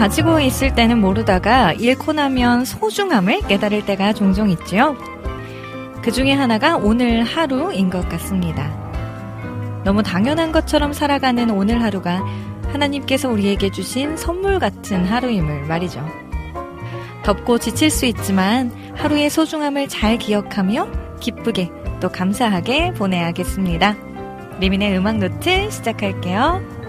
[0.00, 4.96] 가지고 있을 때는 모르다가 잃고 나면 소중함을 깨달을 때가 종종 있지요.
[6.00, 8.72] 그 중에 하나가 오늘 하루인 것 같습니다.
[9.84, 12.24] 너무 당연한 것처럼 살아가는 오늘 하루가
[12.72, 16.02] 하나님께서 우리에게 주신 선물 같은 하루임을 말이죠.
[17.22, 20.88] 덥고 지칠 수 있지만 하루의 소중함을 잘 기억하며
[21.20, 23.96] 기쁘게 또 감사하게 보내야겠습니다.
[24.60, 26.79] 리민의 음악 노트 시작할게요.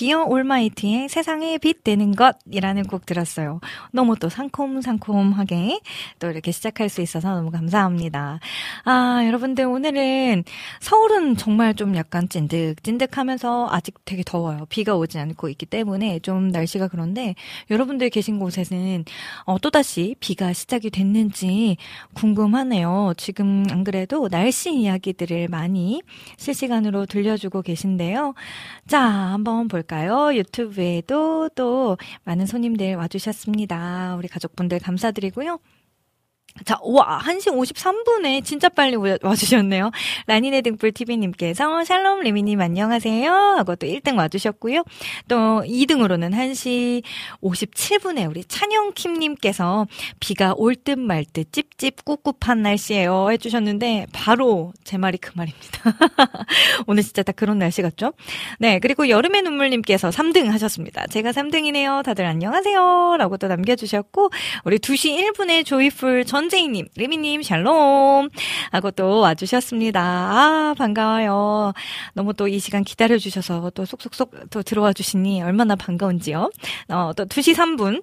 [0.00, 3.60] 디어 올마이티의 세상에 빛 되는 것이라는 곡 들었어요.
[3.92, 5.78] 너무 또 상콤상콤하게
[6.18, 8.40] 또 이렇게 시작할 수 있어서 너무 감사합니다.
[8.84, 10.44] 아, 여러분들 오늘은
[10.80, 14.64] 서울은 정말 좀 약간 찐득 찐득하면서 아직 되게 더워요.
[14.70, 17.34] 비가 오지 않고 있기 때문에 좀 날씨가 그런데
[17.70, 19.04] 여러분들 계신 곳에는
[19.44, 21.76] 어, 또다시 비가 시작이 됐는지
[22.14, 23.12] 궁금하네요.
[23.18, 26.00] 지금 안 그래도 날씨 이야기들을 많이
[26.38, 28.32] 실시간으로 들려주고 계신데요.
[28.86, 29.89] 자, 한번 볼까요?
[30.34, 34.16] 유튜브에도 또 많은 손님들 와주셨습니다.
[34.16, 35.58] 우리 가족분들 감사드리고요.
[36.64, 39.90] 자, 와, 1시 53분에 진짜 빨리 와주셨네요.
[40.26, 43.32] 라니네 등불TV님께서 샬롬 레미님 안녕하세요.
[43.32, 44.84] 하고 또 1등 와주셨고요.
[45.28, 47.02] 또 2등으로는 1시
[47.42, 49.86] 57분에 우리 찬영킴님께서
[50.20, 53.30] 비가 올 듯 말 듯 찝찝 꿉꿉한 날씨예요.
[53.30, 55.80] 해주셨는데 바로 제 말이 그 말입니다.
[56.86, 58.12] 오늘 진짜 딱 그런 날씨 같죠?
[58.58, 61.06] 네, 그리고 여름의 눈물님께서 3등 하셨습니다.
[61.08, 62.02] 제가 3등이네요.
[62.02, 63.16] 다들 안녕하세요.
[63.18, 64.30] 라고 또 남겨주셨고
[64.64, 68.28] 우리 2시 1분에 조이풀 전 선재희님, 리미님, 샬롬.
[68.72, 70.00] 하고 또 와주셨습니다.
[70.02, 71.72] 아, 반가워요.
[72.14, 76.50] 너무 또 이 시간 기다려주셔서 또 쏙쏙쏙 또 들어와 주시니 얼마나 반가운지요.
[76.88, 78.02] 어, 또 2시 3분.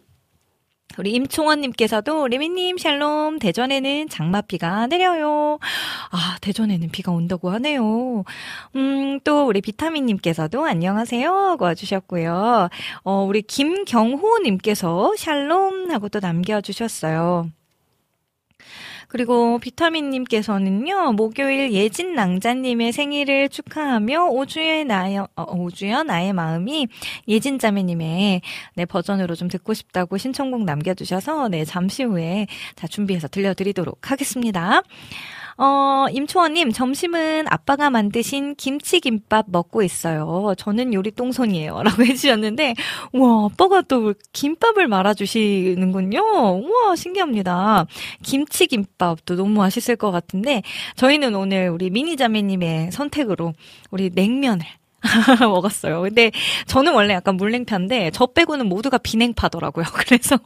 [0.98, 5.60] 우리 임총원님께서도 리미님 샬롬 대전에는 장맛비가 내려요.
[6.12, 8.24] 아 대전에는 비가 온다고 하네요.
[8.76, 12.70] 음또 우리 비타민님께서도 안녕하세요 하고 와주셨고요.
[13.04, 17.50] 어 우리 김경호님께서 샬롬 하고 또 남겨주셨어요.
[19.08, 26.88] 그리고 비타민님께서는요, 목요일 예진 낭자님의 생일을 축하하며 오주의 나의, 어, 오주여 나의 마음이
[27.28, 28.42] 예진 자매님의
[28.76, 34.82] 네, 버전으로 좀 듣고 싶다고 신청곡 남겨주셔서 네, 잠시 후에 자, 준비해서 들려드리도록 하겠습니다.
[35.58, 40.54] 어, 임초원님, 점심은 아빠가 만드신 김치김밥 먹고 있어요.
[40.56, 41.82] 저는 요리 똥손이에요.
[41.84, 42.76] 라고 해주셨는데,
[43.14, 46.20] 와, 아빠가 또 김밥을 말아주시는군요.
[46.20, 47.88] 우와, 신기합니다.
[48.24, 50.62] 김치김밥도 너무 맛있을 것 같은데,
[50.96, 53.54] 저희는 오늘 우리 미니자매님의 선택으로
[53.90, 54.64] 우리 냉면을
[55.40, 56.02] 먹었어요.
[56.02, 56.32] 근데
[56.66, 59.86] 저는 원래 약간 물냉파인데 저 빼고는 모두가 비냉파더라고요.
[60.06, 60.40] 그래서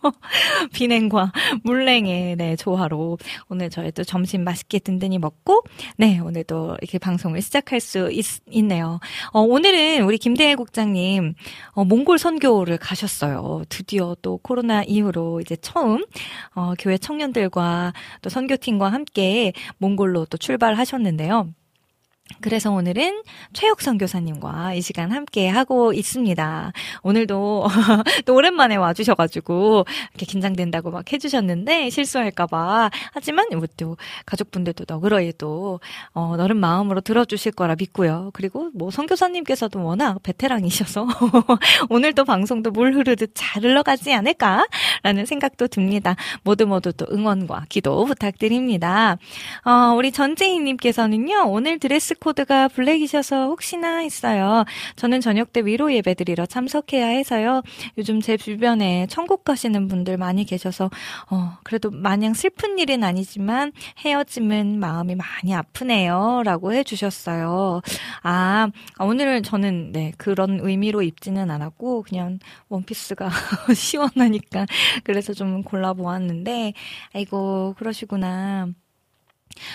[0.73, 1.31] 비냉과
[1.63, 3.17] 물냉의 네, 조화로
[3.49, 5.63] 오늘 저희 또 점심 맛있게 든든히 먹고
[5.97, 8.25] 네 오늘도 이렇게 방송을 시작할 수 있,
[8.63, 8.99] 네요
[9.31, 11.33] 어, 오늘은 우리 김대일 국장님
[11.71, 13.63] 어, 몽골 선교를 가셨어요.
[13.69, 16.05] 드디어 또 코로나 이후로 이제 처음
[16.55, 21.49] 어, 교회 청년들과 또 선교팀과 함께 몽골로 또 출발하셨는데요.
[22.39, 23.23] 그래서 오늘은
[23.53, 26.73] 최혁선 교사님과 이 시간 함께 하고 있습니다.
[27.03, 27.67] 오늘도
[28.25, 33.47] 또 오랜만에 와주셔가지고 이렇게 긴장된다고 막 해주셨는데 실수할까봐 하지만
[33.77, 35.79] 또 가족분들도 너그러이 또
[36.13, 38.31] 어, 너른 마음으로 들어주실 거라 믿고요.
[38.33, 41.07] 그리고 뭐 선교사님께서도 워낙 베테랑이셔서
[41.89, 44.65] 오늘도 방송도 물 흐르듯 잘 흘러가지 않을까
[45.03, 46.15] 라는 생각도 듭니다.
[46.43, 49.17] 모두 모두 또 응원과 기도 부탁드립니다.
[49.65, 54.65] 어, 우리 전재희님께서는요 오늘 드레스 코드가 블랙이셔서 혹시나 했어요.
[54.95, 57.61] 저는 저녁 때 위로 예배 드리러 참석해야 해서요.
[57.97, 60.89] 요즘 제 주변에 천국 가시는 분들 많이 계셔서
[61.29, 66.41] 어, 그래도 마냥 슬픈 일은 아니지만 헤어짐은 마음이 많이 아프네요.
[66.43, 67.81] 라고 해주셨어요.
[68.23, 68.69] 아,
[68.99, 72.39] 오늘은 저는 네, 그런 의미로 입지는 않았고, 그냥
[72.69, 73.29] 원피스가
[73.75, 74.65] 시원하니까,
[75.03, 76.73] 그래서 좀 골라보았는데,
[77.13, 78.67] 아이고, 그러시구나.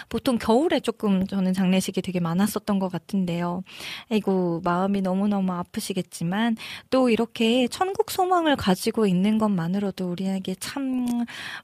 [0.08, 3.62] 보통 겨울에 조금 저는 장례식이 되게 많았었던 것 같은데요.
[4.10, 6.56] 아이고, 마음이 너무너무 아프시겠지만,
[6.90, 11.06] 또 이렇게 천국 소망을 가지고 있는 것만으로도 우리에게 참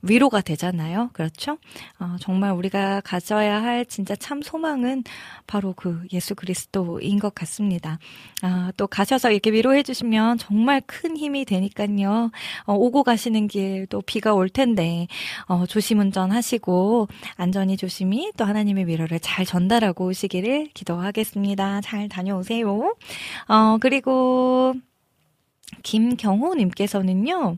[0.03, 1.11] 위로가 되잖아요.
[1.13, 1.59] 그렇죠?
[1.99, 5.05] 어, 정말 우리가 가져야 할 진짜 참 소망은
[5.47, 7.99] 바로 그 예수 그리스도인 것 같습니다.
[8.43, 12.31] 아, 또 가셔서 이렇게 위로해 주시면 정말 큰 힘이 되니까요.
[12.65, 15.07] 어, 오고 가시는 길 또 비가 올 텐데,
[15.47, 21.81] 어, 조심 운전하시고, 안전히 조심 조심히 또 하나님의 위로를 잘 전달하고 오시기를 기도하겠습니다.
[21.81, 22.95] 잘 다녀오세요.
[23.49, 24.75] 어, 그리고
[25.83, 27.57] 김경호님께서는요,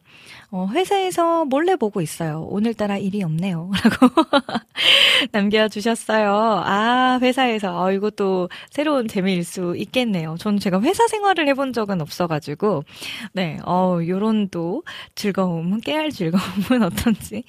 [0.51, 2.47] 어, 회사에서 몰래 보고 있어요.
[2.49, 3.71] 오늘따라 일이 없네요.
[3.83, 4.15] 라고
[5.33, 6.63] 남겨주셨어요.
[6.65, 7.85] 아, 회사에서.
[7.85, 10.37] 아, 이것도 새로운 재미일 수 있겠네요.
[10.39, 12.85] 저는 제가 회사 생활을 해본 적은 없어가지고,
[13.33, 14.85] 네, 어, 요런 또
[15.17, 17.43] 즐거움, 깨알 즐거움은 어떤지,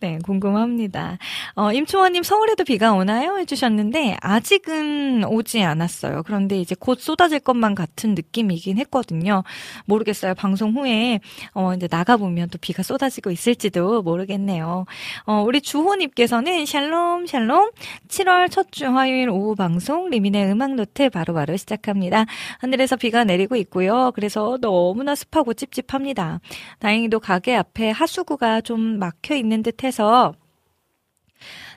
[0.00, 1.18] 네, 궁금합니다.
[1.56, 3.38] 어, 임초원님 서울에도 비가 오나요?
[3.38, 6.22] 해주셨는데, 아직은 오지 않았어요.
[6.24, 9.42] 그런데 이제 곧 쏟아질 것만 같은 느낌이긴 했거든요.
[9.84, 10.34] 모르겠어요.
[10.34, 11.20] 방송 후에,
[11.52, 14.86] 어, 이제 나가보면 아니면 또 비가 쏟아지고 있을지도 모르겠네요.
[15.24, 17.70] 어, 우리 주호님께서는 샬롬 샬롬
[18.08, 22.26] 7월 첫 주 화요일 오후 방송 리민의 음악 노트 바로바로 바로 시작합니다.
[22.58, 24.12] 하늘에서 비가 내리고 있고요.
[24.14, 26.40] 그래서 너무나 습하고 찝찝합니다.
[26.80, 30.34] 다행히도 가게 앞에 하수구가 좀 막혀 있는 듯해서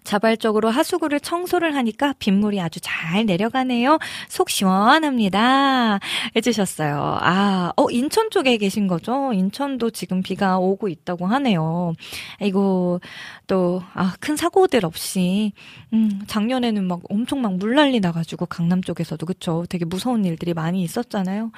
[0.04, 4.00] 자발적으로 하수구를 청소를 하니까 빗물이 아주 잘 내려가네요.
[4.28, 6.00] 속 시원합니다.
[6.36, 7.18] 해주셨어요.
[7.22, 9.34] 아, 어, 인천 쪽에 계신 거죠?
[9.34, 11.94] 인천도 지금 비가 오고 있다고 하네요.
[12.42, 13.00] 이거,
[13.48, 15.54] 또, 아, 큰 사고들 없이,
[15.94, 19.66] 음, 작년에는 막 엄청 막 물 난리 나가지고 강남 쪽에서도 그쵸.
[19.70, 21.52] 되게 무서운 일들이 많이 있었잖아요.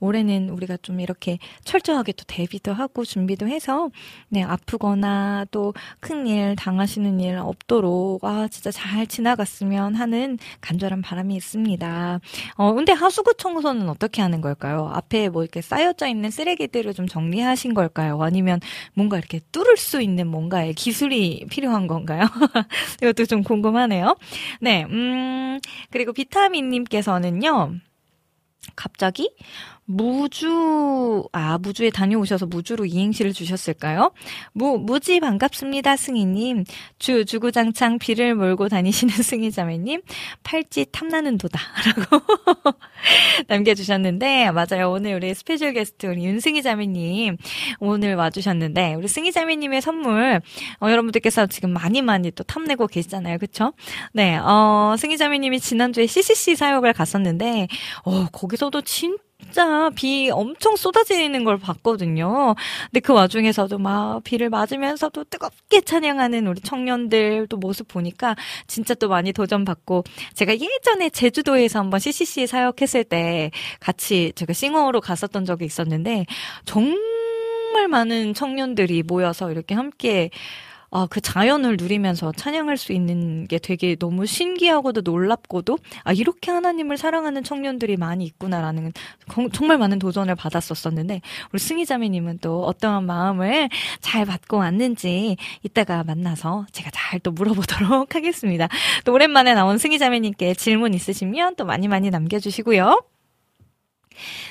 [0.00, 3.90] 올해는 우리가 좀 이렇게 철저하게 또 대비도 하고 준비도 해서,
[4.28, 7.85] 네, 아프거나 또 큰 일 당하시는 일 없도록,
[8.22, 12.20] 아, 진짜 잘 지나갔으면 하는 간절한 바람이 있습니다.
[12.56, 14.90] 어, 근데 하수구 청소는 어떻게 하는 걸까요?
[14.92, 18.22] 앞에 뭐 이렇게 쌓여져 있는 쓰레기들을 좀 정리하신 걸까요?
[18.22, 18.60] 아니면
[18.94, 22.22] 뭔가 이렇게 뚫을 수 있는 뭔가의 기술이 필요한 건가요?
[23.02, 24.16] 이것도 좀 궁금하네요.
[24.60, 25.58] 네, 음,
[25.90, 27.74] 그리고 비타민님께서는요,
[28.74, 29.30] 갑자기
[29.86, 34.12] 무주, 아, 무주에 다녀오셔서 무주로 이행시를 주셨을까요?
[34.52, 36.64] 무, 무지 반갑습니다, 승희님.
[36.98, 40.02] 주, 주구장창 비를 몰고 다니시는 승희자매님.
[40.42, 41.60] 팔찌 탐나는 도다.
[41.86, 42.24] 라고
[43.46, 44.90] 남겨주셨는데, 맞아요.
[44.90, 47.36] 오늘 우리 special guest, 우리 윤승희 자매님,
[47.78, 50.40] 오늘 와주셨는데, 우리 승희 자매님의 선물,
[50.80, 53.38] 어, 여러분들께서 지금 많이 많이 또 탐내고 계시잖아요.
[53.38, 53.72] 그쵸?
[54.12, 57.68] 네, 어, 승희 자매님이 지난주에 CCC 사역을 갔었는데,
[58.04, 62.54] 어, 거기서도 진짜 진짜 비 엄청 쏟아지는 걸 봤거든요.
[62.90, 68.34] 근데 그 와중에서도 막 비를 맞으면서도 뜨겁게 찬양하는 우리 청년들 또 모습 보니까
[68.66, 73.50] 진짜 또 많이 도전받고 제가 예전에 제주도에서 한번 CCC 사역했을 때
[73.80, 76.26] 같이 제가 싱어로 갔었던 적이 있었는데
[76.64, 80.30] 정말 많은 청년들이 모여서 이렇게 함께
[80.96, 86.96] 아, 그 자연을 누리면서 찬양할 수 있는 게 되게 너무 신기하고도 놀랍고도 아, 이렇게 하나님을
[86.96, 88.94] 사랑하는 청년들이 많이 있구나라는
[89.52, 91.20] 정말 많은 도전을 받았었었는데
[91.52, 93.68] 우리 승희자매님은 또 어떠한 마음을
[94.00, 98.68] 잘 받고 왔는지 이따가 만나서 제가 잘 또 물어보도록 하겠습니다.
[99.04, 103.15] 또 오랜만에 나온 승희자매님께 질문 있으시면 또 많이 많이 남겨주시고요.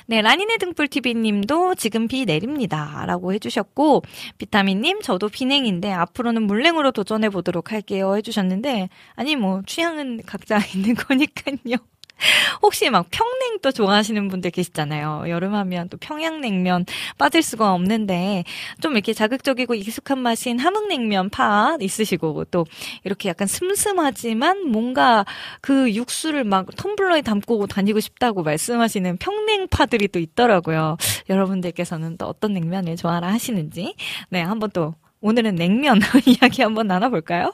[0.07, 3.03] 네, 라니네 등불TV님도 지금 비 내립니다.
[3.05, 4.03] 라고 해주셨고,
[4.37, 8.15] 비타민님, 저도 비냉인데 앞으로는 물냉으로 도전해보도록 할게요.
[8.15, 11.77] 해주셨는데, 아니, 뭐, 취향은 각자 있는 거니까요.
[12.61, 15.25] 혹시 막 평냉 또 좋아하시는 분들 계시잖아요.
[15.27, 16.85] 여름하면 또 평양냉면
[17.17, 18.43] 빠질 수가 없는데
[18.81, 22.65] 좀 이렇게 자극적이고 익숙한 맛인 함흥냉면 파 있으시고 또
[23.03, 25.25] 이렇게 약간 슴슴하지만 뭔가
[25.61, 30.97] 그 육수를 막 텀블러에 담고 다니고 싶다고 말씀하시는 평냉파들이 또 있더라고요.
[31.29, 33.95] 여러분들께서는 또 어떤 냉면을 좋아라 하시는지
[34.29, 37.51] 네 한번 또 오늘은 냉면 이야기 한번 나눠볼까요?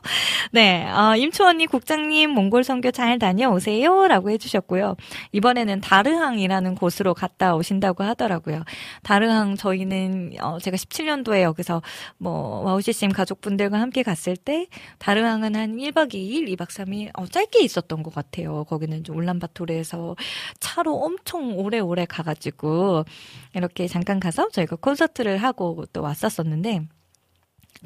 [0.52, 4.10] 네, 어, 임초언니 국장님 몽골 선교 잘 다녀오세요.
[4.10, 4.98] 라고 해주셨고요.
[5.32, 8.66] 이번에는 다르항이라는 곳으로 갔다 오신다고 하더라고요.
[9.04, 11.82] 다르항 저희는, 어, 제가 17년도에 여기서
[12.18, 18.04] 뭐, 와우씨쌤 가족분들과 함께 갔을 때, 다르항은 한 1박 2일, 2박 3일, 어, 짧게 있었던
[18.04, 18.66] 것 같아요.
[18.66, 20.18] 거기는 좀 울란바토르에서
[20.60, 23.06] 차로 엄청 오래오래 가가지고,
[23.56, 26.82] 이렇게 잠깐 가서 저희가 콘서트를 하고 또 왔었었는데,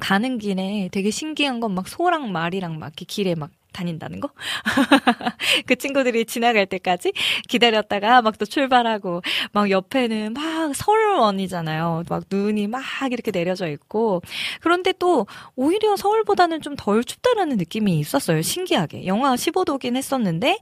[0.00, 4.30] 가는 길에 되게 신기한 건 막 소랑 말이랑 막 이렇게 길에 막 다닌다는 거?
[5.66, 7.12] 그 친구들이 지나갈 때까지
[7.48, 12.02] 기다렸다가 막 또 출발하고 막 옆에는 막 서울원이잖아요.
[12.10, 14.20] 막 눈이 막 이렇게 내려져 있고
[14.60, 18.42] 그런데 또 오히려 서울보다는 좀 덜 춥다라는 느낌이 있었어요.
[18.42, 19.06] 신기하게.
[19.06, 20.58] 영하 15도긴 했었는데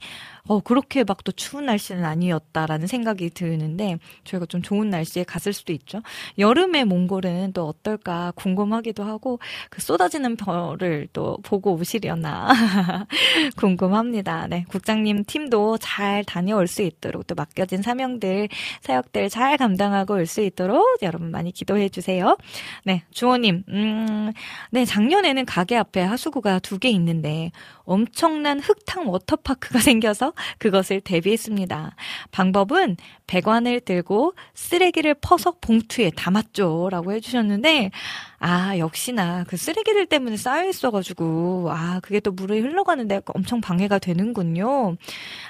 [0.46, 5.72] 어, 그렇게 막 또 추운 날씨는 아니었다라는 생각이 드는데 저희가 좀 좋은 날씨에 갔을 수도
[5.72, 6.02] 있죠.
[6.38, 9.38] 여름에 몽골은 또 어떨까 궁금하기도 하고
[9.70, 12.48] 그 쏟아지는 별을 또 보고 오시려나
[13.56, 14.46] 궁금합니다.
[14.48, 18.48] 네, 국장님 팀도 잘 다녀올 수 있도록 또 맡겨진 사명들,
[18.82, 22.36] 사역들 잘 감당하고 올 수 있도록 여러분 많이 기도해 주세요.
[22.84, 24.32] 네, 주호님, 음,
[24.70, 27.52] 네, 작년에는 가게 앞에 하수구가 두 개 있는데
[27.84, 31.96] 엄청난 흙탕 워터파크가 생겨서 그것을 대비했습니다.
[32.30, 36.88] 방법은 배관을 들고 쓰레기를 퍼서 봉투에 담았죠.
[36.90, 37.90] 라고 해주셨는데,
[38.38, 44.96] 아, 역시나 그 쓰레기들 때문에 쌓여 있어가지고, 아, 그게 또 물에 흘러가는데 엄청 방해가 되는군요.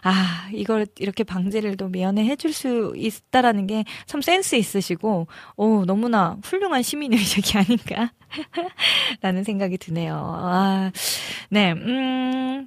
[0.03, 5.27] 아, 이걸 이렇게 방제를 또 미연에 해줄 수 있다라는 게 참 센스 있으시고,
[5.57, 8.13] 오, 너무나 훌륭한 시민의식이 아닌가.
[9.23, 10.15] 라는 생각이 드네요.
[10.17, 10.91] 아,
[11.51, 12.67] 네, 음,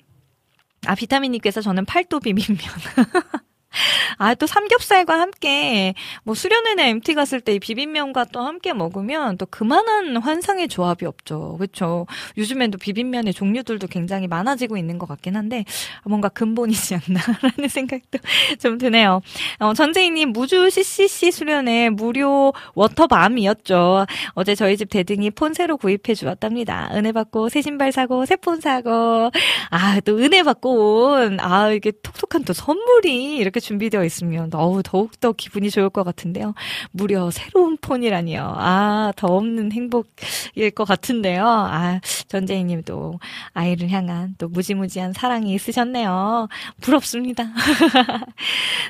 [0.85, 2.57] 아, 비타민님께서 저는 팔도 비빔면.
[4.17, 5.93] 아, 또 삼겹살과 함께,
[6.23, 11.57] 뭐, 수련회나 MT 갔을 때 비빔면과 또 함께 먹으면 또 그만한 환상의 조합이 없죠.
[11.59, 12.05] 그쵸?
[12.37, 15.65] 요즘엔 또 비빔면의 종류들도 굉장히 많아지고 있는 것 같긴 한데,
[16.05, 18.19] 뭔가 근본이지 않나라는 생각도
[18.59, 19.21] 좀 드네요.
[19.59, 24.05] 어, 전재희님, 무주 CCC 수련회 무료 워터밤이었죠.
[24.33, 26.89] 어제 저희 집 대등이 폰 새로 구입해 주었답니다.
[26.93, 29.31] 은혜 받고 새 신발 사고, 새 폰 사고,
[29.71, 35.31] 아, 또 은혜 받고 온, 아, 이게 톡톡한 또 선물이 이렇게 준비되어 있으면 어우 더욱더
[35.31, 36.53] 기분이 좋을 것 같은데요.
[36.91, 38.55] 무려 새로운 폰이라니요.
[38.57, 41.45] 아, 더 없는 행복일 것 같은데요.
[41.45, 43.19] 아, 전재희님도
[43.53, 46.47] 아이를 향한 또 무지무지한 사랑이 있으셨네요.
[46.81, 47.45] 부럽습니다.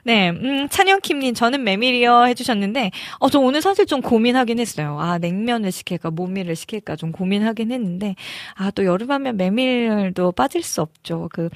[0.03, 4.97] 네, 음, 찬영킴님, 저는 메밀이요 해주셨는데, 어, 저 오늘 사실 좀 고민하긴 했어요.
[4.99, 8.15] 아, 냉면을 시킬까, 모밀을 시킬까 좀 고민하긴 했는데,
[8.55, 11.29] 아, 또 여름하면 메밀도 빠질 수 없죠.
[11.31, 11.49] 그,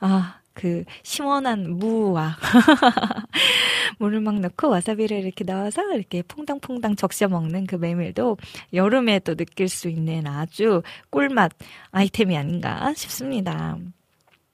[0.00, 2.36] 아, 그 시원한 무와
[3.98, 8.36] 물을 막 넣고 와사비를 이렇게 넣어서 이렇게 퐁당퐁당 적셔 먹는 그 메밀도
[8.72, 11.52] 여름에 또 느낄 수 있는 아주 꿀맛
[11.90, 13.76] 아이템이 아닌가 싶습니다.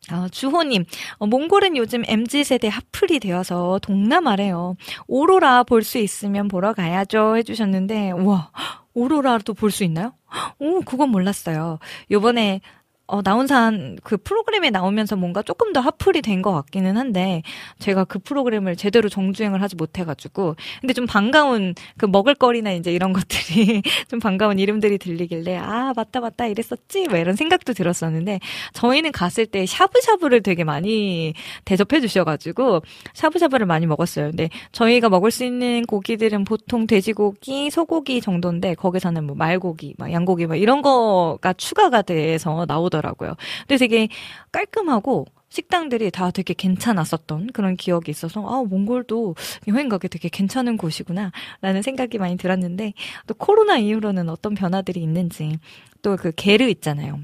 [0.08, 0.86] 아, 주호님,
[1.18, 4.76] 어, 몽골은 요즘 MZ세대 핫플이 되어서 동남아래요.
[5.06, 7.36] 오로라 볼 수 있으면 보러 가야죠.
[7.36, 8.50] 해주셨는데, 우와,
[8.94, 10.14] 오로라도 볼 수 있나요?
[10.58, 11.78] 오, 그건 몰랐어요.
[12.10, 12.60] 요번에
[13.10, 17.42] 어, 나온산 그 프로그램에 나오면서 뭔가 조금 더 핫플이 된 것 같기는 한데
[17.80, 23.82] 제가 그 프로그램을 제대로 정주행을 하지 못해가지고 근데 좀 반가운 그 먹을거리나 이제 이런 것들이
[24.08, 28.40] 좀 반가운 이름들이 들리길래 아 맞다 맞다 이랬었지 뭐 이런 생각도 들었었는데
[28.72, 31.34] 저희는 갔을 때 샤브샤브를 되게 많이
[31.66, 32.80] 대접해 주셔가지고
[33.12, 34.28] 샤브샤브를 많이 먹었어요.
[34.30, 40.46] 근데 저희가 먹을 수 있는 고기들은 보통 돼지고기, 소고기 정도인데 거기서는 뭐 말고기, 막 양고기
[40.46, 42.99] 막 이런 거가 추가가 돼서 나오더라고요.
[43.00, 43.34] 있더라고요.
[43.60, 44.08] 근데 되게
[44.52, 49.34] 깔끔하고 식당들이 다 되게 괜찮았었던 그런 기억이 있어서 아 몽골도
[49.68, 52.92] 여행 가기 되게 괜찮은 곳이구나 라는 생각이 많이 들었는데
[53.26, 55.58] 또 코로나 이후로는 어떤 변화들이 있는지
[56.02, 57.20] 또 그 게르 있잖아요.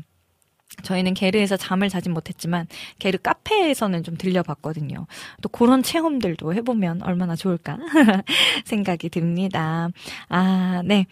[0.83, 2.67] 저희는 게르에서 잠을 자진 못했지만
[2.99, 5.07] 게르 카페에서는 좀 들려봤거든요.
[5.41, 7.79] 또 그런 체험들도 해보면 얼마나 좋을까
[8.67, 9.89] 생각이 듭니다.
[10.29, 11.07] 아, 네.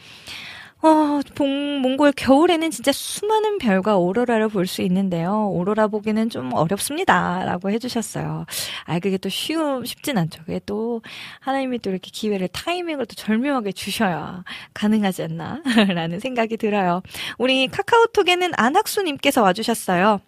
[0.84, 5.48] 어, 봉, 몽골 겨울에는 진짜 수많은 별과 오로라를 볼 수 있는데요.
[5.50, 7.42] 오로라 보기는 좀 어렵습니다.
[7.44, 8.44] 라고 해주셨어요.
[8.84, 10.42] 아, 그게 또 쉬우, 쉽진 않죠.
[10.44, 11.00] 그게 또
[11.40, 15.62] 하나님이 또 이렇게 기회를, 타이밍을 또 절묘하게 주셔야 가능하지 않나.
[15.88, 17.02] 라는 생각이 들어요.
[17.38, 20.20] 우리 카카오톡에는 안학수님께서 와주셨어요.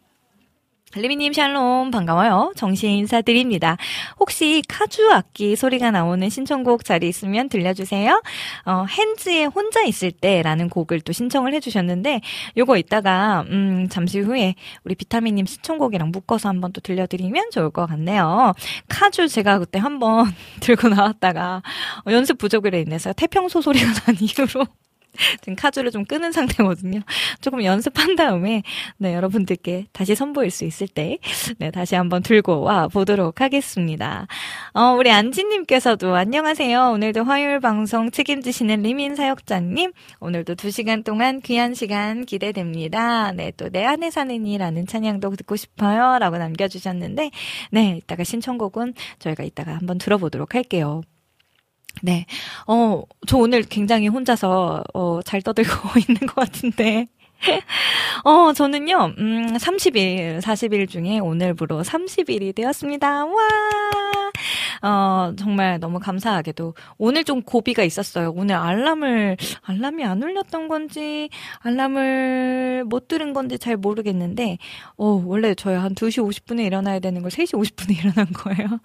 [0.95, 2.53] 리미님 샬롬 반가워요.
[2.57, 3.77] 정신 인사드립니다.
[4.19, 8.23] 혹시 카주 악기 소리가 나오는 신청곡 자리 있으면 들려주세요.
[8.65, 12.21] 어, 핸즈의 혼자 있을 때라는 곡을 또 신청을 해주셨는데
[12.57, 18.55] 요거 이따가 음, 잠시 후에 우리 비타민님 신청곡이랑 묶어서 한번 또 들려드리면 좋을 것 같네요.
[18.89, 20.27] 카주 제가 그때 한번
[20.61, 21.63] 들고 나왔다가
[22.07, 24.67] 연습 부족으로 인해서 태평소 소리가 난 이후로
[25.41, 27.01] 지금 카주를 좀 끄는 상태거든요.
[27.41, 28.63] 조금 연습한 다음에
[28.99, 31.19] 네, 여러분들께 다시 선보일 수 있을 때
[31.59, 34.27] 네, 다시 한번 들고 와 보도록 하겠습니다.
[34.73, 36.91] 어, 우리 안지 님께서도 안녕하세요.
[36.91, 43.33] 오늘도 화요일 방송 책임지시는 리민 사역자님 오늘도 두 시간 동안 귀한 시간 기대됩니다.
[43.33, 46.19] 네, 또 내 안에 사는 이라는 찬양도 듣고 싶어요.
[46.19, 47.31] 라고 남겨 주셨는데
[47.73, 51.03] 네, 이따가 신청곡은 저희가 이따가 한번 들어보도록 할게요.
[52.03, 52.27] 네.
[52.67, 55.73] 어, 저 오늘 굉장히 혼자서, 어, 잘 떠들고
[56.09, 57.07] 있는 것 같은데.
[58.25, 63.27] 어, 저는요, 음, 30일, 40일 중에 오늘부로 30일이 되었습니다.
[63.27, 63.33] 와!
[64.87, 68.33] 어, 정말 너무 감사하게도 오늘 좀 고비가 있었어요.
[68.37, 74.59] 오늘 알람을, 알람이 안 울렸던 건지, 알람을 못 들은 건지 잘 모르겠는데,
[74.97, 78.79] 어, 원래 저희 한 2시 50분에 일어나야 되는 걸 3시 50분에 일어난 거예요.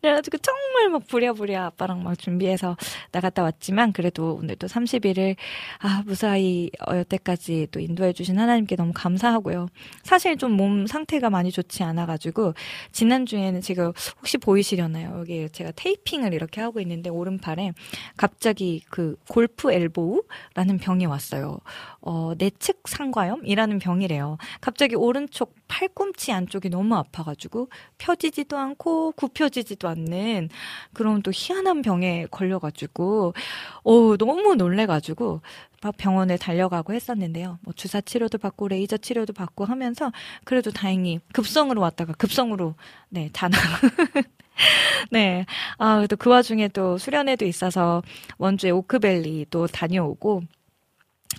[0.00, 2.76] 그래가지고 정말 막 부랴부랴 아빠랑 막 준비해서
[3.12, 5.36] 나갔다 왔지만, 그래도 오늘 또 30일을,
[5.78, 9.68] 아, 무사히 어, 여태까지 또 인도해 주신 하나님께 너무 감사하고요.
[10.02, 12.54] 사실 좀 몸 상태가 많이 좋지 않아 가지고,
[12.92, 15.18] 지난주에는 지금 혹시 보이시려나요?
[15.20, 17.72] 여기 제가 테이핑을 이렇게 하고 있는데 오른팔에
[18.16, 21.58] 갑자기 그 골프 엘보우라는 병이 왔어요.
[22.08, 24.38] 어, 내측 상과염이라는 병이래요.
[24.60, 30.48] 갑자기 오른쪽 팔꿈치 안쪽이 너무 아파가지고 펴지지도 않고 굽혀지지도 않는
[30.92, 33.34] 그런 또 희한한 병에 걸려가지고
[33.82, 35.40] 어, 너무 놀래가지고
[35.82, 37.58] 막 병원에 달려가고 했었는데요.
[37.62, 40.12] 뭐 주사 치료도 받고 레이저 치료도 받고 하면서
[40.44, 42.76] 그래도 다행히 급성으로 왔다가 급성으로
[43.08, 43.58] 네, 다나
[45.10, 45.44] 네.
[45.78, 48.02] 아, 그래도 그 와중에 또 수련회도 있어서
[48.38, 50.44] 원주에 오크밸리 또 다녀오고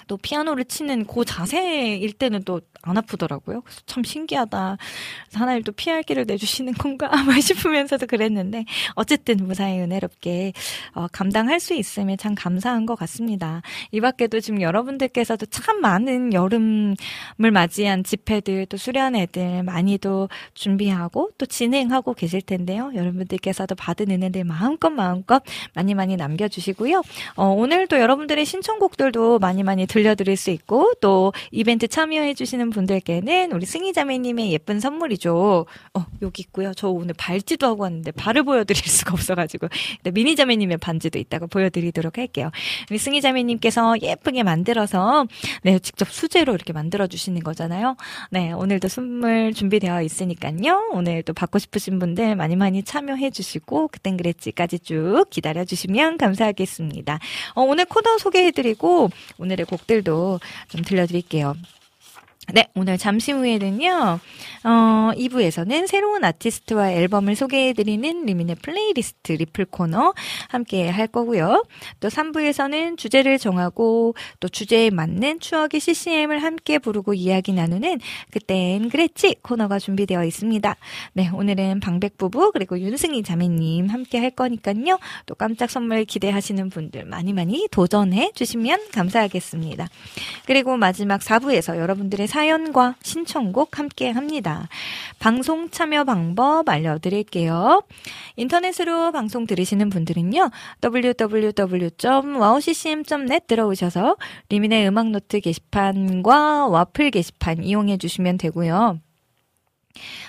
[0.08, 3.62] 또 피아노를 치는 그 자세일 때는 또 안 아프더라고요.
[3.62, 4.78] 그래서 참 신기하다.
[5.34, 10.54] 하나님 또 피할 길을 내주시는 건가 싶으면서도 그랬는데 어쨌든 무사히 은혜롭게
[10.94, 13.62] 어, 감당할 수 있으면 참 감사한 것 같습니다.
[13.92, 16.96] 이 밖에도 지금 여러분들께서도 참 많은 여름을
[17.52, 22.92] 맞이한 집회들 또 수련회들 많이도 준비하고 또 진행하고 계실 텐데요.
[22.96, 27.02] 여러분들께서도 받은 은혜들 마음껏 마음껏 많이 많이 남겨주시고요.
[27.36, 34.52] 어, 오늘도 여러분들의 신청곡들도 많이 많이 들려드릴 수 있고 또 이벤트 참여해주시는 분들께는 우리 승희자매님의
[34.52, 35.66] 예쁜 선물이죠.
[35.94, 36.74] 어, 여기 있고요.
[36.76, 39.68] 저 오늘 발찌도 하고 왔는데 발을 보여드릴 수가 없어가지고
[40.12, 42.52] 미니자매님의 반지도 이따가 보여드리도록 할게요.
[42.90, 45.26] 우리 승희자매님께서 예쁘게 만들어서
[45.64, 47.96] 네 직접 수제로 이렇게 만들어 주시는 거잖아요.
[48.32, 50.90] 네 오늘도 선물 준비되어 있으니까요.
[50.92, 57.20] 오늘 또 받고 싶으신 분들 많이 많이 참여해 주시고 그땐 그랬지까지 쭉 기다려 주시면 감사하겠습니다.
[57.56, 61.56] 어, 오늘 코너 소개해드리고 오늘의 곡 들도 좀 들려드릴게요.
[62.54, 64.20] 네, 오늘 잠시 후에는요,
[64.64, 70.14] 어, 2부에서는 새로운 아티스트와 앨범을 소개해드리는 리민의 플레이리스트 리플 코너
[70.48, 71.66] 함께 할 거고요.
[72.00, 78.00] 또 3부에서는 주제를 정하고 또 주제에 맞는 추억의 CCM을 함께 부르고 이야기 나누는
[78.32, 80.74] 그땐 그랬지 코너가 준비되어 있습니다.
[81.14, 85.00] 네, 오늘은 방백 부부 그리고 윤승희 자매님 함께 할 거니까요.
[85.26, 89.90] 또 깜짝 선물 기대하시는 분들 많이 많이 도전해 주시면 감사하겠습니다.
[90.46, 94.70] 그리고 마지막 4부에서 여러분들의 사연과 신청곡 함께 합니다.
[95.18, 97.82] 방송 참여 방법 알려드릴게요.
[98.36, 100.52] 인터넷으로 방송 들으시는 분들은요,
[100.84, 104.18] www.wowccm.net 들어오셔서
[104.50, 109.00] 리민의 음악노트 게시판과 와플 게시판 이용해 주시면 되고요.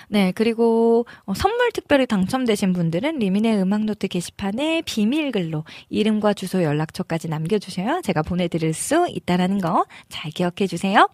[0.07, 8.01] 네, 그리고 어, 선물 특별히 당첨되신 분들은 리민의 음악노트 게시판에 비밀글로 이름과 주소 연락처까지 남겨주셔야
[8.01, 11.09] 제가 보내드릴 수 있다라는 거 잘 기억해 주세요.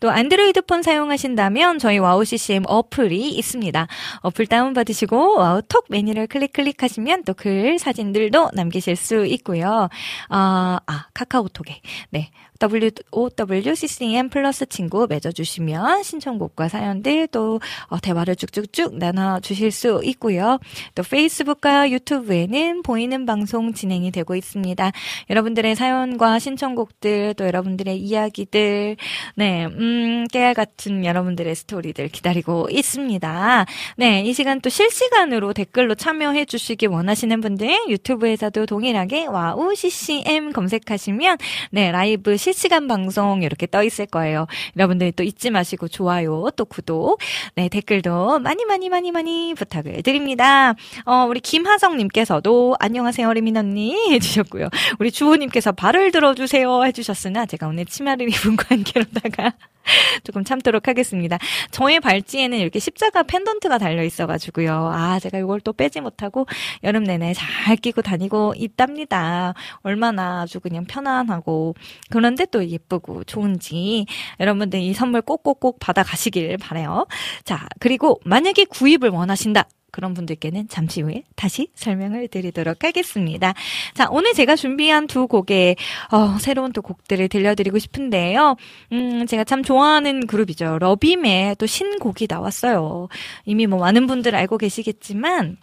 [0.00, 3.86] 또 안드로이드 폰 사용하신다면 저희 WOW CCM 어플이 있습니다.
[4.22, 9.88] 어플 다운받으시고 와우톡 메뉴를 클릭 클릭하시면 또 글 사진들도 남기실 수 있고요.
[10.28, 19.70] 아, 아 카카오톡에 네 WOWCCM 플러스 친구 맺어주시면 신청곡과 사연들 또 어, 대화를 쭉쭉쭉 나눠주실
[19.70, 20.58] 수 있고요.
[20.94, 24.90] 또 페이스북과 유튜브에는 보이는 방송 진행이 되고 있습니다.
[25.30, 28.96] 여러분들의 사연과 신청곡들 또 여러분들의 이야기들
[29.36, 33.66] 네, 음, 깨알 같은 여러분들의 스토리들 기다리고 있습니다.
[33.96, 41.38] 네, 이 시간 또 실시간으로 댓글로 참여해 주시기 원하시는 분들 유튜브에서도 동일하게 WOW CCM 검색하시면
[41.70, 44.46] 네, 라이브 시 실시간 방송 이렇게 떠 있을 거예요.
[44.76, 47.20] 여러분들 또 잊지 마시고 좋아요, 또 구독,
[47.54, 50.74] 네, 댓글도 많이 많이 많이 많이 부탁을 드립니다.
[51.04, 54.68] 어, 우리 김하성님께서도 안녕하세요, 리민 언니 해주셨고요.
[54.98, 59.52] 우리 주호님께서 발을 들어주세요 해주셨으나 제가 오늘 치마를 입은 관계로다가
[60.24, 61.38] 조금 참도록 하겠습니다.
[61.70, 64.90] 저의 발찌에는 이렇게 십자가 펜던트가 달려 있어가지고요.
[64.92, 66.46] 아, 제가 이걸 또 빼지 못하고
[66.84, 69.54] 여름 내내 잘 끼고 다니고 있답니다.
[69.82, 71.74] 얼마나 아주 그냥 편안하고
[72.10, 74.06] 그런데 또 예쁘고 좋은지
[74.40, 77.06] 여러분들 이 선물 꼭꼭꼭 받아가시길 바래요.
[77.44, 79.64] 자, 그리고 만약에 구입을 원하신다.
[79.90, 83.54] 그런 분들께는 잠시 후에 다시 설명을 드리도록 하겠습니다.
[83.94, 85.76] 자, 오늘 제가 준비한 두 곡의
[86.12, 88.56] 어, 새로운 또 곡들을 들려드리고 싶은데요.
[88.92, 90.78] 음, 제가 참 좋아하는 그룹이죠.
[90.78, 93.08] 러빔의 또 신곡이 나왔어요.
[93.44, 95.56] 이미 뭐 많은 분들 알고 계시겠지만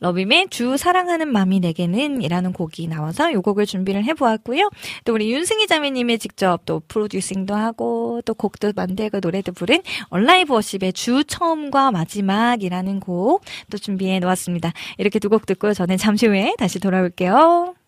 [0.00, 4.70] 러빔의 주 사랑하는 맘이 내게는 이라는 곡이 나와서 이 곡을 준비를 해보았고요.
[5.04, 10.92] 또 우리 윤승희 자매님이 직접 또 프로듀싱도 하고 또 곡도 만들고 노래도 부른 온라이브 워십의
[10.92, 14.72] 주 처음과 마지막이라는 곡 또 준비해 놓았습니다.
[14.98, 17.79] 이렇게 두 곡 듣고 저는 잠시 후에 다시 돌아올게요.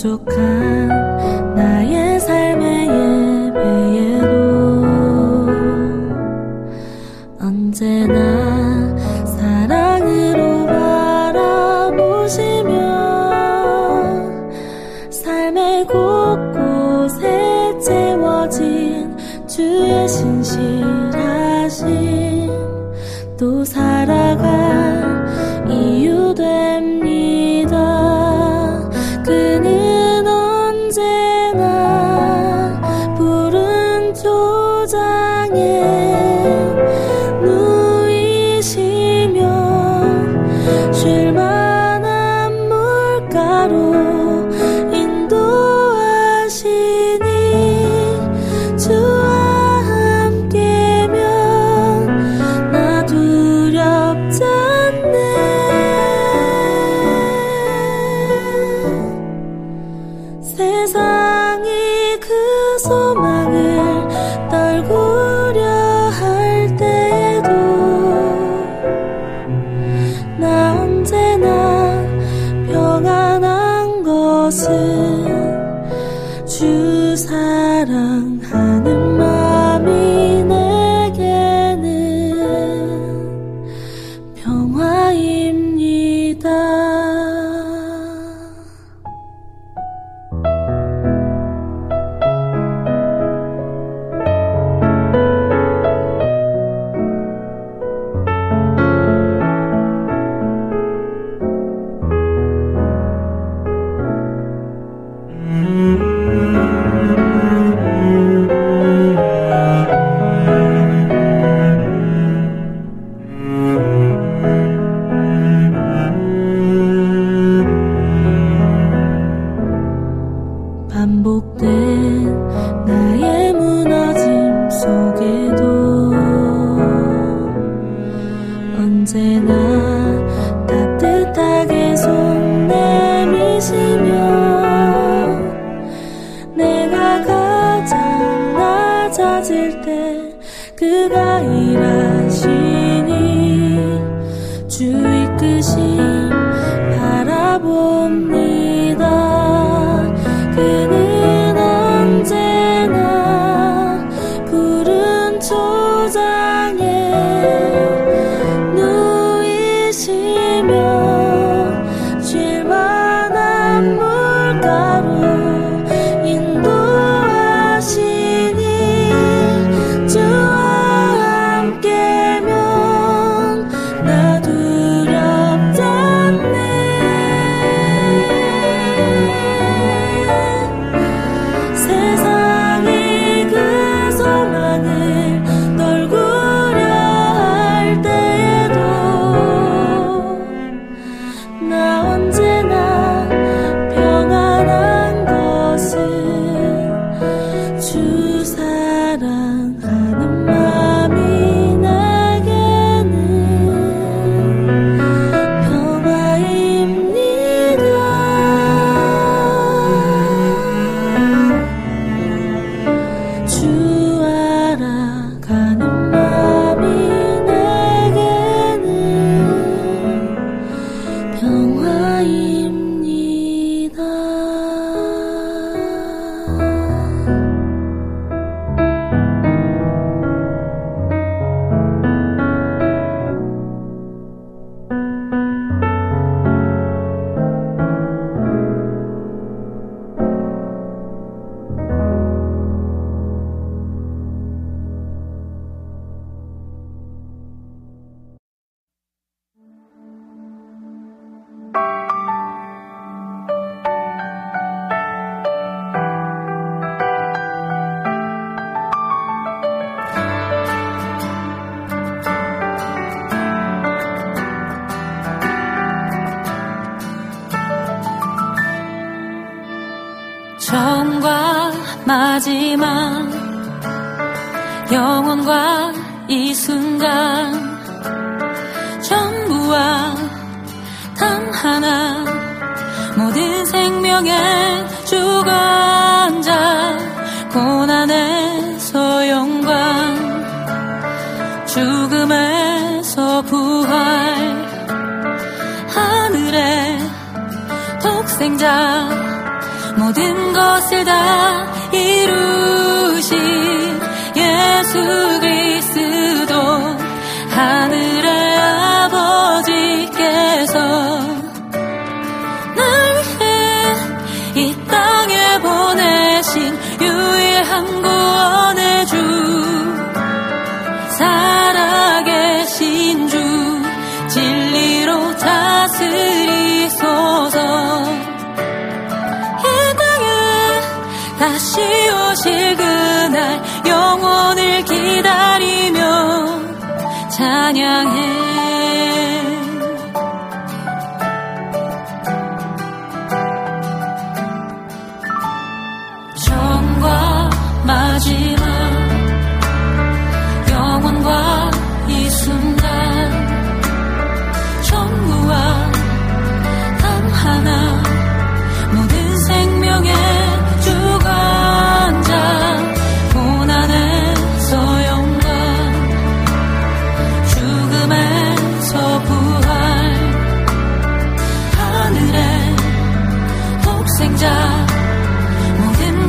[0.00, 0.69] 부족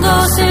[0.02, 0.51] mundo se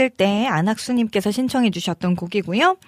[0.00, 2.78] 있을 때 안학수님께서 신청해 주셨던 곡이고요.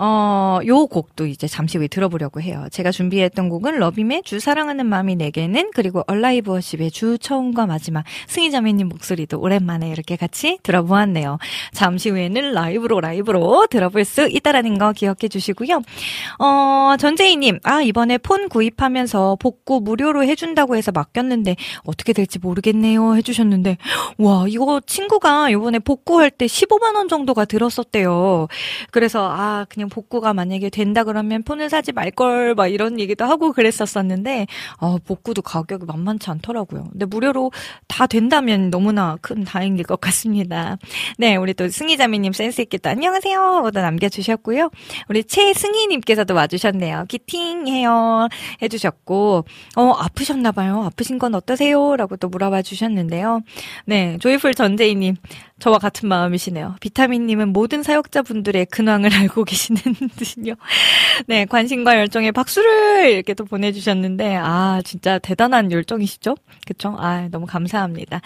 [0.00, 2.66] 어, 요 곡도 이제 잠시 후에 들어보려고 해요.
[2.70, 8.88] 제가 준비했던 곡은 러빔의 주 사랑하는 마음이 내게는 그리고 얼라이브 워십의 주 처음과 마지막 승희자매님
[8.88, 11.38] 목소리도 오랜만에 이렇게 같이 들어보았네요.
[11.72, 15.82] 잠시 후에는 라이브로 라이브로 들어볼 수 있다라는 거 기억해 주시고요.
[16.38, 23.78] 어, 전재희님, 아, 이번에 폰 구입하면서 복구 무료로 해준다고 해서 맡겼는데 어떻게 될지 모르겠네요 해주셨는데
[24.18, 28.46] 와, 이거 친구가 이번에 복구할 때 15만원 정도가 들었었대요.
[28.92, 33.24] 그래서 아, 그냥 그냥 복구가 만약에 된다 그러면 폰을 사지 말 걸 막 이런 얘기도
[33.24, 34.46] 하고 그랬었었는데
[34.78, 36.88] 어, 복구도 가격이 만만치 않더라고요.
[36.90, 37.52] 근데 무료로
[37.86, 40.78] 다 된다면 너무나 큰 다행일 것 같습니다.
[41.18, 43.70] 네, 우리 또 승희자매님 센스 또 안녕하세요.
[43.72, 44.70] 도 남겨주셨고요.
[45.08, 47.04] 우리 최승희님께서도 와주셨네요.
[47.08, 48.28] 기팅해요
[48.62, 49.44] 해주셨고
[49.76, 50.84] 어 아프셨나봐요.
[50.84, 51.94] 아프신 건 어떠세요?
[51.96, 53.40] 라고 또 물어봐 주셨는데요.
[53.86, 55.16] 네, 조이풀 전재희님
[55.60, 56.76] 저와 같은 마음이시네요.
[56.80, 59.77] 비타민님은 모든 사역자분들의 근황을 알고 계시는
[60.16, 60.54] 듯요.
[61.26, 66.36] 네, 관심과 열정에 박수를 이렇게 또 보내주셨는데, 아, 진짜 대단한 열정이시죠?
[66.66, 66.96] 그쵸?
[66.98, 68.20] 아, 너무 감사합니다.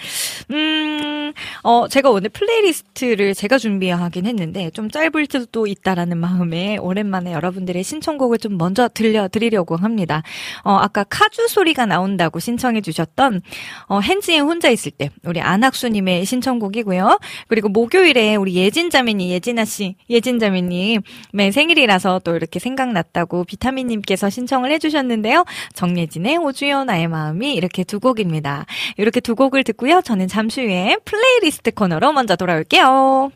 [0.51, 1.33] 음,
[1.63, 8.39] 어, 제가 오늘 playlist를 제가 준비하긴 했는데, 좀 짧을 수도 있다라는 마음에 오랜만에 여러분들의 신청곡을
[8.39, 10.23] 좀 먼저 들려드리려고 합니다.
[10.65, 13.41] 어, 아까 카주 소리가 나온다고 신청해 주셨던,
[13.89, 17.19] 어, 헨지의 혼자 있을 때, 우리 안학수님의 신청곡이고요.
[17.49, 21.03] 그리고 목요일에 우리 예진자매님, 예진아씨, 예진자매님
[21.43, 25.45] 의 생일이라서 또 이렇게 생각났다고 비타민님께서 신청을 해주셨는데요.
[25.75, 28.67] 정예진의 오주연 나의 마음이 이렇게 두 곡입니다.
[28.97, 30.01] 이렇게 두 곡을 듣고요.
[30.03, 33.33] 저는 잠시 후에 플레이리스트 코너로 먼저 돌아올게요.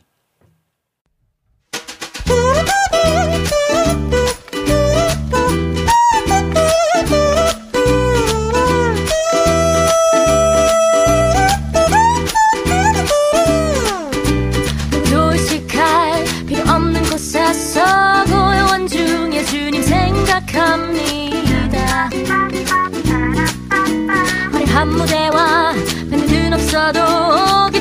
[24.86, 25.72] 화려한 무대와
[26.10, 27.75] 밴드는 없어도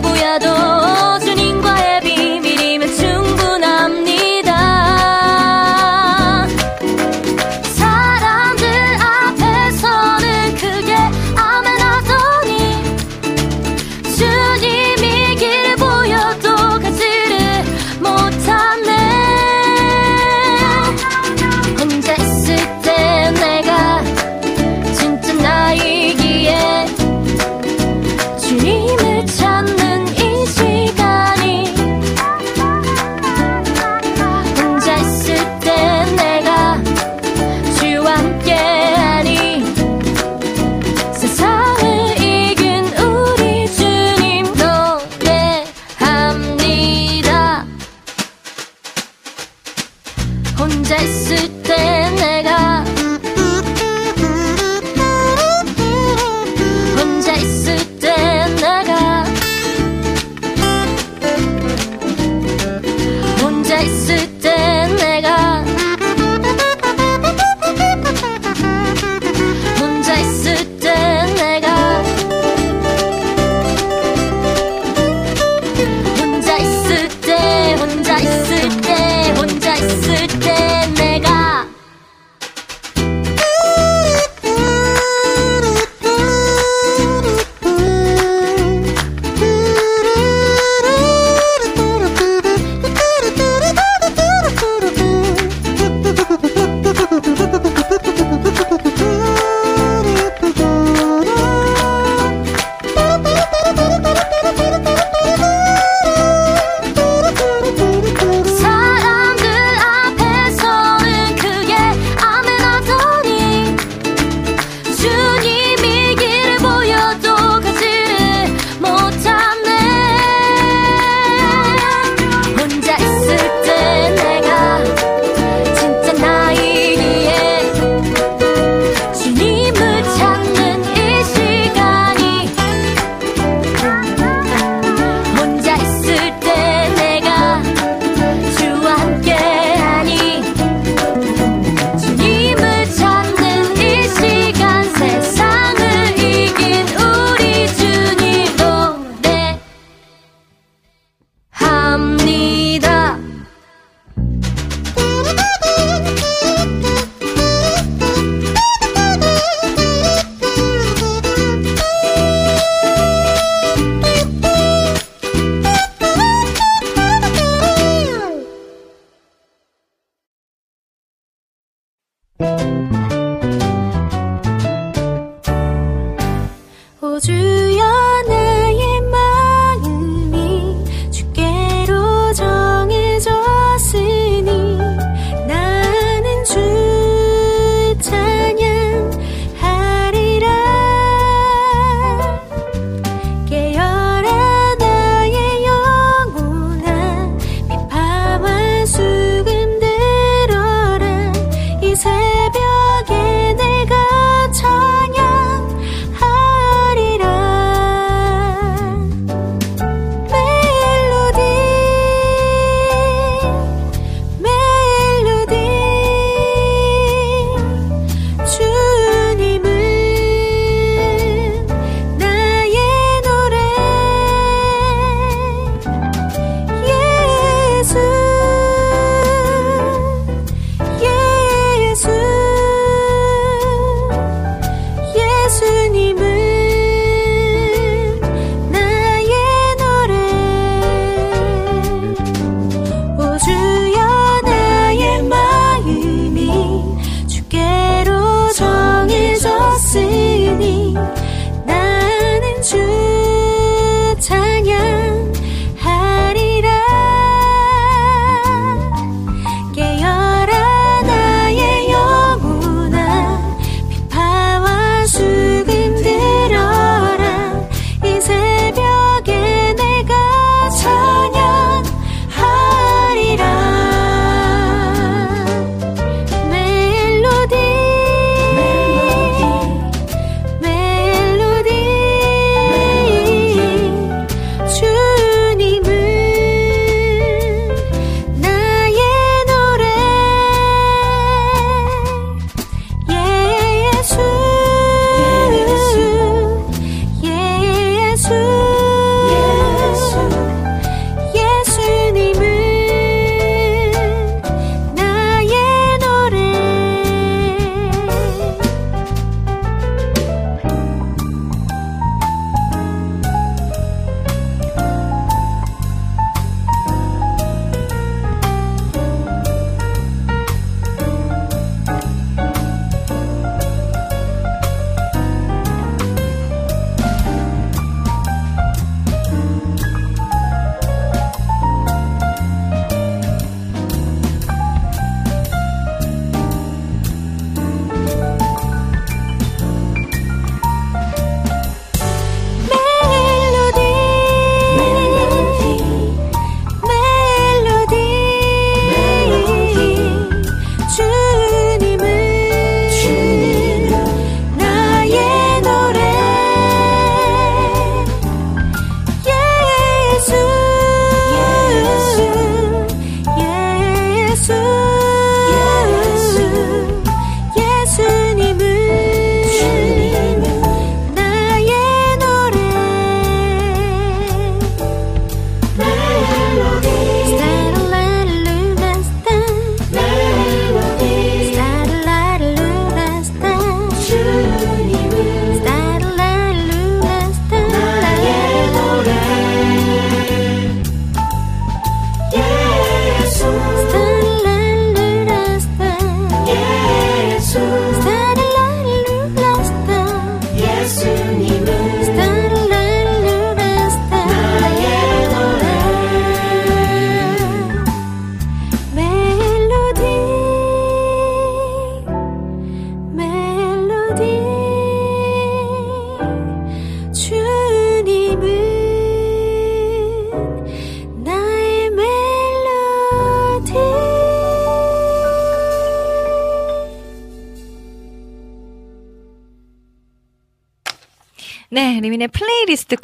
[0.00, 0.55] 보여도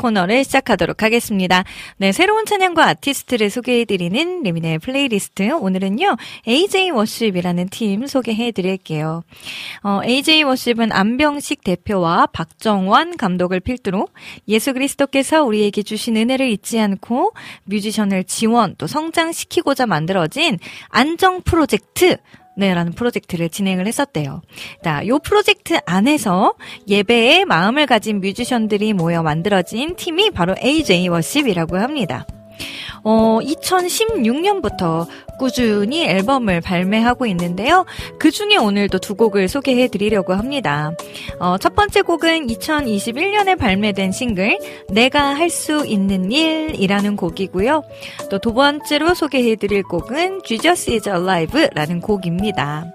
[0.02, 1.62] 코너를 시작하도록 하겠습니다.
[1.96, 5.52] 네, 새로운 찬양과 아티스트를 소개해드리는 리민의 플레이리스트.
[5.52, 6.16] 오늘은요,
[6.48, 9.22] AJ 워십이라는 팀 소개해드릴게요.
[9.84, 14.08] 어, AJ 워십은 안병식 대표와 박정원 감독을 필두로
[14.48, 17.32] 예수 그리스도께서 우리에게 주신 은혜를 잊지 않고
[17.64, 22.16] 뮤지션을 지원 또 성장시키고자 만들어진 안정 프로젝트
[22.56, 24.42] 네, 라는 프로젝트를 진행을 했었대요.
[24.84, 26.54] 자, 요 프로젝트 안에서
[26.88, 32.26] 예배에 마음을 가진 뮤지션들이 모여 만들어진 팀이 바로 AJ 워십이라고 합니다.
[33.04, 35.06] 어, 2016년부터
[35.38, 37.84] 꾸준히 앨범을 발매하고 있는데요.
[38.18, 40.92] 그 중에 오늘도 두 곡을 소개해 드리려고 합니다.
[41.40, 47.82] 어, 첫 번째 곡은 2021년에 발매된 싱글, 내가 할 수 있는 일이라는 곡이고요.
[48.30, 52.86] 또 두 번째로 소개해 드릴 곡은 Jesus is Alive라는 곡입니다.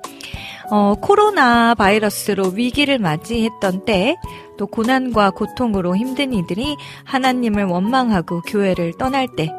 [0.70, 4.16] 어, 코로나 바이러스로 위기를 맞이했던 때,
[4.58, 9.52] 또 고난과 고통으로 힘든 이들이 하나님을 원망하고 교회를 떠날 때,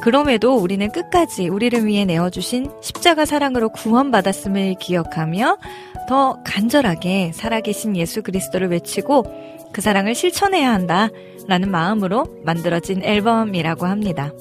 [0.00, 5.58] 그럼에도 우리는 끝까지 우리를 위해 내어주신 십자가 사랑으로 구원받았음을 기억하며
[6.08, 9.24] 더 간절하게 살아계신 예수 그리스도를 외치고
[9.72, 11.08] 그 사랑을 실천해야 한다.
[11.46, 14.32] 라는 마음으로 만들어진 앨범이라고 합니다.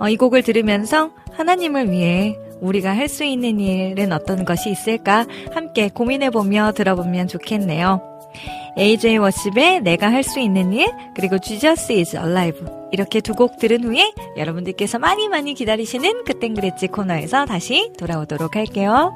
[0.00, 5.88] 어, 이 곡을 들으면서 하나님을 위해 우리가 할 수 있는 일은 어떤 것이 있을까 함께
[5.88, 8.00] 고민해보며 들어보면 좋겠네요.
[8.78, 12.60] AJ 워십의 내가 할 수 있는 일, 그리고 Jesus is Alive.
[12.92, 19.12] 이렇게 두 곡 들은 후에 여러분들께서 많이 많이 기다리시는 그땐 그랬지 코너에서 다시 돌아오도록 할게요.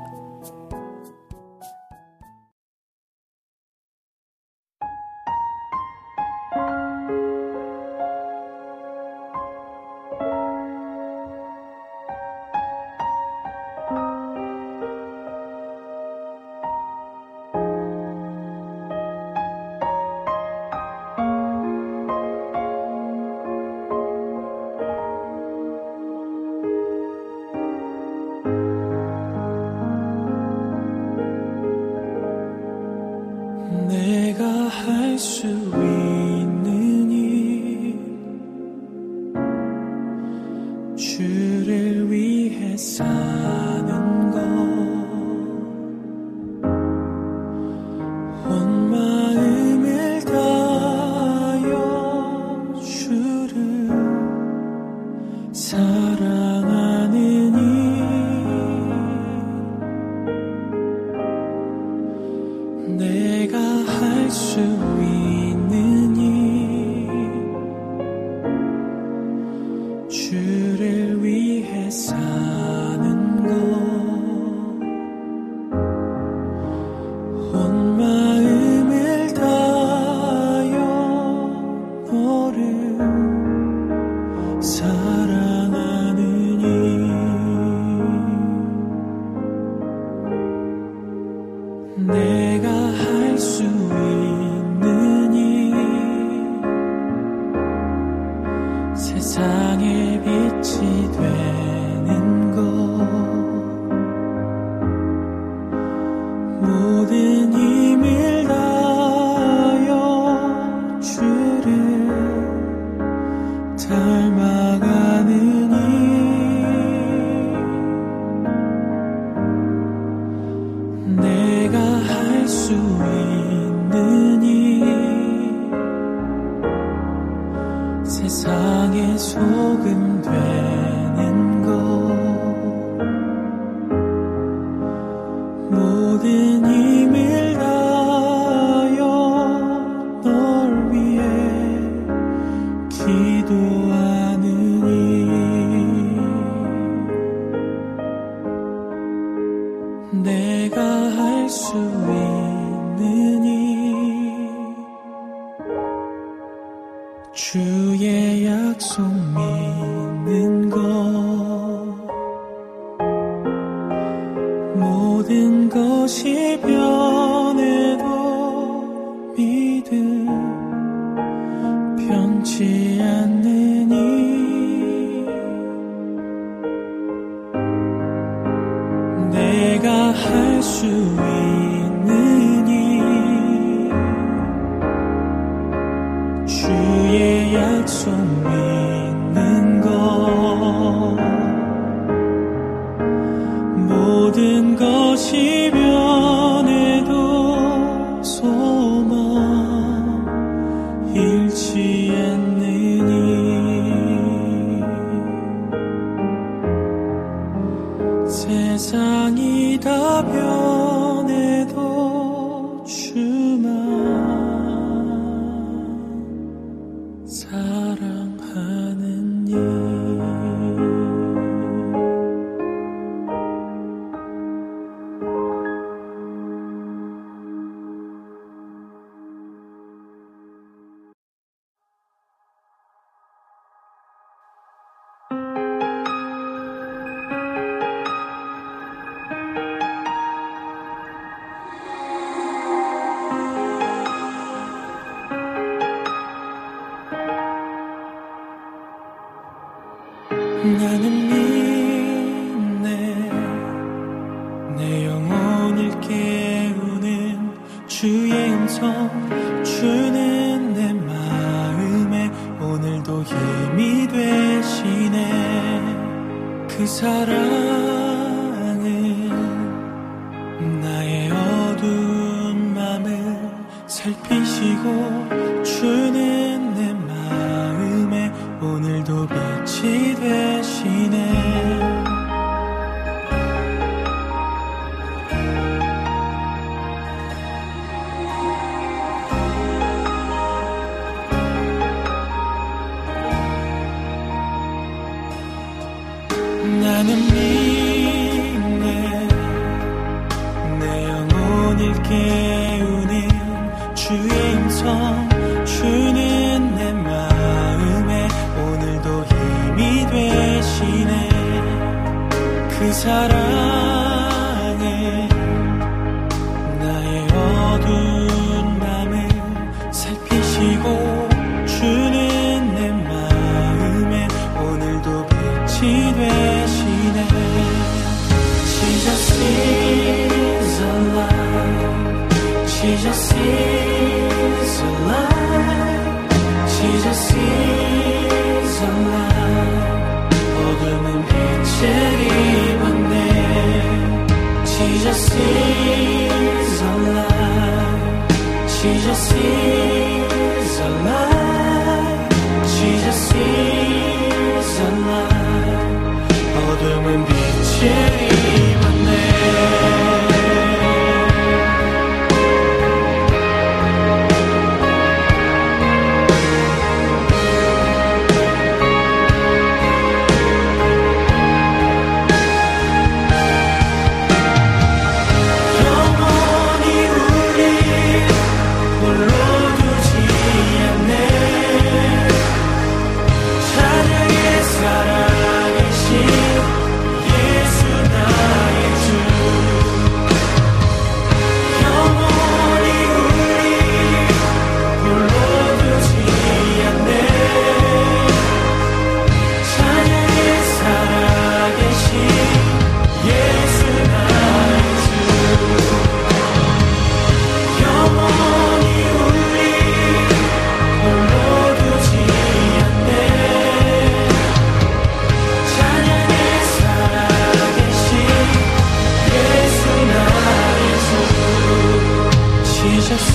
[422.84, 423.26] Jesus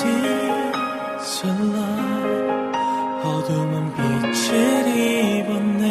[0.02, 2.72] is alive.
[3.22, 4.46] 어둠은 빛을
[4.96, 5.84] 입었네.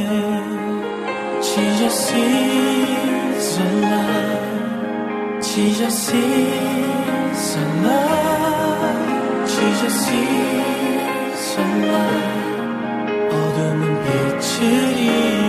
[1.42, 5.42] Jesus is alive.
[5.42, 9.12] Jesus is alive.
[9.46, 12.56] Jesus is alive.
[13.30, 15.41] 어둠은 빛을 입었네.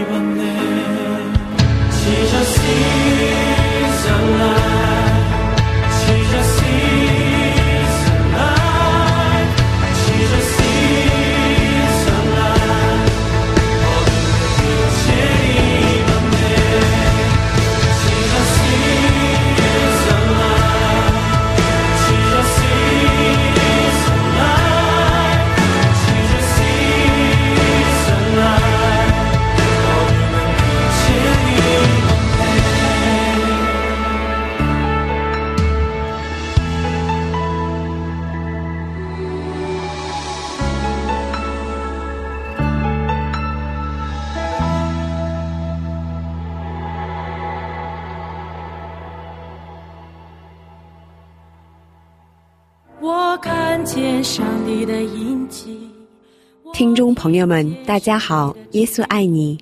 [56.74, 59.58] 听众朋友们，大家好，耶稣爱你。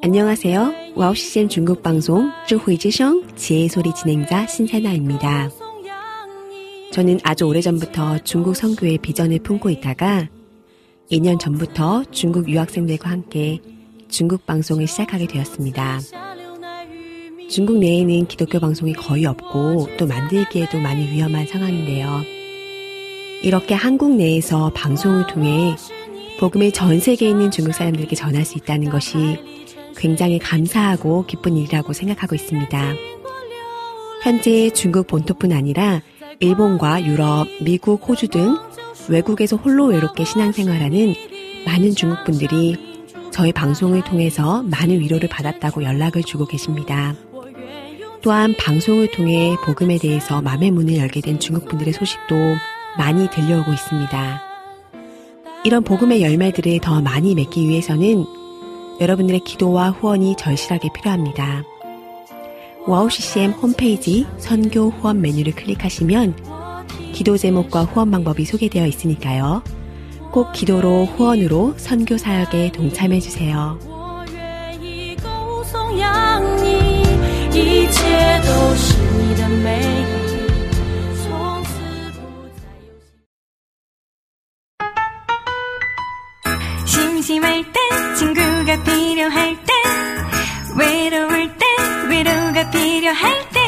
[0.00, 0.92] 안녕하세요.
[0.94, 5.50] 와우 CCM 중국 방송智慧之声 지혜의 소리 진행자 신세나입니다.
[6.92, 10.28] 저는 아주 오래전부터 중국 선교의 비전을 품고 있다가
[11.10, 13.60] 2년 전부터 중국 유학생들과 함께
[14.08, 16.00] 중국 방송을 시작하게 되었습니다.
[17.50, 22.22] 중국 내에는 기독교 방송이 거의 없고 또 만들기에도 많이 위험한 상황인데요.
[23.42, 25.74] 이렇게 한국 내에서 방송을 통해
[26.43, 29.39] 복음을 전 세계에 있는 중국 사람들에게 전할 수 있다는 것이
[29.95, 32.95] 굉장히 감사하고 기쁜 일이라고 생각하고 있습니다.
[34.23, 36.01] 현재 중국 본토뿐 아니라
[36.41, 38.57] 일본과 유럽, 미국, 호주 등
[39.07, 41.15] 외국에서 홀로 외롭게 신앙생활하는
[41.65, 42.75] 많은 중국 분들이
[43.31, 47.15] 저희 방송을 통해서 많은 위로를 받았다고 연락을 주고 계십니다.
[48.21, 52.35] 또한 방송을 통해 복음에 대해서 마음의 문을 열게 된 중국 분들의 소식도
[52.97, 54.42] 많이 들려오고 있습니다.
[55.65, 58.25] 이런 복음의 열매들을 더 많이 맺기 위해서는
[58.99, 61.63] 여러분들의 기도와 후원이 절실하게 필요합니다.
[62.85, 66.35] WOW CCM 홈페이지 선교 후원 메뉴를 클릭하시면
[67.13, 69.63] 기도 제목과 후원 방법이 소개되어 있으니까요.
[70.31, 73.79] 꼭 기도로 후원으로 선교 사역에 동참해 주세요.
[87.33, 87.79] 심심할 때
[88.17, 89.73] 친구가 필요할 때
[90.77, 91.65] 외로울 때
[92.09, 93.59] 위로가 필요할 때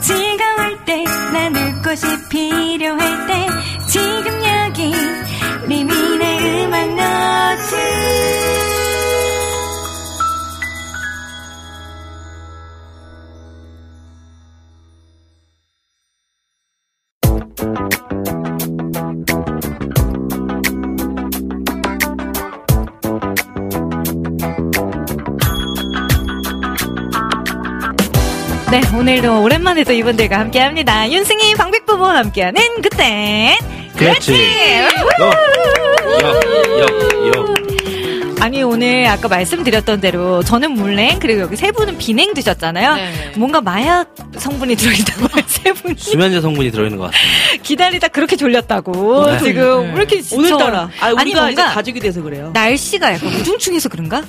[0.00, 3.48] 즐거울 때 나눌 곳이 필요할 때
[3.88, 4.92] 지금 여기
[5.68, 8.53] 리민의 음악 노트
[28.74, 31.08] 네, 오늘도 오랜만에 또 이분들과 함께 합니다.
[31.08, 33.56] 윤승희, 방백 부부와 함께하는 그땐
[33.96, 34.34] 그렇지.
[35.20, 35.30] 여.
[38.40, 42.96] 아니 오늘 아까 말씀드렸던 대로 저는 물냉 그리고 여기 세 분은 비냉 드셨잖아요.
[42.96, 43.32] 네.
[43.36, 47.62] 뭔가 마약 성분이 들어있다고 세 분이 수면제 성분이 들어있는 것 같습니다.
[47.62, 49.38] 기다리다 그렇게 졸렸다고 네.
[49.38, 50.36] 지금 왜 이렇게 지쳐?
[50.36, 50.90] 오늘따라.
[51.00, 52.50] 아, 우리가 아니 이제 뭔가 가족이 돼서 그래요.
[52.52, 54.24] 날씨가 약간 우중충해서 그런가?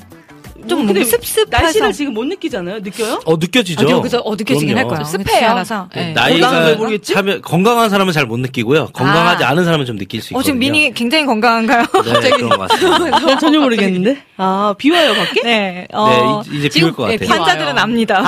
[0.67, 2.79] 좀 뭐, 근데 뭔가 습습해서 날씨를 지금 못 느끼잖아요.
[2.79, 3.19] 느껴요?
[3.25, 3.87] 어, 느껴지죠?
[3.87, 4.85] 아, 여기서 어 느껴지긴 할.
[4.87, 5.03] 거예요.
[5.03, 5.49] 습해요.
[5.51, 5.89] 알아서.
[5.95, 6.97] 네, 건강은 나이가?
[7.03, 8.87] 차면, 건강한 사람은 잘 못 느끼고요.
[8.93, 9.49] 건강하지 아.
[9.49, 10.39] 않은 사람은 좀 느낄 수 있거든요.
[10.39, 11.83] 어 지금 미니 굉장히 건강한가요?
[12.21, 13.19] 네, 그런 것 같습니다.
[13.19, 14.17] 난 전혀 모르겠는데.
[14.37, 15.41] 아, 비와요, 밖에?
[15.43, 15.87] 네.
[15.93, 17.39] 어, 네, 이- 이제 비올 것 네, 같아요.
[17.39, 18.21] 환자들은 압니다.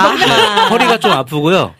[0.70, 1.74] 허리가 좀 아프고요.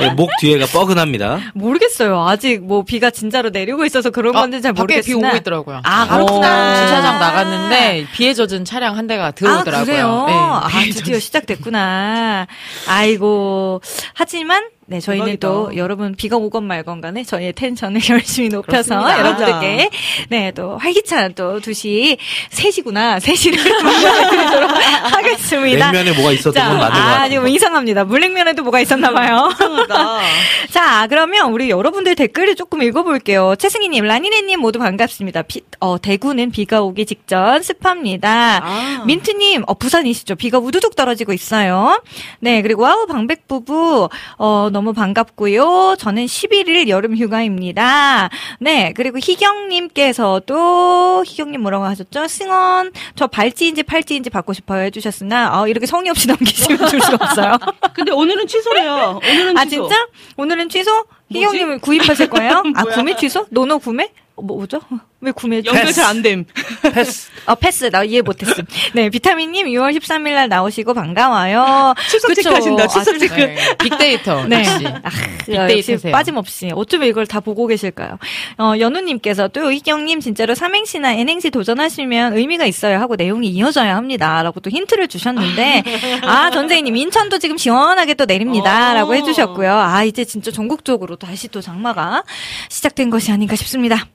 [0.00, 1.38] 네, 목 뒤에가 뻐근합니다.
[1.54, 2.26] 모르겠어요.
[2.26, 5.28] 아직 뭐 비가 진짜로 내리고 있어서 그런 아, 건지 잘 밖에 비 모르겠으나.
[5.28, 5.80] 오고 있더라고요.
[5.84, 6.74] 아, 그렇구나.
[6.86, 9.99] 주차장 나갔는데 비에 젖은 차량 한 대가 들어오더라고요.
[10.06, 10.26] 아, 그래요?
[10.26, 10.32] 네.
[10.90, 12.46] 아, 드디어 시작됐구나.
[12.88, 13.80] 아이고.
[14.14, 15.46] 하지만, 네, 저희는 대박이다.
[15.46, 19.18] 또 여러분 비가 오건 말건 간에 저희의 텐션을 열심히 높여서 그렇습니다.
[19.20, 19.90] 여러분들께,
[20.30, 22.16] 네, 또 활기찬 또 2시,
[22.50, 23.20] 3시구나.
[23.20, 24.70] 3시를 만들어드리도록
[25.14, 25.92] 하겠습니다.
[25.92, 27.30] 냉면에 뭐가 있었던 건 맞는 것 아, 같아요.
[27.30, 28.04] 지금 이상합니다.
[28.04, 29.48] 물냉면에도 뭐가 있었나 봐요.
[29.52, 30.20] 이상하다.
[30.72, 33.54] 자, 그러면 우리 여러분들 댓글을 조금 읽어볼게요.
[33.58, 35.42] 최승희 님, 라니네 님 모두 반갑습니다.
[35.42, 38.60] 비- 어, 대구는 비가 오기 직전 습합니다.
[38.64, 39.04] 아.
[39.06, 40.34] 민트 님, 어, 부산이시죠?
[40.34, 42.02] 비가 우두둑 떨어지고 있어요.
[42.40, 45.96] 네, 그리고 와우 방백 부부, 어, 너무 반갑고요.
[45.98, 48.30] 저는 11일 여름 휴가입니다.
[48.58, 52.28] 네, 그리고 희경님께서도, 희경님 뭐라고 하셨죠?
[52.28, 57.56] 승원, 저 발찌인지 팔찌인지 받고 싶어요 해주셨으나, 어, 이렇게 성의 없이 넘기시면 줄 수가 없어요.
[57.94, 59.20] 근데 오늘은 취소래요.
[59.22, 59.88] 오늘은 아 취소.
[59.88, 60.06] 진짜?
[60.36, 61.04] 오늘은 취소?
[61.30, 62.62] 희경님은 구입하실 거예요?
[62.74, 62.84] 아?
[62.94, 63.46] 구매 취소?
[63.50, 64.10] 노노 구매?
[64.40, 64.80] 어, 뭐, 뭐죠?
[65.20, 65.56] 왜 구매?
[65.56, 66.00] 연결 패스.
[66.00, 66.46] 잘안 됨.
[66.94, 67.28] 패스.
[67.44, 67.84] 어, 패스.
[67.90, 68.64] 나 이해 못했음.
[68.94, 71.94] 네, 비타민님 6월 13일 날 나오시고 반가워요.
[72.08, 72.42] 출석 그쵸?
[72.42, 73.34] 체크하신다, 출석 아, 체크.
[73.34, 73.56] 네.
[73.82, 74.60] 빅데이터 네.
[74.60, 74.86] 역시.
[74.86, 75.10] 아,
[75.44, 75.94] 빅데이터세요.
[75.94, 76.70] 역시 빠짐없이.
[76.74, 78.18] 어쩌면 이걸 다 보고 계실까요?
[78.58, 84.42] 어, 연우님께서 또 희경님 진짜로 삼행시나 N행시 도전하시면 의미가 있어야 하고 내용이 이어져야 합니다.
[84.42, 85.82] 라고 또 힌트를 주셨는데,
[86.22, 88.94] 아, 전재희님, 인천도 지금 시원하게 또 내립니다.
[88.94, 89.14] 라고 오.
[89.16, 89.70] 해주셨고요.
[89.70, 92.24] 아, 이제 진짜 전국적으로 다시 또 장마가
[92.70, 94.06] 시작된 것이 아닌가 싶습니다.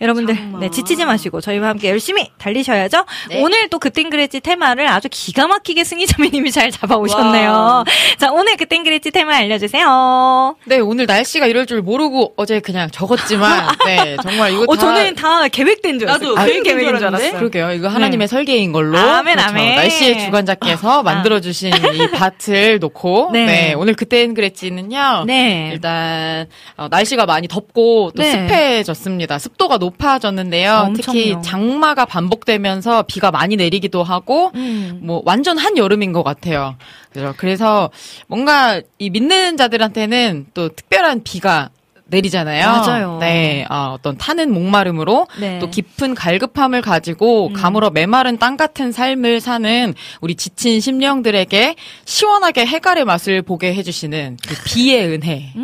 [0.00, 0.58] 여러분들, 장마.
[0.60, 3.04] 네, 지치지 마시고 저희와 함께 열심히 달리셔야죠.
[3.30, 3.42] 네.
[3.42, 7.50] 오늘 또 그땐 그랬지 테마를 아주 기가 막히게 승희자매님이 잘 잡아오셨네요.
[7.50, 7.84] 와.
[8.18, 10.56] 자, 오늘 그땐 그랬지 테마 알려주세요.
[10.66, 14.80] 네, 오늘 날씨가 이럴 줄 모르고 어제 그냥 적었지만, 네, 정말 이거 어, 다.
[14.80, 16.30] 저는 다 계획된 줄 알았어요.
[16.30, 17.06] 나도 아, 계획된 줄 계획인 줄?
[17.08, 17.32] 알았어요.
[17.38, 17.72] 그러게요.
[17.72, 18.92] 이거 하나님의 설계인 걸로.
[18.92, 18.98] 네.
[18.98, 19.50] 아멘, 그렇죠.
[19.50, 19.76] 아멘.
[19.76, 23.30] 날씨의 주관자께서 만들어주신 이 밭을 놓고.
[23.32, 23.46] 네.
[23.46, 23.74] 네.
[23.74, 25.24] 오늘 그땐 그랬지는요.
[25.26, 25.70] 네.
[25.72, 26.46] 일단,
[26.76, 28.30] 어, 날씨가 많이 덥고 또 네.
[28.32, 29.38] 습해졌습니다.
[29.38, 30.72] 습도 가 높아졌는데 많은데요.
[30.86, 30.94] 엄청요.
[30.94, 35.00] 특히 장마가 반복되면서 비가 많이 내리기도 하고 음.
[35.02, 36.76] 뭐 완전 한 여름인 것 같아요.
[37.12, 37.90] 그래서 그래서
[38.26, 41.70] 뭔가 이 믿는 자들한테는 또 특별한 비가
[42.06, 42.66] 내리잖아요.
[42.66, 43.18] 맞아요.
[43.18, 45.58] 네, 아, 어떤 타는 목마름으로 네.
[45.58, 53.06] 또 깊은 갈급함을 가지고 가물어 메마른 땅 같은 삶을 사는 우리 지친 심령들에게 시원하게 해갈의
[53.06, 55.54] 맛을 보게 해주시는 그 비의 은혜.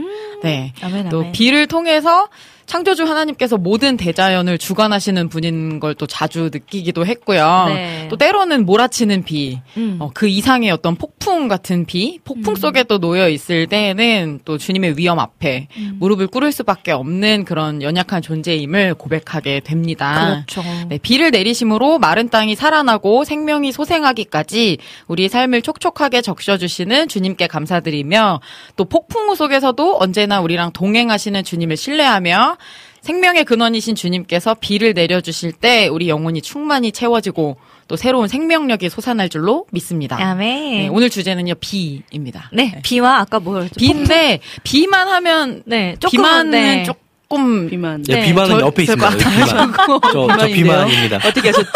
[0.42, 0.72] 네.
[0.80, 1.32] 아멘, 또 아멘.
[1.32, 2.28] 비를 통해서
[2.70, 7.64] 창조주 하나님께서 모든 대자연을 주관하시는 분인 걸 또 자주 느끼기도 했고요.
[7.68, 8.06] 네.
[8.08, 9.98] 또 때로는 몰아치는 비, 음.
[10.00, 14.96] 어, 그 이상의 어떤 폭풍 같은 비, 폭풍 속에 또 놓여 있을 때에는 또 주님의
[14.96, 15.96] 위험 앞에 음.
[16.00, 20.44] 무릎을 꿇을 수밖에 없는 그런 연약한 존재임을 고백하게 됩니다.
[20.46, 20.62] 그렇죠.
[20.88, 28.40] 네, 비를 내리심으로 마른 땅이 살아나고 생명이 소생하기까지 우리의 삶을 촉촉하게 적셔주시는 주님께 감사드리며
[28.76, 32.56] 또 폭풍우 속에서도 언제나 우리랑 동행하시는 주님을 신뢰하며
[33.02, 37.56] 생명의 근원이신 주님께서 비를 내려주실 때 우리 영혼이 충만히 채워지고
[37.88, 40.16] 또 새로운 생명력이 솟아날 줄로 믿습니다.
[40.20, 40.70] 아멘.
[40.70, 42.50] 네, 오늘 주제는요 비입니다.
[42.52, 43.74] 네, 비와 아까 뭐였죠?
[43.78, 46.82] 비인데 비만 하면 네, 조금 비만은 네.
[46.84, 48.04] 조금 비만.
[48.10, 49.30] 예, 네, 비만은 저- 옆에 저 있습니다.
[49.30, 49.72] 비만.
[50.12, 50.46] 저, 저.
[50.46, 51.16] 비만입니다.
[51.24, 51.70] 어떻게 하셨지?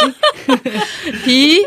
[1.24, 1.66] 비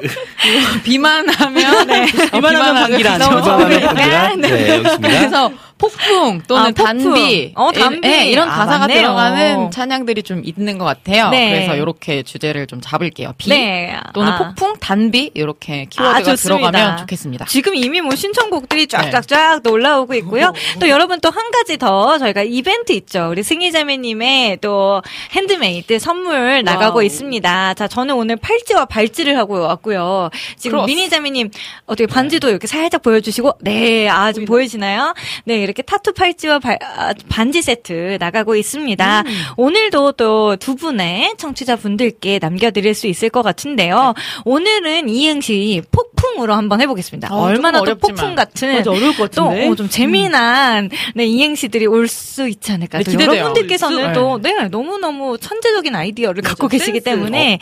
[0.84, 2.06] 비만하면 네.
[2.32, 3.58] 비만하면 방귀를 안 너무 쳐.
[3.58, 3.82] 비만하면.
[3.96, 4.36] 방귀라.
[4.36, 4.98] 네, 여기 있습니다.
[5.08, 6.86] 그래서 폭풍 또는 아, 폭풍.
[7.14, 8.08] 단비, 어, 단비.
[8.08, 8.98] 예, 이런 아, 가사가 맞네요.
[8.98, 11.30] 들어가는 찬양들이 좀 있는 것 같아요.
[11.30, 11.52] 네.
[11.52, 13.34] 그래서 이렇게 주제를 좀 잡을게요.
[13.38, 13.96] 비 네.
[14.14, 14.38] 또는 아.
[14.38, 16.36] 폭풍, 단비 이렇게 키워드가 아.
[16.36, 17.46] 들어가면 좋겠습니다.
[17.46, 20.52] 지금 이미 뭐 신청곡들이 쫙쫙쫙 또 올라오고 있고요.
[20.80, 23.28] 또 여러분 또 한 가지 더 저희가 이벤트 있죠.
[23.30, 25.02] 우리 승희자매님의 또
[25.34, 27.04] 핸드메이드 선물 나가고 wow.
[27.06, 27.74] 있습니다.
[27.76, 30.30] 자, 저는 오늘 팔찌와 발찌를 하고 왔고요.
[30.58, 30.86] 지금.
[30.86, 31.52] 미니자매님
[31.86, 35.14] 어떻게 반지도 이렇게 살짝 보여주시고, 네, 아, 좀 보이시나요?
[35.46, 39.24] 네, 이렇게 타투 팔찌와 발- 아, 반지 세트 나가고 있습니다.
[39.58, 44.14] 오늘도 또 두 분의 청취자분들께 남겨드릴 수 있을 것 같은데요.
[44.46, 47.34] 오늘은 이행시 폭풍으로 한번 해보겠습니다.
[47.34, 47.96] 어, 얼마나 또.
[48.08, 49.68] 폭풍 같은 맞아, 어려울 것또 같은데.
[49.68, 53.00] 어, 좀 재미난 네, 이행시들이 올 수 있지 않을까.
[53.00, 53.36] 네, 또 기대돼요.
[53.38, 54.14] 여러분들께서는 네.
[54.14, 57.04] 또 네, 너무너무 천재적인 아이디어를 갖고 계시기 센스.
[57.04, 57.60] 때문에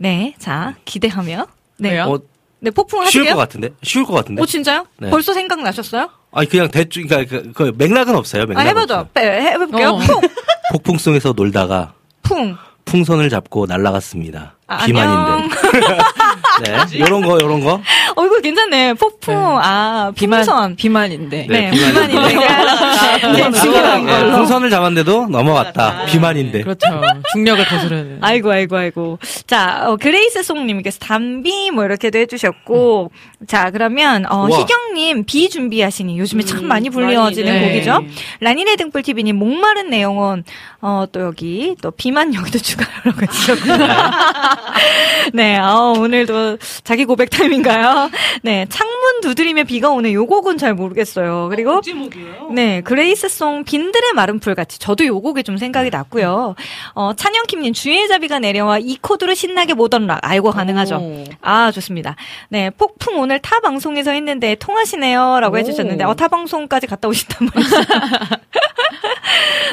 [0.00, 1.46] 네, 자 기대하며
[1.78, 2.00] 네?
[2.00, 2.18] 어,
[2.64, 3.36] 네 폭풍 쉬울 것 하시게요?
[3.36, 3.68] 같은데?
[3.82, 4.40] 쉬울 것 같은데?
[4.42, 4.86] 오 진짜요?
[4.98, 5.10] 네.
[5.10, 6.08] 벌써 생각나셨어요?
[6.32, 8.44] 아니, 그냥 대충, 그러니까 그, 그 맥락은 없어요.
[8.44, 9.10] 아 맥락은 해봐도 없어요.
[9.12, 9.88] 빼, 해볼게요.
[9.90, 9.98] 어.
[9.98, 10.22] 폭,
[10.72, 11.92] 폭풍 속에서 놀다가
[12.22, 12.56] 풍.
[12.86, 14.56] 풍선을 잡고 날아갔습니다.
[14.66, 15.54] 아, 비만인데.
[16.62, 17.80] 네, 요런 거, 요런 거.
[18.16, 18.94] 어 이거 괜찮네.
[18.94, 19.34] 폭풍.
[19.36, 20.76] 아 풍선.
[20.76, 21.46] 비만인데.
[21.48, 23.32] 네, 네, 비만이니까.
[23.32, 24.36] 네, 중요한 네, 걸로.
[24.36, 26.04] 풍선을 잡았는데도 넘어갔다.
[26.06, 26.62] 비만인데.
[26.62, 26.86] 그렇죠.
[27.32, 28.18] 중력을 거스르는.
[28.22, 29.18] 아이고, 아이고, 아이고.
[29.46, 33.10] 자, 어, 그레이스 송님께서 담비 뭐 이렇게도 해주셨고.
[33.46, 34.58] 자, 그러면, 어, 우와.
[34.58, 37.72] 희경님 비 준비하시니 요즘에 참 음, 많이 불려지는 많이, 네.
[37.72, 38.04] 곡이죠.
[38.40, 40.44] 라니네 등불TV님 목마른 내용은,
[40.80, 43.76] 어, 또 여기, 또 비만 여기도 추가라고 해주셨고요.
[45.32, 46.43] 네, 어, 오늘도
[46.84, 48.10] 자기 고백 타임인가요?
[48.42, 50.12] 네, 창문 두드리며 비가 오네.
[50.12, 51.48] 요 곡은 잘 모르겠어요.
[51.50, 52.50] 그리고, 제목이에요.
[52.52, 56.54] 네, 그레이스송 빈들의 마른 풀 같이 저도 요 곡에 좀 생각이 났고요.
[56.94, 60.96] 어, 찬영킴님 주의 자비가 내려와 이 코드로 신나게 modern rock 알고 가능하죠.
[60.96, 61.24] 오.
[61.40, 62.16] 아 좋습니다.
[62.48, 65.58] 네, 폭풍 오늘 타 방송에서 했는데 통하시네요라고 오.
[65.58, 67.76] 해주셨는데 어, 타 방송까지 갔다 오신단 말이죠.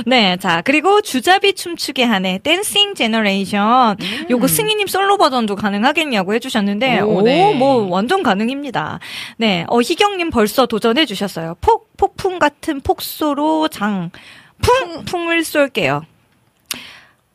[0.05, 3.97] 네, 자 그리고 주자비 춤추게 하네 Dancing Generation
[4.30, 6.61] 요거 승희님 솔로 버전도 가능하겠냐고 해주셨는데
[7.01, 7.53] 오, 오, 네.
[7.53, 8.99] 뭐 완전 가능입니다.
[9.38, 11.55] 네, 어 희경님 벌써 도전해 주셨어요.
[11.62, 14.12] 폭 폭풍 같은 폭소로 장
[14.62, 16.03] 풍, 풍을 쏠게요.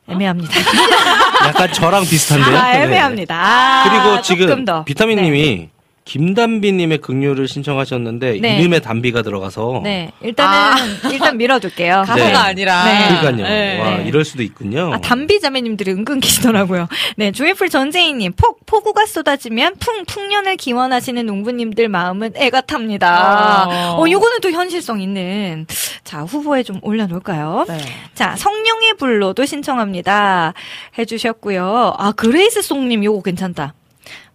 [0.09, 0.53] 애매합니다.
[1.47, 2.57] 약간 저랑 비슷한데요.
[2.57, 2.83] 아, 네.
[2.83, 3.35] 애매합니다.
[3.37, 4.83] 아, 그리고 조금 지금 더.
[4.85, 5.69] 비타민님이
[6.07, 8.59] 김단비님의 극류를 신청하셨는데 네.
[8.59, 10.81] 이름에 단비가 들어가서 네, 일단은
[11.11, 12.03] 일단 밀어둘게요.
[12.07, 12.33] 가사가 네.
[12.33, 12.85] 아니라.
[12.85, 13.19] 네.
[13.19, 13.47] 그러니까요.
[13.47, 13.79] 네.
[13.79, 14.05] 와 네.
[14.07, 14.93] 이럴 수도 있군요.
[14.93, 16.87] 아, 담비 자매님들이 은근 계시더라고요.
[17.17, 23.65] 네, 조이풀 전재희님, 폭, 폭우가 쏟아지면 풍, 풍년을 기원하시는 농부님들 마음은 애가 탑니다.
[23.67, 24.01] 어.
[24.01, 25.67] 어, 요거는 또 현실성 있는.
[26.05, 27.65] 자, 후보에 좀 올려놓을까요?
[27.67, 27.79] 네.
[28.13, 30.53] 자, 성령의 불로도 신청합니다.
[30.97, 31.95] 해주셨고요.
[31.97, 33.73] 아, 그레이스 송님 요거 괜찮다.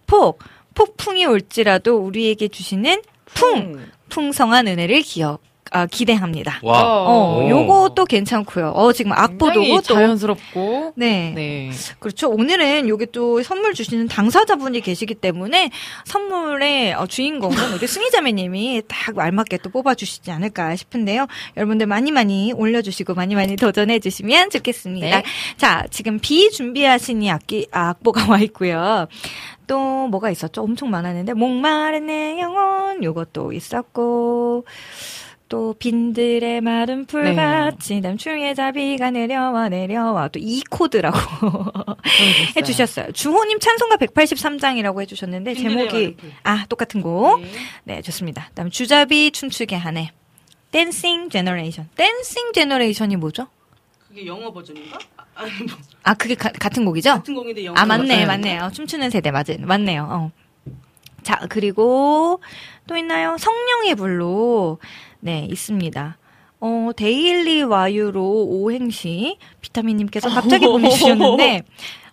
[0.05, 0.37] 폭,
[0.73, 5.41] 폭풍이 올지라도 우리에게 주시는 풍, 풍성한 은혜를 기억,
[5.73, 6.59] 아, 기대합니다.
[6.61, 6.83] 와.
[6.83, 7.49] 어, 오.
[7.49, 8.69] 요것도 괜찮고요.
[8.75, 9.81] 어, 지금 악보도.
[9.81, 10.93] 자연스럽고.
[10.95, 11.31] 네.
[11.35, 11.71] 네.
[11.97, 12.29] 그렇죠.
[12.29, 15.71] 오늘은 여기 또 선물 주시는 당사자분이 계시기 때문에
[16.05, 21.25] 선물의 어, 주인공은 우리 승희자매님이 딱 알맞게 또 뽑아주시지 않을까 싶은데요.
[21.57, 25.07] 여러분들 많이 많이 올려주시고 많이 많이 도전해주시면 좋겠습니다.
[25.07, 25.23] 네.
[25.57, 29.07] 자, 지금 비 준비하시니 악기, 아, 악보가 와 있고요.
[29.65, 30.61] 또 뭐가 있었죠?
[30.61, 34.65] 엄청 많았는데 목마른 내 영혼 요것도 있었고
[35.53, 41.15] 또 빈들의 마른 풀같이 남충의 자비가 내려와 내려와 또 E 코드라고
[42.57, 43.11] 해주셨어요.
[43.11, 46.17] 주호님 찬송가 183장이라고 해주셨는데 제목이.
[46.43, 47.39] 아 똑같은 곡.
[47.41, 47.51] 네.
[47.83, 48.47] 네 좋습니다.
[48.49, 50.11] 그다음 주 자비 춤추게 하네.
[50.71, 51.87] Dancing Generation.
[51.95, 53.45] Dancing Generation이 뭐죠?
[54.07, 54.97] 그게 영어 버전인가?
[55.35, 57.11] 아, 뭐 아 그게 가- 같은 곡이죠?
[57.11, 58.25] 같은 곡인데 영어 아 맞네.
[58.25, 58.71] 맞네요.
[58.73, 59.57] 춤추는 세대 맞아요.
[59.59, 60.07] 맞네요.
[60.09, 60.31] 어.
[61.21, 62.41] 자 그리고
[62.87, 63.37] 또 있나요?
[63.37, 64.79] 성령의 불로
[65.23, 66.17] 네 있습니다.
[66.59, 71.63] 어 데일리 와유로 오행시 비타민님께서 갑자기 보내주셨는데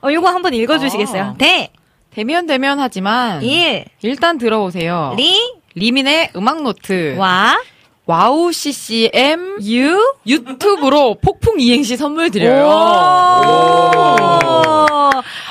[0.01, 1.23] 어 이거 한번 읽어주시겠어요?
[1.23, 1.35] 아.
[1.37, 1.71] 데
[2.11, 5.15] 데면데면 하지만 일 일단 들어오세요.
[5.17, 5.35] 리
[5.75, 7.17] 리민의 음악 노트.
[7.19, 7.61] 와
[8.07, 12.69] 와우 CCM 유 유튜브로 폭풍 이행시 선물 드려요.
[14.67, 14.70] 오.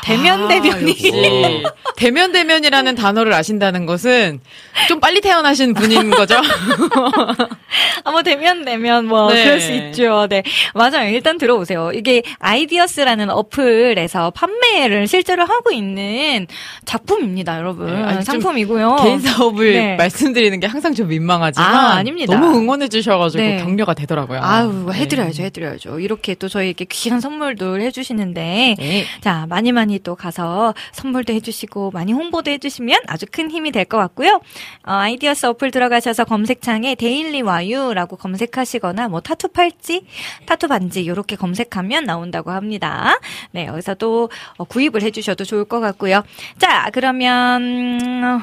[0.03, 1.63] 대면 아, 대면이 역시.
[1.95, 4.39] 대면 대면이라는 단어를 아신다는 것은
[4.87, 6.35] 좀 빨리 태어나신 분인 거죠?
[8.03, 9.43] 아, 뭐, 되면, 되면, 뭐, 네.
[9.43, 10.27] 그럴 수 있죠.
[10.29, 10.43] 네.
[10.73, 11.09] 맞아요.
[11.09, 11.91] 일단 들어오세요.
[11.93, 16.47] 이게 아이디어스라는 어플에서 판매를 실제로 하고 있는
[16.85, 17.87] 작품입니다, 여러분.
[17.87, 18.95] 네, 아니, 좀 상품이고요.
[19.03, 19.95] 개인 사업을 네.
[19.97, 22.33] 말씀드리는 게 항상 좀 민망하지만 아, 아닙니다.
[22.37, 23.57] 너무 응원해 주셔가지고 네.
[23.63, 24.39] 격려가 되더라고요.
[24.41, 24.99] 아유, 네.
[24.99, 25.99] 해드려야죠, 해드려야죠.
[25.99, 29.05] 이렇게 또 저희에게 귀한 선물들 해주시는데, 네.
[29.21, 33.97] 자, 많이 많이 또 가서 선물도 해주시고, 많이 홍보도 해주시면 아주 큰 힘이 될 것
[33.97, 34.35] 같고요.
[34.35, 40.05] 어, 아이디어스 어플 들어가셔서 검색창에 데일리 와유라고 검색하시거나, 뭐, 타투 팔찌,
[40.45, 43.19] 타투 반지, 요렇게 검색하면 나온다고 합니다.
[43.51, 46.23] 네, 여기서 또 어, 구입을 해주셔도 좋을 것 같고요.
[46.57, 48.39] 자, 그러면, 음,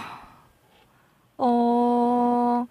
[1.39, 2.67] 어,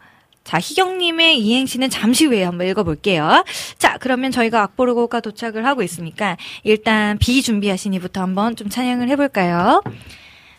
[0.45, 3.43] 자, 희경님의 이행시는 잠시 후에 한번 읽어볼게요.
[3.79, 9.83] 자, 그러면 저희가 악보르고가 도착을 하고 있으니까 일단 비 준비하시니부터 한번 좀 찬양을 해볼까요?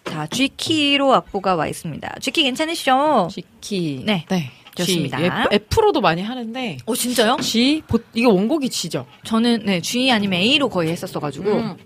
[0.05, 2.17] 자, G키로 악보가 와 있습니다.
[2.21, 3.29] G키 괜찮으시죠?
[3.31, 4.03] G키.
[4.05, 4.27] 네.
[4.75, 5.19] 좋습니다.
[5.19, 5.25] G.
[5.25, 7.39] F, F로도 많이 하는데 오, 진짜요?
[7.41, 9.07] G 보, 이게 원곡이 G죠.
[9.25, 11.51] 저는 네, G 아니면 A로 거의 했었어가지고.
[11.51, 11.77] 음.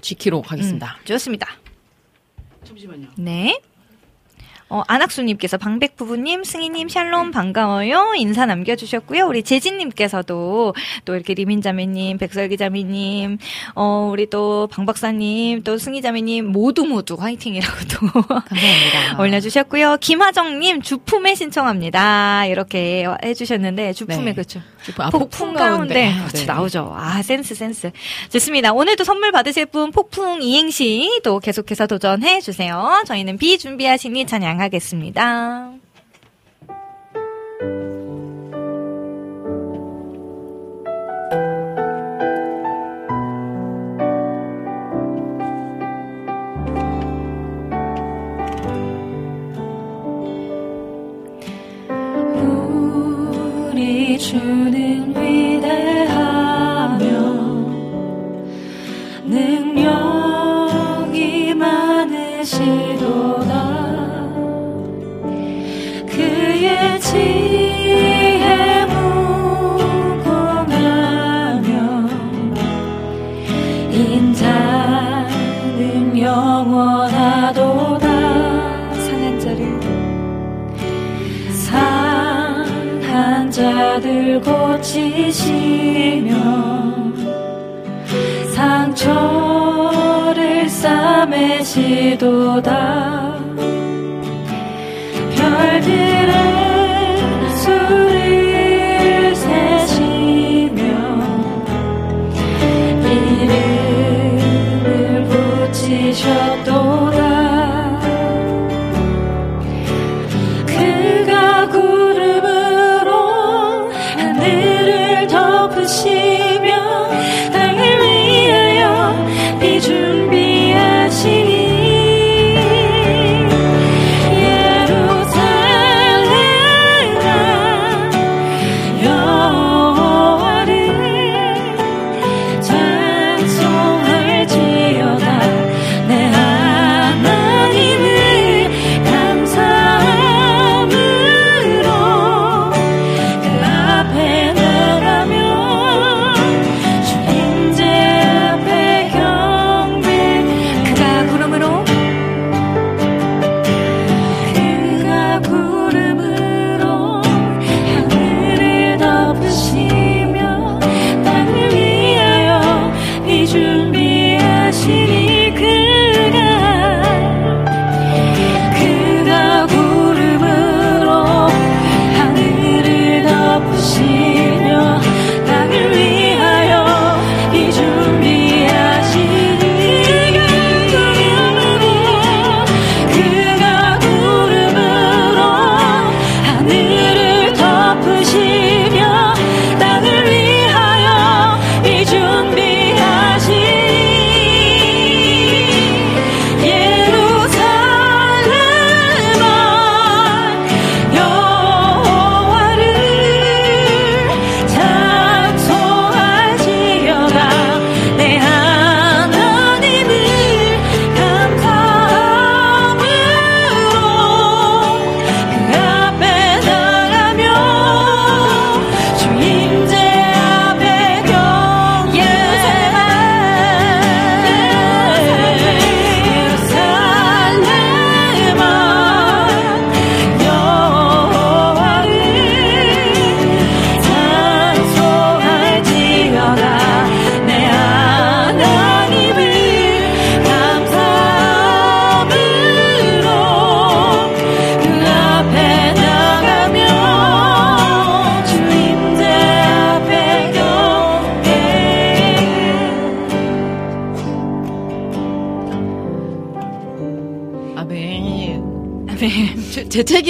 [0.00, 0.96] G키로 가겠습니다.
[1.00, 1.46] 음, 좋습니다.
[2.64, 3.08] 잠시만요.
[3.16, 3.60] 네.
[4.72, 8.14] 어, 안학수님께서 방백부부님, 승희님, 샬롬 반가워요.
[8.16, 9.26] 인사 남겨주셨고요.
[9.26, 13.36] 우리 재진님께서도 또 이렇게 리민자매님, 백설기자매님,
[13.74, 19.20] 어, 우리 또 방박사님, 또 승희자매님 모두 모두 화이팅이라고 또 감사합니다.
[19.20, 19.98] 올려주셨고요.
[20.00, 22.46] 김하정님 주품에 신청합니다.
[22.46, 24.32] 이렇게 해주셨는데 주품에 네.
[24.32, 24.62] 그렇죠.
[24.98, 26.46] 아, 폭풍 가운데 아, 그렇죠, 네.
[26.46, 26.94] 나오죠.
[26.96, 27.90] 아 센스 센스
[28.30, 28.72] 좋습니다.
[28.72, 33.02] 오늘도 선물 받으실 분 폭풍 이행시 또 계속해서 도전해 주세요.
[33.06, 35.72] 저희는 비 준비하시니 찬양 하겠습니다.
[54.22, 57.02] 주는 위대하며
[59.26, 59.94] 능력이
[61.54, 63.41] 많으시도
[84.02, 86.34] 자들 고치시며
[88.52, 92.22] 상처를 싸매시도다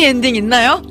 [0.03, 0.83] 재- 재채기 엔딩 있나요?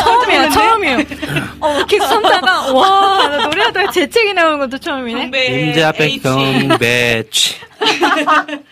[0.00, 0.98] 처음이야, 처음이에요.
[1.60, 5.46] 어, 계속 참다가, 와, 나 노래하다가 재채기 나오는 것도 처음이네.
[5.46, 6.20] 임자 H.
[6.22, 7.56] 백경배치.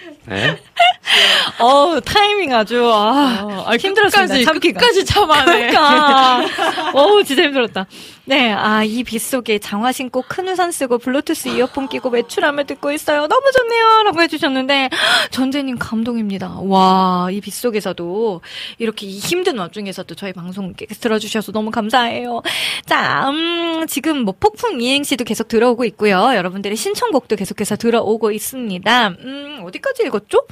[1.64, 1.96] 네.
[1.96, 4.34] 어 타이밍 아주, 아, 힘들었습니다.
[4.34, 4.80] 끝까지, 참기가.
[4.80, 5.68] 끝까지 참아내.
[5.68, 6.44] 그러니까.
[6.94, 7.86] 어우, 진짜 힘들었다.
[8.26, 13.26] 네, 아, 이 빗속에 장화 신고 큰 우산 쓰고 블루투스 이어폰 끼고 외출하며 듣고 있어요.
[13.28, 14.02] 너무 좋네요.
[14.04, 14.90] 라고 해주셨는데,
[15.30, 16.60] 전재님 감동입니다.
[16.62, 18.40] 와, 이 빗속에서도
[18.78, 22.42] 이렇게 이 힘든 와중에서도 저희 방송 들어주셔서 너무 감사해요.
[22.86, 26.34] 자, 음, 지금 뭐 폭풍 이행시도 계속 들어오고 있고요.
[26.34, 29.08] 여러분들의 신청곡도 계속해서 들어오고 있습니다.
[29.08, 30.46] 음, 어디까지 읽었죠?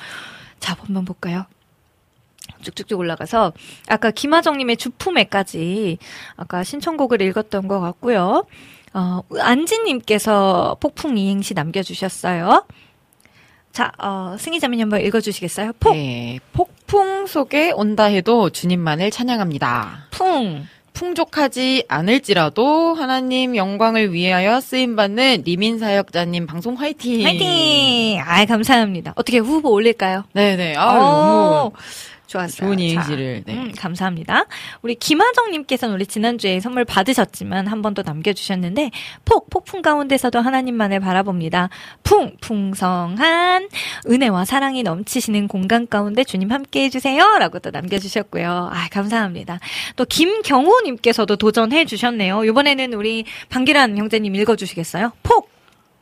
[0.62, 1.44] 자, 한번 볼까요?
[2.62, 3.52] 쭉쭉쭉 올라가서
[3.89, 5.98] 아까 김하정님의 주품에까지
[6.36, 8.47] 아까 신청곡을 읽었던 것 같고요.
[8.94, 12.64] 어, 안지님께서 폭풍 이행시 남겨주셨어요.
[13.72, 15.72] 자, 어, 승희자매님 한번 읽어주시겠어요?
[15.80, 20.09] 폭, 네, 폭풍 속에 온다 해도 주님만을 찬양합니다.
[20.12, 27.24] 풍, 풍족하지 않을지라도 하나님 영광을 위하여 쓰임받는 리민 사역자님 방송 화이팅!
[27.24, 28.20] 화이팅!
[28.24, 29.12] 아 감사합니다.
[29.16, 30.24] 어떻게 후보 올릴까요?
[30.32, 30.77] 네네.
[30.77, 31.73] 아, 어, 너무
[32.33, 32.67] 좋았어요.
[32.69, 33.43] 좋은 자, 이행시를.
[33.47, 33.55] 네.
[33.55, 34.47] 음, 감사합니다.
[34.81, 38.91] 우리 김하정님께서는 우리 지난주에 선물 받으셨지만 한 번 더 남겨주셨는데
[39.27, 41.69] 폭 폭풍 가운데서도 하나님만을 바라봅니다.
[42.03, 43.69] 풍 풍성한
[44.09, 48.71] 은혜와 사랑이 넘치시는 공간 가운데 주님 함께 해주세요 라고 또 남겨주셨고요.
[48.73, 49.59] 아 감사합니다.
[49.97, 52.45] 또 김경호님께서도 도전해 주셨네요.
[52.45, 55.13] 이번에는 우리 방기란 형제님 읽어주시겠어요?
[55.23, 55.51] 폭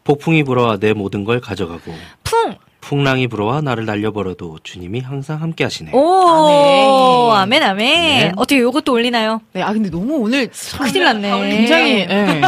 [0.04, 1.92] 폭풍이 불어와 내 모든 걸 가져가고
[2.22, 2.54] 풍.
[2.80, 5.92] 풍랑이 불어와 나를 날려버려도 주님이 항상 함께 하시네.
[5.92, 8.18] 오, 아멘, 아멘.
[8.20, 8.32] 네.
[8.36, 9.40] 어떻게 요것도 올리나요?
[9.52, 11.50] 네, 아, 근데 너무 오늘 참 큰일 났네.
[11.50, 12.40] 굉장히, 네.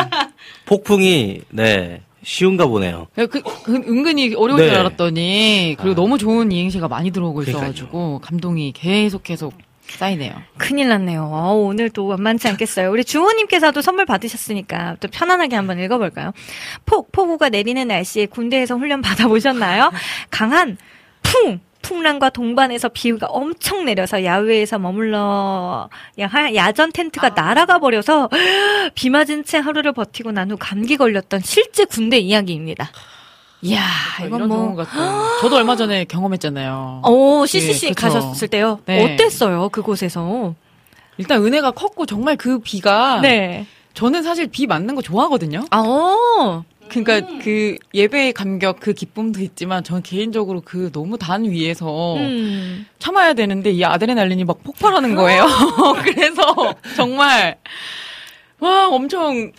[0.67, 3.09] 폭풍이 네 쉬운가 보네요.
[3.15, 4.69] 그, 그, 그 은근히 어려울 네.
[4.69, 5.95] 줄 알았더니, 그리고 아.
[5.95, 7.71] 너무 좋은 이행시가 많이 들어오고 그러니까요.
[7.71, 9.53] 있어가지고, 감동이 계속 계속
[9.99, 10.33] 쌓이네요.
[10.59, 11.29] 큰일 났네요.
[11.33, 12.91] 어, 오늘 또 만만치 않겠어요.
[12.91, 16.33] 우리 주호님께서도 선물 받으셨으니까 또 편안하게 한번 읽어볼까요?
[16.87, 19.93] 폭, 폭우가 내리는 날씨에 군대에서 훈련 받아보셨나요?
[20.31, 20.77] 강한
[21.23, 21.61] 풍!
[21.83, 25.89] 풍랑과 동반해서 비가 엄청 내려서 야외에서 머물러
[26.21, 28.31] 야, 야전 텐트가 날아가 버려서
[28.95, 32.89] 비 맞은 채 하루를 버티고 난 후 감기 걸렸던 실제 군대 이야기입니다.
[33.63, 33.81] 이야,
[34.27, 34.77] 이건 뭐
[35.41, 37.03] 저도 얼마 전에 경험했잖아요.
[37.07, 38.09] 오, CCC 예, 그쵸.
[38.09, 38.81] 가셨을 때요.
[38.87, 39.15] 네.
[39.15, 39.69] 어땠어요?
[39.69, 40.55] 그곳에서?
[41.17, 43.67] 일단 은혜가 컸고, 정말 그 비가, 네.
[43.95, 45.65] 저는 사실 비 맞는 거 좋아하거든요.
[45.71, 46.65] 아, 어.
[46.89, 52.87] 그러니까 그 예배의 감격, 그 기쁨도 있지만, 저는 개인적으로 그 너무 단 위에서 음.
[52.99, 55.47] 참아야 되는데, 이 아드레날린이 막 폭발하는 거예요.
[56.03, 57.59] 그래서 정말,
[58.59, 59.53] 와, 엄청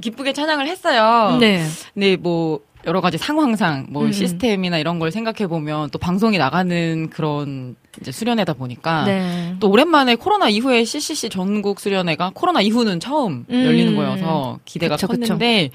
[0.00, 1.36] 기쁘게 찬양을 했어요.
[1.38, 1.66] 네.
[1.92, 4.12] 근데 뭐 여러 가지 상황상 뭐 음.
[4.12, 9.56] 시스템이나 이런 걸 생각해 보면 또 방송이 나가는 그런 이제 수련회다 보니까 네.
[9.60, 13.64] 또 오랜만에 코로나 이후에 CCC 전국 수련회가 코로나 이후는 처음 음.
[13.64, 15.20] 열리는 거여서 기대가 그쵸, 그쵸.
[15.20, 15.70] 컸는데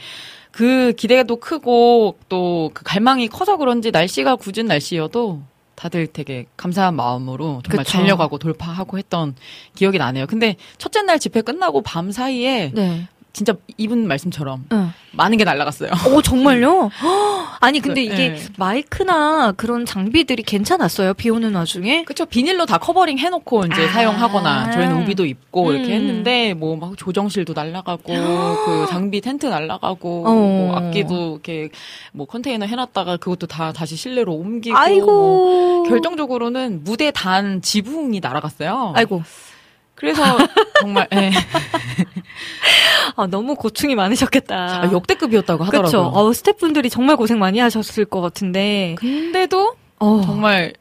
[0.52, 5.42] 그 기대도 크고 또 그 갈망이 커서 그런지 날씨가 굳은 날씨여도
[5.76, 7.98] 다들 되게 감사한 마음으로 정말 그쵸.
[7.98, 9.34] 달려가고 돌파하고 했던
[9.76, 10.28] 기억이 나네요.
[10.28, 13.08] 근데 첫째 날 집회 끝나고 밤 사이에 네.
[13.40, 14.92] 진짜 이분 말씀처럼 응.
[15.14, 15.92] 많은 게 날라갔어요.
[16.12, 16.90] 오, 정말요?
[17.02, 18.40] 헉, 아니, 근데 그, 이게 네.
[18.58, 21.14] 마이크나 그런 장비들이 괜찮았어요?
[21.14, 22.04] 비 오는 와중에?
[22.04, 23.92] 그쵸 비닐로 다 covering 해놓고 이제 아.
[23.94, 25.94] 사용하거나 저희는 우비도 입고 이렇게 음.
[25.94, 28.04] 했는데 뭐 막 조정실도 날라가고
[28.66, 30.34] 그 장비 텐트 날라가고 어.
[30.34, 31.70] 뭐 악기도 이렇게
[32.12, 35.84] 뭐 컨테이너 해놨다가 그것도 다 다시 실내로 옮기고 뭐 아이고.
[35.88, 38.92] 결정적으로는 무대 단 지붕이 날아갔어요.
[38.98, 39.24] 아이고.
[40.00, 40.24] 그래서
[40.80, 41.32] 정말 예.
[43.16, 44.56] 아, 너무 고충이 많으셨겠다.
[44.84, 45.86] 아, 역대급이었다고 하더라고요.
[45.86, 46.12] 그쵸.
[46.14, 48.96] 어, 스태프분들이 정말 고생 많이 하셨을 것 같은데.
[48.98, 50.22] 근데도 어.
[50.24, 50.74] 정말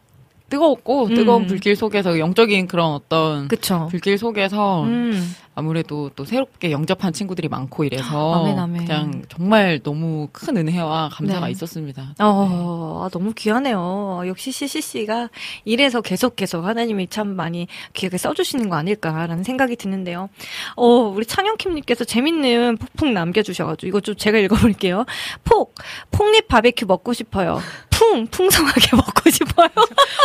[0.49, 1.15] 뜨거웠고 음.
[1.15, 3.89] 뜨거운 불길 속에서 영적인 그런 어떤 그쵸.
[3.91, 5.35] 불길 속에서 음.
[5.59, 8.85] 아무래도 또 새롭게 영접한 친구들이 많고 이래서 아멘, 아멘.
[8.85, 11.51] 그냥 정말 너무 큰 은혜와 감사가 네.
[11.51, 12.15] 있었습니다.
[12.21, 14.23] 어, 아, 너무 귀하네요.
[14.27, 15.31] 역시 CCC가
[15.65, 20.29] 이래서 계속 계속 하나님이 참 많이 귀하게 써주시는 거 아닐까라는 생각이 드는데요.
[20.77, 25.07] 어, 우리 찬영킴님께서 재밌는 폭풍 남겨주셔가지고 이거 좀 제가 읽어볼게요.
[25.43, 25.75] 폭,
[26.13, 27.61] 폭립 바베큐 먹고 싶어요.
[27.91, 29.69] 풍, 풍성하게 먹고 싶어요.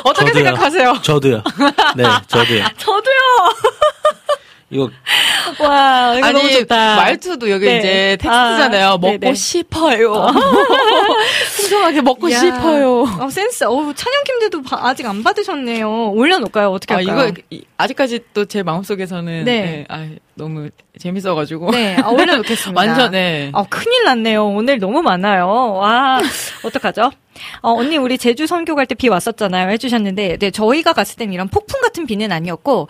[0.03, 0.43] 어떻게 저도요.
[0.43, 0.93] 생각하세요?
[1.01, 1.37] 저도요.
[1.97, 2.63] 네, 저도요.
[2.77, 3.13] 저도요.
[4.73, 4.89] 이거
[5.59, 6.95] 와, 이거 너무 좋다.
[6.95, 7.77] 말투도 여기 네.
[7.79, 8.87] 이제 텍스트잖아요.
[8.87, 9.33] 아, 먹고 네네.
[9.35, 10.27] 싶어요.
[11.57, 13.01] 풍성하게 먹고 야, 싶어요.
[13.19, 13.63] 어, 센스.
[13.65, 16.11] 어, 찬영킴들도 바- 아직 안 받으셨네요.
[16.11, 16.69] 올려놓을까요?
[16.71, 17.27] 어떻게 아, 할까요?
[17.29, 19.61] 이거 이- 아직까지 또 제 마음속에서는 네.
[19.61, 20.69] 네, 아, 너무
[20.99, 22.73] 재밌어가지고 네, 아, 올려놓겠습니다.
[22.79, 23.49] 완전 네.
[23.53, 24.47] 아, 큰일 났네요.
[24.47, 25.47] 오늘 너무 많아요.
[25.75, 26.19] 와,
[26.63, 27.11] 어떡하죠?
[27.61, 29.69] 어, 언니 우리 제주 선교 갈 때 비 왔었잖아요.
[29.71, 32.87] 해주셨는데, 네 저희가 갔을 땐 이런 폭풍 같은 비는 아니었고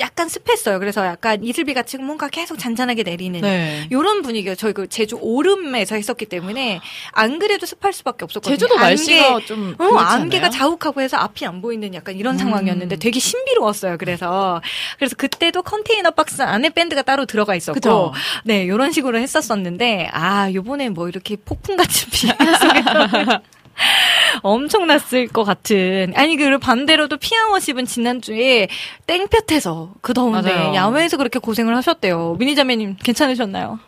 [0.00, 0.78] 약간 습했어요.
[0.78, 3.88] 그래서 약간 이슬비 같이 뭔가 계속 잔잔하게 내리는 네.
[3.90, 6.80] 요런 분위기가 저희 그 제주 오름에서 했었기 때문에
[7.12, 8.56] 안 그래도 습할 수밖에 없었거든요.
[8.56, 10.50] 제주도 날씨가 좀 어, 안개가?
[10.50, 12.38] 자욱하고 해서 앞이 안 보이는 약간 이런 음.
[12.38, 13.98] 상황이었는데 되게 신비로웠어요.
[13.98, 14.60] 그래서
[14.98, 18.12] 그래서 그때도 컨테이너 박스 안에 밴드가 따로 들어가 있었고 그죠.
[18.44, 23.42] 네 이런 식으로 했었었는데 아 요번에 뭐 이렇게 폭풍 같은 비 속에서
[24.42, 28.68] 엄청났을 것 같은 아니 그 반대로도 피아워십은 지난주에
[29.06, 30.74] 땡볕에서 그 더운데 맞아요.
[30.74, 32.36] 야외에서 그렇게 고생을 하셨대요.
[32.38, 33.78] 미니자매님 괜찮으셨나요?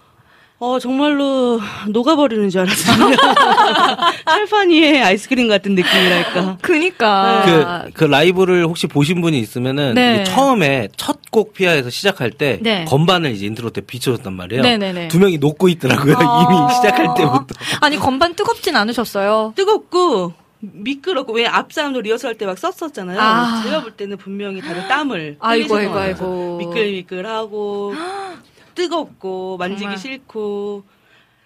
[0.63, 1.59] 어 정말로
[1.89, 3.17] 녹아버리는 줄 알았어요.
[4.29, 6.59] 철판 위에 아이스크림 같은 느낌이랄까.
[6.61, 10.25] 그니까 그, 그 라이브를 혹시 보신 분이 있으면은 네.
[10.25, 12.85] 처음에 첫 곡 피아에서 시작할 때 네.
[12.89, 14.63] 건반을 이제 인트로 때 비춰줬단 말이에요.
[14.63, 15.07] 네네네.
[15.09, 16.17] 두 명이 녹고 있더라고요.
[16.19, 16.43] 아.
[16.43, 17.55] 이미 시작할 때부터.
[17.81, 19.53] 아니 건반 뜨겁진 않으셨어요?
[19.55, 23.21] 뜨겁고 미끄럽고 왜 앞 사람도 리허설 때 막 썼었잖아요.
[23.21, 23.63] 아.
[23.65, 25.95] 제가 볼 때는 분명히 다들 땀을 아이고 아이고.
[25.97, 27.95] 아이고 미끌미끌하고
[28.81, 29.99] 뜨겁고 만지기 정말.
[29.99, 30.85] 싫고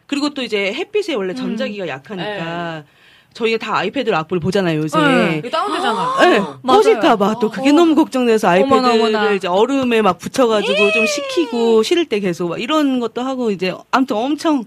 [0.06, 2.84] 그리고 또 이제 햇빛에 원래 전자기가 약하니까
[3.32, 4.96] 저희가 다 아이패드로 악보를 보잖아요 요새.
[4.96, 5.42] 네.
[5.50, 6.28] 다운되잖아.
[6.28, 6.40] 네.
[6.64, 9.32] 꺼질까봐 또 그게 너무 걱정돼서 아이패드를 어머나, 어머나.
[9.32, 14.16] 이제 얼음에 막 붙여가지고 좀 식히고 실을 때 계속 막 이런 것도 하고 이제 아무튼
[14.16, 14.64] 엄청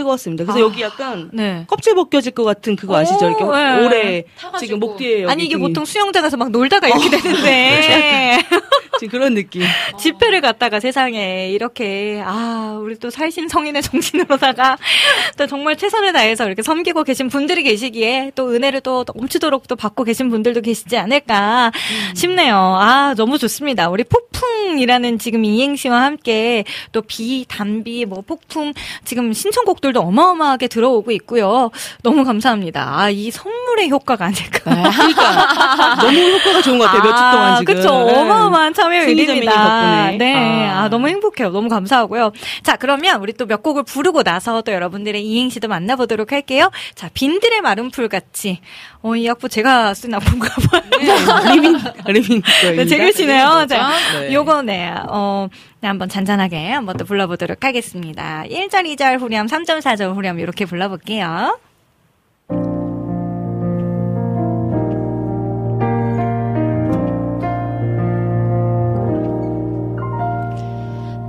[0.00, 0.44] 뜨거웠습니다.
[0.44, 0.62] 그래서 아.
[0.62, 1.64] 여기 약간 네.
[1.66, 3.26] 껍질 벗겨질 것 같은 그거 아시죠?
[3.26, 3.86] 이렇게 오, 네.
[3.86, 4.58] 오래 타가지고.
[4.66, 5.68] 지금 목 뒤에 여기 아니 이게 등이.
[5.68, 7.10] 보통 수영장 가서 막 놀다가 이렇게 어.
[7.10, 8.38] 되는데
[8.98, 9.62] 지금 그런 느낌.
[9.98, 14.76] 집회를 갔다가 세상에 이렇게 아 우리 또 살신 성인의 정신으로다가
[15.38, 20.04] 또 정말 최선을 다해서 이렇게 섬기고 계신 분들이 계시기에 또 은혜를 또 넘치도록 또 받고
[20.04, 21.72] 계신 분들도 계시지 않을까
[22.14, 22.56] 싶네요.
[22.56, 23.88] 아 너무 좋습니다.
[23.88, 28.72] 우리 폭풍이라는 지금 이행시와 함께 또 비, 단비, 뭐 폭풍
[29.04, 31.70] 지금 신청곡들 도 어마어마하게 들어오고 있고요.
[32.02, 32.98] 너무 감사합니다.
[33.00, 34.60] 아 이 선물의 효과가 아닐까.
[34.64, 37.02] 그러니까 너무 효과가 좋은 것 같아요.
[37.02, 37.74] 몇주 동안 지금.
[38.06, 38.18] 네.
[38.20, 40.10] 어마어마한 참여율입니다.
[40.18, 40.68] 네.
[40.68, 40.80] 아.
[40.84, 40.88] 아.
[40.88, 41.50] 너무 행복해요.
[41.50, 42.32] 너무 감사하고요.
[42.62, 46.70] 자, 그러면 우리 또 몇 곡을 부르고 나서 또 여러분들의 이행시도 만나보도록 할게요.
[46.94, 48.60] 자, 빈들의 마른 풀 같이.
[49.02, 50.82] 어, 이 악보 제가 쓴 악보인가 봐요.
[50.98, 51.74] 네, 리민
[52.06, 52.42] 리민
[52.76, 53.66] 네, 제 글씨네요.
[53.68, 53.90] 자,
[54.20, 54.32] 네.
[54.34, 54.92] 요거 네.
[55.08, 55.48] 어,
[55.80, 58.44] 네, 한번 잔잔하게 한번 또 불러보도록 하겠습니다.
[58.46, 61.58] 1절, 2절 후렴, 3절, 4절 후렴 이렇게 불러볼게요.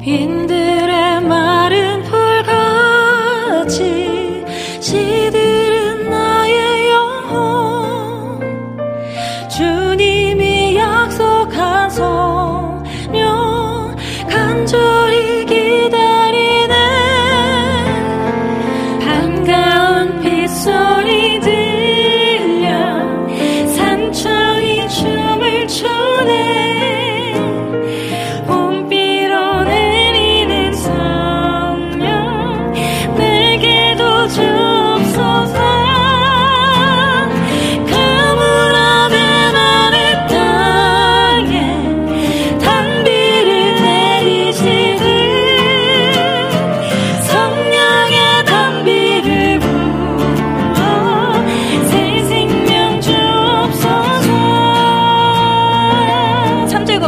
[0.01, 4.00] 빈들의 마른 풀같이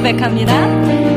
[0.03, 1.12] 고백합니다.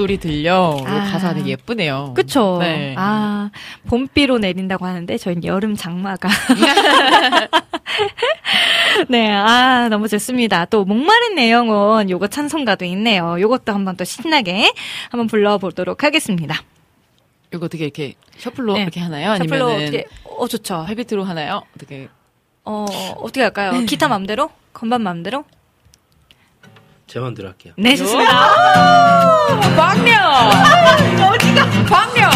[0.00, 0.76] 빗소리 들려.
[0.86, 1.10] 아.
[1.10, 2.14] 가사 되게 예쁘네요.
[2.14, 2.58] 그쵸.
[2.60, 2.94] 네.
[2.96, 3.50] 아,
[3.86, 6.28] 봄비로 내린다고 하는데, 저희는 여름 장마가.
[9.08, 10.64] 네, 아, 너무 좋습니다.
[10.64, 13.38] 또, 목마른 내용은 요거 찬송가도 있네요.
[13.40, 14.72] 요것도 한번 또 신나게
[15.10, 16.62] 한번 불러보도록 하겠습니다.
[17.52, 18.82] 이거 어떻게 이렇게 셔플로 네.
[18.82, 19.36] 이렇게 하나요?
[19.36, 20.84] 셔플로 아니면 어떻게, 어, 좋죠.
[20.86, 21.62] 팔비트로 하나요?
[21.76, 22.08] 어떻게?
[22.64, 22.86] 어,
[23.16, 23.72] 어떻게 할까요?
[23.86, 24.50] 기타 맘대로?
[24.72, 25.44] 건반 맘대로?
[27.10, 27.72] 제 맘대로 할게요.
[27.76, 28.30] 네, 좋습니다.
[29.76, 30.14] 광명!
[31.28, 31.68] 어디가?
[31.88, 32.30] 광명!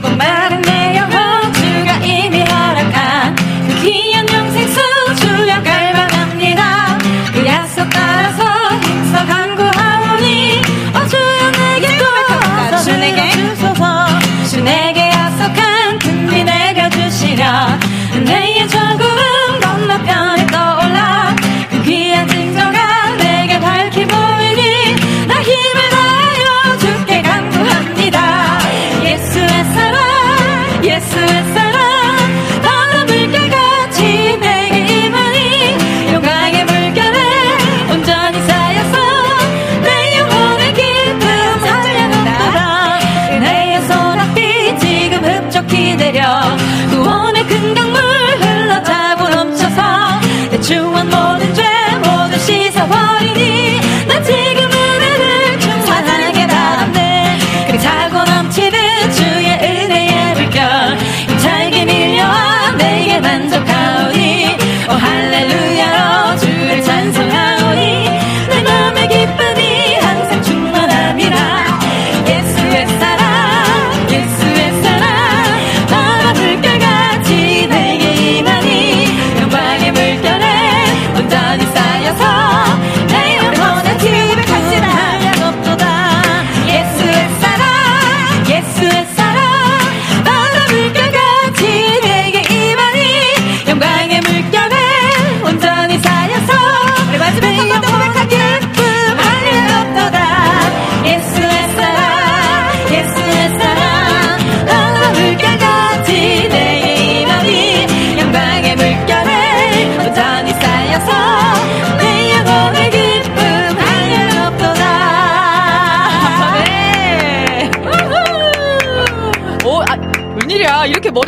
[0.00, 4.80] 목마른 내 영혼 주가 이미 허락한 그 귀한 영생 수
[5.16, 6.98] 주여 갈망합니다
[7.32, 8.44] 그 약속 따라서
[8.82, 10.62] 힘써 간구하오니
[10.94, 13.30] 어 주여 내게 도와서 주 내게.
[13.32, 14.06] 주소서
[14.48, 17.80] 주 내게 약속한 금리 내가 주시랴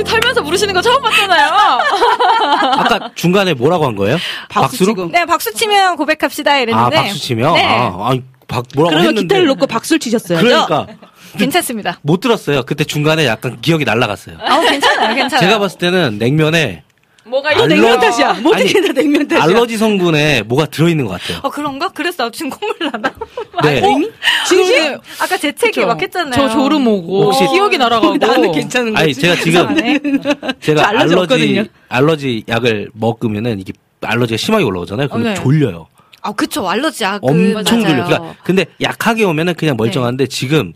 [0.05, 1.51] 털면서 부르시는 거 처음 봤잖아요.
[2.79, 4.19] 아까 중간에 뭐라고 한 거예요?
[4.49, 4.87] 박수 박수로?
[4.95, 5.07] 치고.
[5.13, 6.97] 네, 박수 치면 고백합시다 아, 이랬는데.
[6.97, 7.55] 박수 치면?
[7.55, 7.65] 네.
[7.65, 9.23] 아, 아니, 박, 뭐라고 그러면 했는데.
[9.23, 10.45] 기타를 놓고 박수를 치셨어야죠.
[10.47, 10.87] 그러니까.
[11.37, 11.99] 괜찮습니다.
[12.03, 12.63] 못 들었어요.
[12.63, 14.37] 그때 중간에 약간 기억이 날라갔어요.
[14.41, 15.49] 아, 괜찮아요, 괜찮아요.
[15.49, 16.84] 제가 봤을 때는 냉면에
[17.35, 18.33] 뭐가 알러- 냉면 탓이야.
[18.35, 19.43] 모든 게 다 냉면 탓이야.
[19.45, 21.41] 알러지 성분에 뭐가 들어있는 것 같아요.
[21.43, 21.89] 어, 그런가?
[21.89, 23.13] 그래서 나 지금 콧물 나나?
[23.65, 23.83] 네.
[24.47, 24.95] 진심?
[25.21, 26.33] 아까 제 책에 막 했잖아요.
[26.33, 29.03] 저 졸음 오고 혹시- 기억이 날아가고 나는 괜찮은 거지.
[29.03, 29.75] 아니, 제가 지금.
[30.61, 31.71] 제가 저 알러지 알러지.
[31.89, 35.09] 알러지 약을 먹으면은 이게 알러지가 심하게 올라오잖아요.
[35.09, 35.43] 그러면 어, 네.
[35.43, 35.87] 졸려요.
[36.23, 36.69] 아, 그쵸.
[36.69, 37.19] 알러지 약.
[37.23, 37.65] 엄청 맞아요.
[37.65, 38.05] 졸려.
[38.05, 40.73] 그러니까 근데 약하게 오면은 그냥 멀쩡한데 지금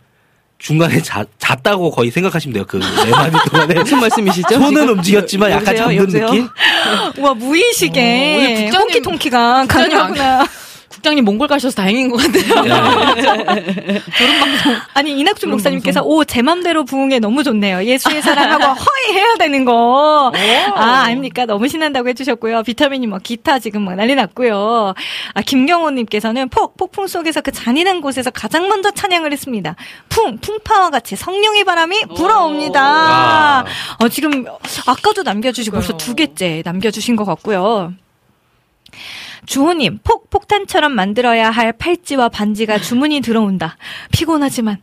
[0.58, 2.64] 중간에 자, 잤다고 거의 생각하시면 돼요.
[2.66, 4.54] 그 네 마디 동안에 무슨 말씀이시죠?
[4.54, 4.88] 손은 지금?
[4.98, 5.86] 움직였지만 약간 여보세요?
[5.86, 6.26] 잠든 여보세요?
[6.26, 6.48] 느낌?
[7.24, 10.46] 와, 어, 무의식에 국장님- 홍키통키가 국장님 가능하구나.
[10.98, 12.62] 국장님 몽골 가셔서 다행인 것 같아요.
[13.54, 14.02] 네.
[14.94, 17.84] 아니, 이낙준 목사님께서, 오, 제 맘대로 부흥에 너무 좋네요.
[17.84, 20.32] 예수의 사랑하고 허이 해야 되는 거.
[20.74, 21.46] 아, 아닙니까?
[21.46, 22.64] 너무 신난다고 해주셨고요.
[22.64, 24.94] 비타민이 뭐, 기타 지금 막 난리 났고요.
[25.34, 29.76] 아, 김경호님께서는 폭, 폭풍 속에서 그 잔인한 곳에서 가장 먼저 찬양을 했습니다.
[30.08, 32.82] 풍, 풍파와 같이 성령의 바람이 불어옵니다.
[32.82, 33.64] 와.
[34.00, 34.44] 어, 지금,
[34.86, 37.92] 아까도 남겨주시고 벌써 두 개째 남겨주신 것 같고요.
[39.48, 43.78] 주호님, 폭, 폭탄처럼 만들어야 할 팔찌와 반지가 주문이 들어온다.
[44.12, 44.76] 피곤하지만,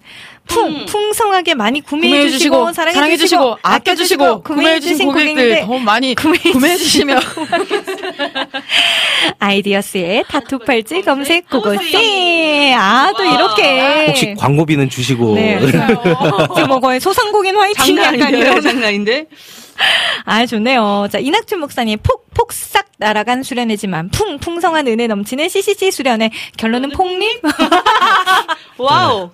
[0.47, 6.15] 풍, 풍성하게 많이 구매해주시고, 사랑해주시고, 사랑해주시고, 아껴주시고, 구매해주신 고객들 더 많이.
[6.15, 7.19] 구매해주시면
[9.37, 12.73] 아이디어스의 타투 팔찌 검색 고고씨.
[12.75, 14.07] 아, 또 이렇게.
[14.07, 15.59] 혹시 광고비는 주시고 네.
[16.55, 18.61] 지금 뭐 거의 소상공인 화이팅 장난 이런.
[18.61, 19.27] 장난인데?
[20.25, 21.07] 아, 좋네요.
[21.11, 26.29] 자, 이낙준 목사님, 폭, 폭삭 날아간 수련회지만, 풍, 풍성한 은혜 넘치는 CCC 수련회.
[26.57, 27.41] 결론은 Pork rib?
[28.77, 29.31] 와우.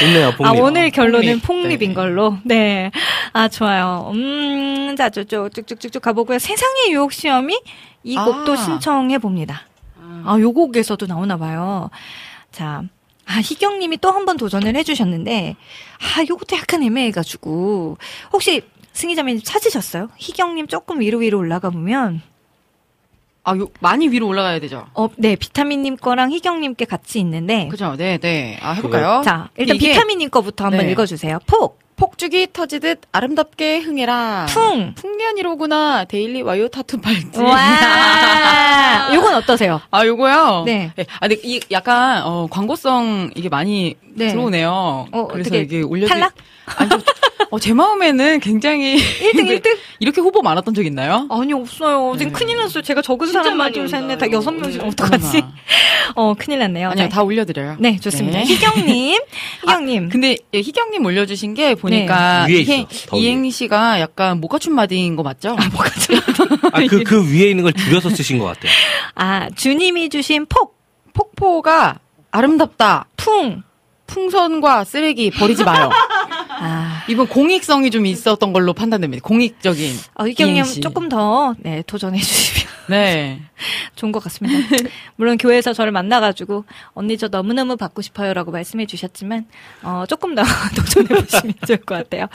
[0.00, 0.28] 좋네요.
[0.28, 0.62] 아, pork rib.
[0.62, 1.46] 오늘 결론은 pork rib.
[1.46, 1.94] pork rib인 네.
[1.94, 2.36] 걸로.
[2.44, 2.90] 네.
[3.32, 4.10] 아, 좋아요.
[4.14, 6.38] 음, 자, 쭉쭉, 쭉쭉쭉쭉 가보고요.
[6.38, 7.58] 세상의 유혹 시험이
[8.04, 8.24] 이 아.
[8.24, 9.62] 곡도 신청해 봅니다.
[10.24, 11.90] 아, 요 곡에서도 나오나 봐요.
[12.52, 12.82] 자.
[13.30, 15.54] 아, 희경님이 또 한 번 도전을 해주셨는데,
[16.00, 17.98] 아, 요것도 약간 애매해가지고,
[18.32, 18.62] 혹시
[19.02, 20.08] 승희자매님 찾으셨어요?
[20.16, 22.20] 희경님 조금 위로 위로 올라가 보면,
[23.44, 24.86] 아, 요, 많이 위로 올라가야 되죠.
[24.94, 27.68] 어, 네, 비타민님 거랑 희경님께 같이 있는데.
[27.68, 27.94] 그죠?
[27.96, 28.58] 네, 네.
[28.60, 29.22] 아, 해볼까요?
[29.24, 30.92] 자, 일단 이게 비타민님 거부터 한번 네.
[30.92, 31.38] 읽어주세요.
[31.46, 34.46] 폭, 폭죽이 터지듯 아름답게 흥해라.
[34.48, 34.94] 풍.
[34.96, 36.04] 풍년이로구나.
[36.04, 37.40] 데일리 와유 타투 팔찌.
[37.40, 39.80] 와, 요건 어떠세요?
[39.92, 40.64] 아, 요거요?
[40.66, 40.92] 네.
[41.20, 44.28] 아, 근데 이 약간, 어, 광고성 이게 많이 네.
[44.28, 45.06] 들어오네요.
[45.12, 46.34] 어, 그래서 어떻게 이게 올려 탈락?
[46.76, 47.00] 아니, 저-
[47.50, 48.96] 어, 제 마음에는 굉장히.
[48.96, 49.78] 1등, 근데 1등?
[50.00, 51.26] 이렇게 후보 많았던 적 있나요?
[51.30, 52.14] 아니, 없어요.
[52.18, 52.38] 지금 네.
[52.38, 52.82] 큰일 났어요.
[52.82, 54.50] 제가 적은 사람만 많이 둘, 셋, 넷, 온다, 다 여섯.
[54.50, 54.86] 명씩 네.
[54.88, 55.42] 어떡하지?
[56.14, 56.90] 어, 큰일 났네요.
[56.90, 57.08] 아니요, 네.
[57.08, 57.76] 다 올려드려요.
[57.78, 58.40] 네, 좋습니다.
[58.40, 58.44] 네.
[58.44, 59.18] 희경님,
[59.62, 60.06] 희경님.
[60.06, 62.52] 아, 근데 예, 희경님 올려주신 게 보니까 네.
[62.68, 62.86] 위에.
[63.14, 65.56] 이행시가 약간 모가춤 마디인 거 맞죠?
[65.58, 66.16] 아, 모가춤.
[66.72, 68.70] 아, 그, 그 위에 있는 걸 줄여서 쓰신 것 같아요.
[69.14, 70.76] 아, 주님이 주신 폭,
[71.14, 71.98] 폭포가
[72.30, 73.06] 아름답다.
[73.16, 73.62] 풍.
[74.08, 75.90] 풍선과 쓰레기 버리지 마요.
[76.60, 79.22] 아, 이번 공익성이 좀 있었던 걸로 판단됩니다.
[79.22, 79.96] 공익적인.
[80.14, 80.80] 어, 이행시.
[80.80, 83.40] 조금 더, 네, 도전해 주시면 네.
[83.96, 84.58] 좋은 것 같습니다.
[85.16, 89.46] 물론 교회에서 저를 만나가지고, 언니 저 너무너무 받고 싶어요라고 말씀해 주셨지만,
[89.82, 90.42] 어, 조금 더
[90.74, 92.26] 도전해 보시면 좋을 것 같아요.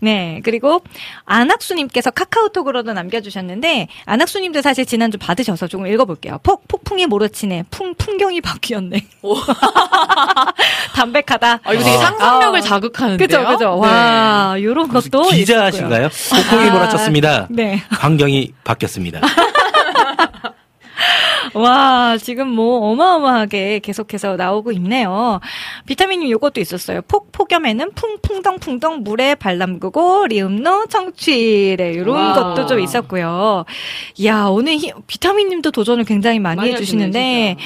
[0.00, 0.40] 네.
[0.44, 0.82] 그리고,
[1.24, 6.38] 안학수님께서 카카오톡으로도 남겨주셨는데, 안학수님도 사실 지난주 받으셔서 조금 읽어볼게요.
[6.42, 7.64] 폭, 폭풍이 몰아치네.
[7.70, 9.06] 풍, 풍경이 바뀌었네.
[10.94, 11.60] 담백하다.
[11.62, 12.00] 아, 이거 되게 아.
[12.00, 12.62] 상상력을 아.
[12.62, 13.26] 자극하는데요.
[13.26, 13.78] 그죠, 그죠.
[13.82, 13.88] 네.
[13.88, 15.22] 와, 요런 것도.
[15.28, 16.08] 기자하신가요?
[16.08, 17.46] 폭풍이 아, 몰아쳤습니다.
[17.50, 17.82] 네.
[17.90, 19.20] 환경이 바뀌었습니다.
[21.54, 25.40] 와, 지금 뭐 어마어마하게 계속해서 나오고 있네요.
[25.86, 27.00] 비타민님 요것도 있었어요.
[27.08, 31.96] 폭, 폭염에는 풍, 풍덩, 풍덩 물에 발 담그고 리음노 청취래.
[31.96, 32.32] 요런 와.
[32.54, 33.64] 것도 좀 있었고요.
[34.24, 37.56] 야, 오늘 히- 비타민님도 도전을 굉장히 많이, 많이 해주시는데, 하시네,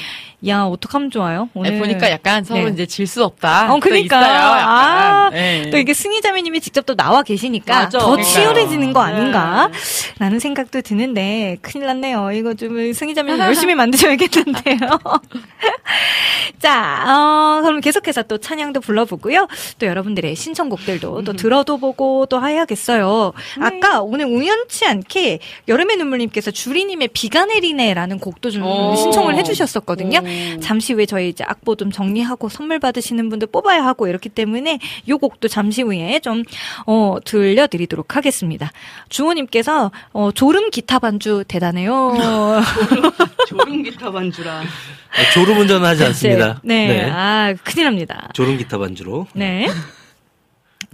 [0.47, 1.49] 야, 어떡하면 좋아요?
[1.53, 1.71] 오늘.
[1.71, 2.71] 네, 보니까 약간 서로 네.
[2.71, 3.73] 이제 질 수 없다.
[3.73, 4.17] 어, 그러니까.
[4.19, 5.69] 아, 네.
[5.71, 7.99] 또 이게 승희자매님이 직접 또 나와 계시니까 맞아.
[7.99, 8.33] 더 그러니까요.
[8.33, 9.69] 치열해지는 거 아닌가?
[9.71, 9.77] 네.
[10.19, 12.31] 라는 생각도 드는데 큰일 났네요.
[12.31, 14.77] 이거 좀 승희자매님 열심히 만드셔야겠는데요.
[16.59, 19.47] 자, 어, 그럼 계속해서 또 찬양도 불러보고요.
[19.79, 23.33] 또 여러분들의 신청곡들도 또 들어도 보고 또 해야겠어요.
[23.59, 28.95] 아까 오늘 우연치 않게 여름의 눈물님께서 주리님의 비가 내리네라는 곡도 좀 오.
[28.95, 30.19] 신청을 해주셨었거든요.
[30.19, 30.25] 오.
[30.61, 35.17] 잠시 후에 저희 이제 악보 좀 정리하고 선물 받으시는 분들 뽑아야 하고 이렇기 때문에 요
[35.17, 36.43] 곡도 잠시 후에 좀,
[36.85, 38.71] 어, 들려드리도록 하겠습니다.
[39.09, 42.13] 주호님께서, 어, 졸음 기타 반주 대단해요.
[43.47, 44.61] 조름 기타 반주라.
[44.61, 46.59] 네, 졸음 운전은 하지 않습니다.
[46.63, 47.09] 네.
[47.09, 48.29] 아, 큰일 납니다.
[48.33, 49.27] 졸음 기타 반주로.
[49.33, 49.67] 네.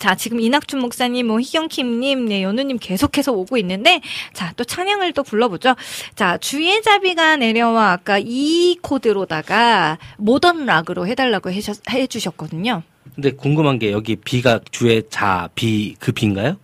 [0.02, 4.02] 자, 지금 이낙춘 목사님, 뭐, 희경킴님, 네, 연우님 계속해서 오고 있는데,
[4.34, 5.76] 자, 또 찬양을 또 불러보죠.
[6.16, 12.82] 자, 주의 자비가 내려와 아까 이 코드로다가 모던 락으로 해달라고 해주셨, 해주셨거든요.
[13.14, 16.58] 근데 궁금한 게 여기 비가 주의 자, 비, 그 비인가요?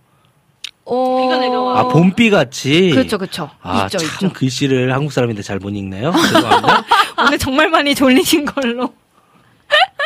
[0.84, 1.22] 어...
[1.22, 1.78] 비가 내려와.
[1.78, 2.90] 아, 봄비 같이.
[2.90, 3.50] 그렇죠, 그렇죠.
[3.62, 4.32] 아, 있죠, 참 있죠.
[4.32, 6.10] 글씨를 한국 사람인데 잘 못 읽네요.
[6.10, 6.84] 죄송합니다.
[7.24, 8.92] 오늘 정말 많이 졸리신 걸로.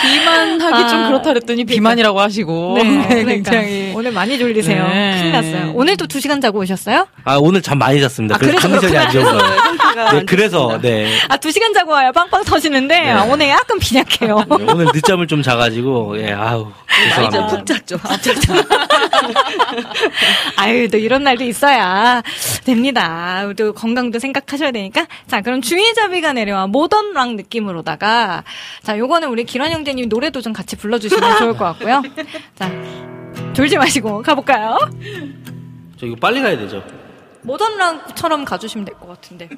[0.00, 2.74] 비만 하기 좀 아, 그렇다 그랬더니 비만이라고 하시고.
[2.76, 3.92] 네, 그러니까 굉장히.
[3.96, 4.86] 오늘 많이 졸리세요.
[4.86, 5.16] 네.
[5.18, 5.72] 큰일 났어요.
[5.74, 7.06] 오늘도 두 시간 자고 오셨어요?
[7.24, 8.36] 아, 오늘 잠 많이 잤습니다.
[8.36, 9.24] 아, 그래서 컨디션이 안 좋은.
[9.24, 9.38] 거예요.
[9.96, 10.78] 네, 안 그래서.
[10.80, 11.12] 네.
[11.28, 12.12] 아, 두 시간 자고 와요.
[12.14, 13.10] 빵빵 터지는데, 네.
[13.10, 14.36] 아, 오늘 약간 빈약해요.
[14.58, 16.72] 네, 오늘 늦잠을 좀 자가지고, 예, 아우.
[17.04, 17.46] 죄송합니다.
[17.46, 17.98] 푹 잤죠.
[20.56, 22.22] 아유, 또 이런 날도 있어야
[22.64, 23.42] 됩니다.
[23.46, 25.06] 우리도 건강도 생각하셔야 되니까.
[25.26, 28.44] 자, 그럼 주의자비가 내려와 모던락 느낌으로다가,
[28.82, 32.02] 자, 요거는 우리 기란 형제님 노래도 좀 같이 불러주시면 좋을 것 같고요.
[32.54, 32.70] 자,
[33.54, 34.78] 졸지 마시고 가볼까요?
[35.98, 36.82] 저 이거 빨리 가야 되죠.
[37.42, 39.48] 모던락처럼 가주시면 될 것 같은데.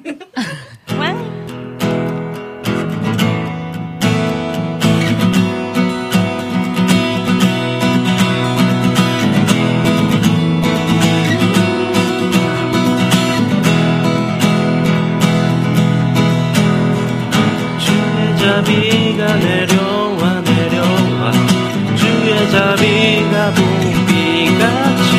[18.37, 19.70] 자비가 내려
[22.81, 25.13] 비가 봄비같이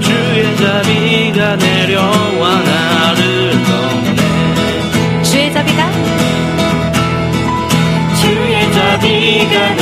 [0.00, 5.90] 주의 자비가 내려와 나를 덮네 주의 자비가?
[8.22, 9.81] 주의 자비가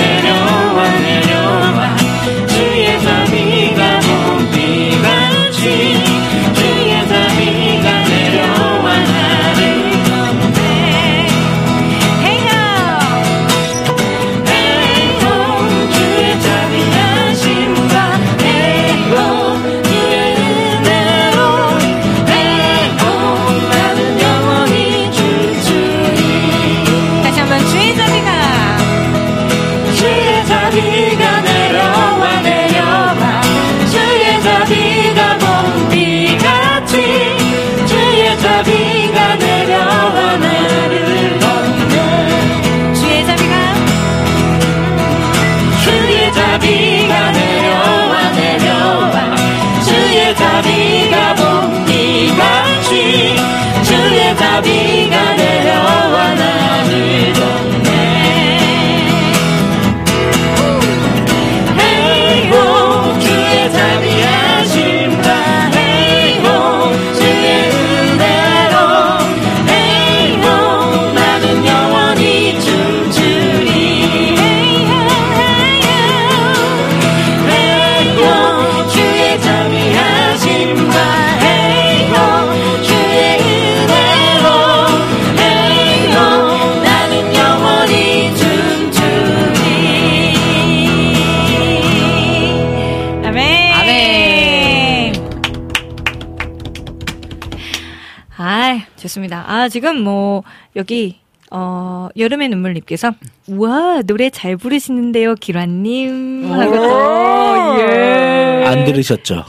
[99.60, 100.42] 아, 지금 뭐,
[100.74, 101.16] 여기,
[101.50, 103.12] 어, 여름의 눈물님께서,
[103.46, 106.50] 우와, 노래 잘 부르시는데요, 기란님.
[106.50, 108.64] 하고 또, 예.
[108.66, 109.44] 안 들으셨죠?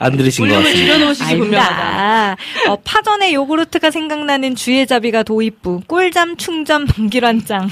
[0.00, 2.36] 안 들으신 것 같습니다.
[2.68, 5.82] 어, 파전에 요구르트가 생각나는 주의자비가 도입부.
[5.86, 7.68] 꿀잠 충전 방기란짱.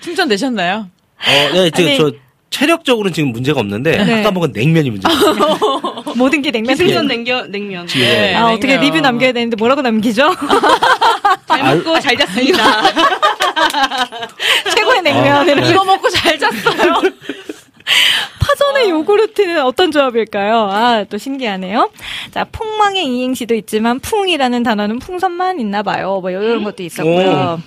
[0.00, 0.86] 충전 되셨나요?
[1.16, 1.96] 어, 네, 지금 아니.
[1.96, 2.12] 저
[2.50, 4.20] 체력적으로는 지금 문제가 없는데 네.
[4.20, 5.18] 아까 먹은 냉면이 문제예요.
[6.18, 6.74] 모든 게 냉면.
[6.74, 7.86] 기승전 냉겨, 냉면.
[7.86, 8.34] 네.
[8.34, 8.84] 아, 어떻게 냉면.
[8.84, 10.34] 리뷰 남겨야 되는데 뭐라고 남기죠?
[11.48, 12.82] 잘 먹고 잘 잤습니다.
[14.74, 15.64] 최고의 냉면.
[15.66, 17.00] 이거 먹고 잘 잤어요.
[18.40, 20.68] 파전의 요구르트는 어떤 조합일까요?
[20.70, 21.90] 아, 또 신기하네요.
[22.30, 26.18] 자, 폭망의 이행시도 있지만 풍이라는 단어는 풍선만 있나 봐요.
[26.20, 27.60] 뭐 이런 것도 있었고요.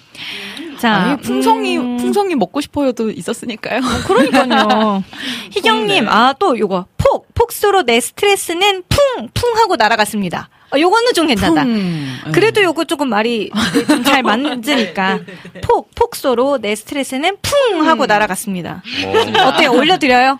[0.79, 3.81] 자, 아니, 풍성이, 음, 풍성이 먹고 싶어요도 있었으니까요.
[4.07, 5.03] 그러니까요.
[5.51, 6.85] 희경님, 아, 또 요거.
[6.97, 10.49] 폭, 폭소로 내 스트레스는 풍, 풍 하고 날아갔습니다.
[10.73, 11.63] 어, 요거는 좀 괜찮다.
[11.63, 13.49] 음, 그래도 요거 조금 말이
[13.87, 15.19] 좀 잘 맞으니까.
[15.63, 18.81] 폭, 폭소로 내 스트레스는 풍 하고 날아갔습니다.
[19.45, 19.71] 어때요?
[19.71, 20.39] 올려드려요?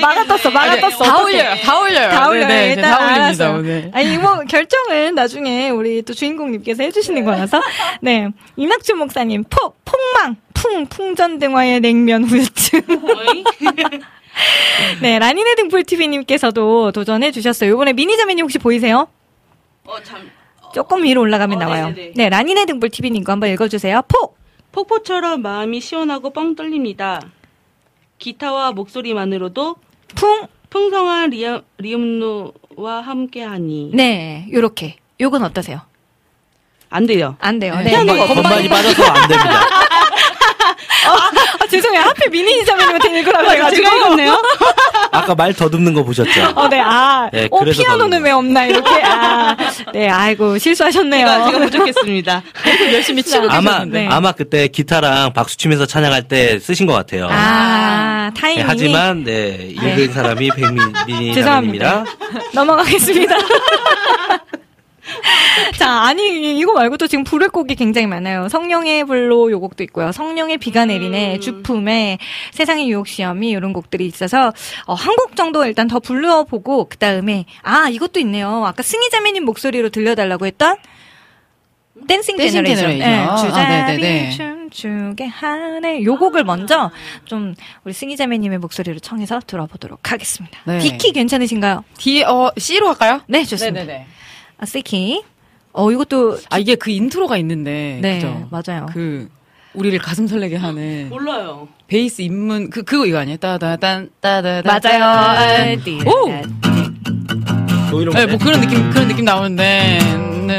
[0.00, 1.04] 막아 떴어, 막아 네, 떴어.
[1.04, 1.22] 다.
[1.22, 2.08] 올려요, 다 올려요.
[2.10, 2.46] 다 올려요.
[2.48, 3.50] 네, 네, 일단 다 올립니다.
[3.52, 3.90] 오늘.
[3.94, 7.60] 아니 뭐 결정은 나중에 우리 또 주인공님께서 해주시는 거라서
[8.02, 12.80] 네 이낙준 목사님 폭 폭망 풍 풍전등화의 냉면 후유증
[15.02, 17.72] 네 라니네 등불 TV님께서도 도전해 주셨어요.
[17.72, 19.08] 이번에 미니 자매님 혹시 보이세요?
[19.84, 20.30] 어, 참.
[20.72, 21.86] 조금 위로 올라가면 어, 나와요.
[21.88, 22.12] 네네네.
[22.16, 24.02] 네 라니네 등불 TV님 거 한번 읽어주세요.
[24.08, 24.38] 폭
[24.72, 27.20] 폭포처럼 마음이 시원하고 뻥 뚫립니다.
[28.18, 29.76] 기타와 목소리만으로도
[30.14, 34.96] 풍, 풍성한 리음, 리음노와 함께하니 네, 요렇게.
[35.20, 35.80] 요건 어떠세요?
[36.88, 37.36] 안 돼요.
[37.40, 37.74] 안 돼요.
[37.76, 37.92] 네.
[37.92, 39.60] 건반, 건반이 빠져서 안 됩니다.
[41.06, 42.02] 아, 죄송해요.
[42.02, 43.82] 하필 미니 읽으라고 해가지고.
[43.82, 44.42] 제가 읽었네요.
[45.12, 46.52] 아까 말 더듬는 거 보셨죠?
[46.54, 47.28] 어, 네, 아.
[47.32, 49.02] 네, 어, 그래서 피아노는 왜 없나, 이렇게.
[49.02, 49.56] 아,
[49.92, 51.26] 네, 아이고, 실수하셨네요.
[51.26, 52.42] 제가, 제가 부족했습니다.
[52.92, 54.00] 열심히 치고 아마 계셨는데.
[54.02, 54.08] 네.
[54.08, 57.28] 아마 그때 기타랑 박수 치면서 찬양할 때 쓰신 것 같아요.
[57.30, 58.64] 아, 네, 타이밍이.
[58.66, 62.04] 하지만 네 읽은 사람이 백민희 죄송합니다.
[62.54, 63.36] 넘어가겠습니다.
[65.78, 68.48] 자, 아니, 이거 말고도 지금 부를 곡이 굉장히 많아요.
[68.48, 70.12] 성령의 불로 요 곡도 있고요.
[70.12, 71.40] 성령의 비가 내리네, 음.
[71.40, 72.18] 주 품에
[72.52, 74.52] 세상의 유혹 시험이 이런 곡들이 있어서,
[74.86, 78.64] 어, 한곡 정도 일단 더 불러보고, 그 다음에, 아, 이것도 있네요.
[78.64, 80.76] 아까 승희자매님 목소리로 들려달라고 했던,
[82.08, 82.90] Dancing Dancing Generation.
[82.90, 83.10] Generation.
[83.10, 84.30] 네, 아, 주 자비 네네네.
[84.30, 86.04] 춤추게 하네.
[86.04, 86.90] 요 곡을 먼저
[87.24, 87.54] 좀
[87.84, 90.58] 우리 승희자매님의 목소리로 청해서 들어보도록 하겠습니다.
[90.64, 90.78] 네.
[90.78, 91.84] D키 괜찮으신가요?
[91.98, 93.20] 뒤에, 어, C로 할까요?
[93.26, 93.80] 네, 좋습니다.
[93.80, 94.06] 네네네.
[94.60, 95.22] 아, C키.
[95.72, 97.98] 어, 이것도, 아, 이게 그 intro가 있는데.
[98.02, 98.46] 네, 그죠?
[98.50, 98.84] 맞아요.
[98.92, 99.30] 그,
[99.72, 101.68] 우리를 가슴 설레게 하는 몰라요.
[101.86, 103.36] 베이스 입문, 그, 그거 이거 아니에요?
[103.38, 104.62] 따다단, 따다단.
[104.64, 105.76] 맞아요.
[106.06, 106.28] 오!
[107.90, 108.26] 뭐 이런 네, 거네.
[108.26, 109.98] 뭐 그런 느낌, 그런 느낌 나오는데,
[110.46, 110.58] 네,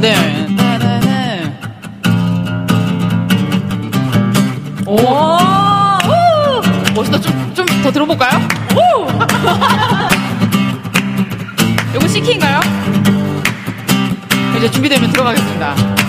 [0.00, 0.56] 네, 네.
[0.56, 1.58] 따다단.
[4.86, 4.94] 오!
[4.94, 4.98] 오!
[6.94, 7.20] 멋있다.
[7.20, 8.38] 좀, 좀 더 들어볼까요?
[8.74, 9.06] 오!
[11.96, 12.60] 이거 C키인가요?
[14.58, 16.07] 이제 준비되면 들어가겠습니다.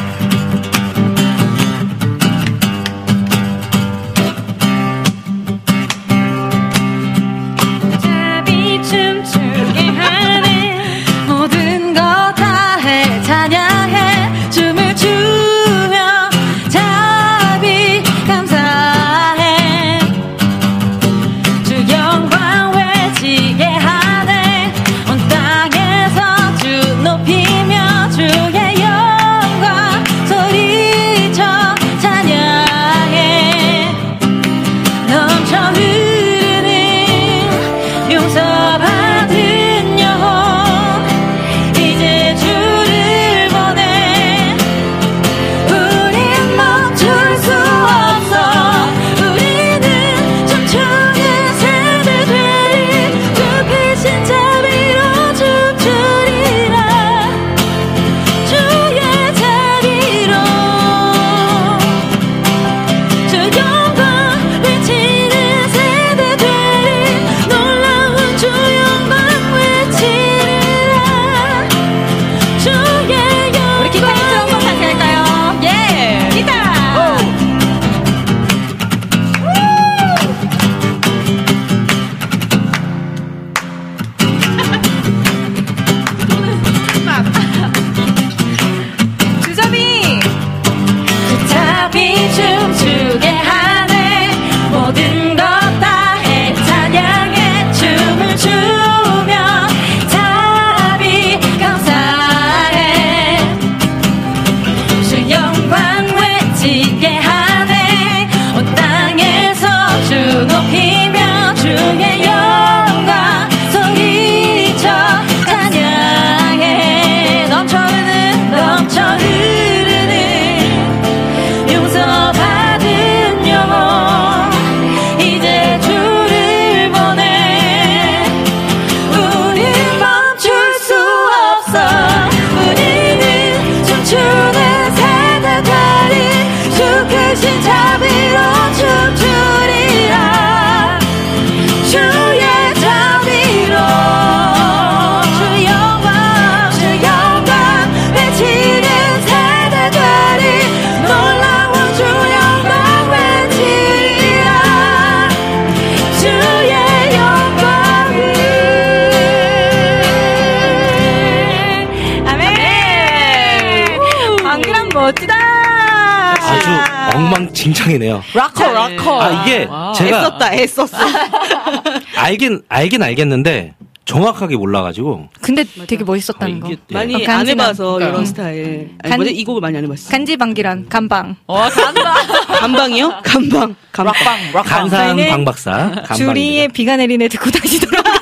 [167.83, 168.23] 엉망진창이네요.
[168.33, 169.21] 락커, 락커.
[169.21, 169.93] 아 이게 와.
[169.93, 170.87] 제가 애썼다, 애썼어.
[172.17, 173.73] 알긴 알긴 알겠는데
[174.05, 176.67] 정확하게 몰라가지고 근데 되게 멋있었다는 아, 거.
[176.71, 176.93] 이게- 예.
[176.93, 177.47] 많이 어, 안.
[177.47, 178.09] 해봐서 그러니까.
[178.09, 178.89] 이런 스타일.
[179.03, 179.27] 아니, 간-?
[179.27, 180.09] 이 곡을 많이 안 해봤어.
[180.09, 181.35] 간지방기란 간방.
[181.45, 182.15] 어, 간다.
[182.59, 183.21] 간방이요?
[183.23, 183.75] 간방.
[183.91, 184.13] 간방.
[184.15, 184.63] 락방, 락방.
[184.63, 186.03] 간상 방박사.
[186.15, 188.18] 주리의 비가 내리네 듣고 다시 돌아오겠습니다.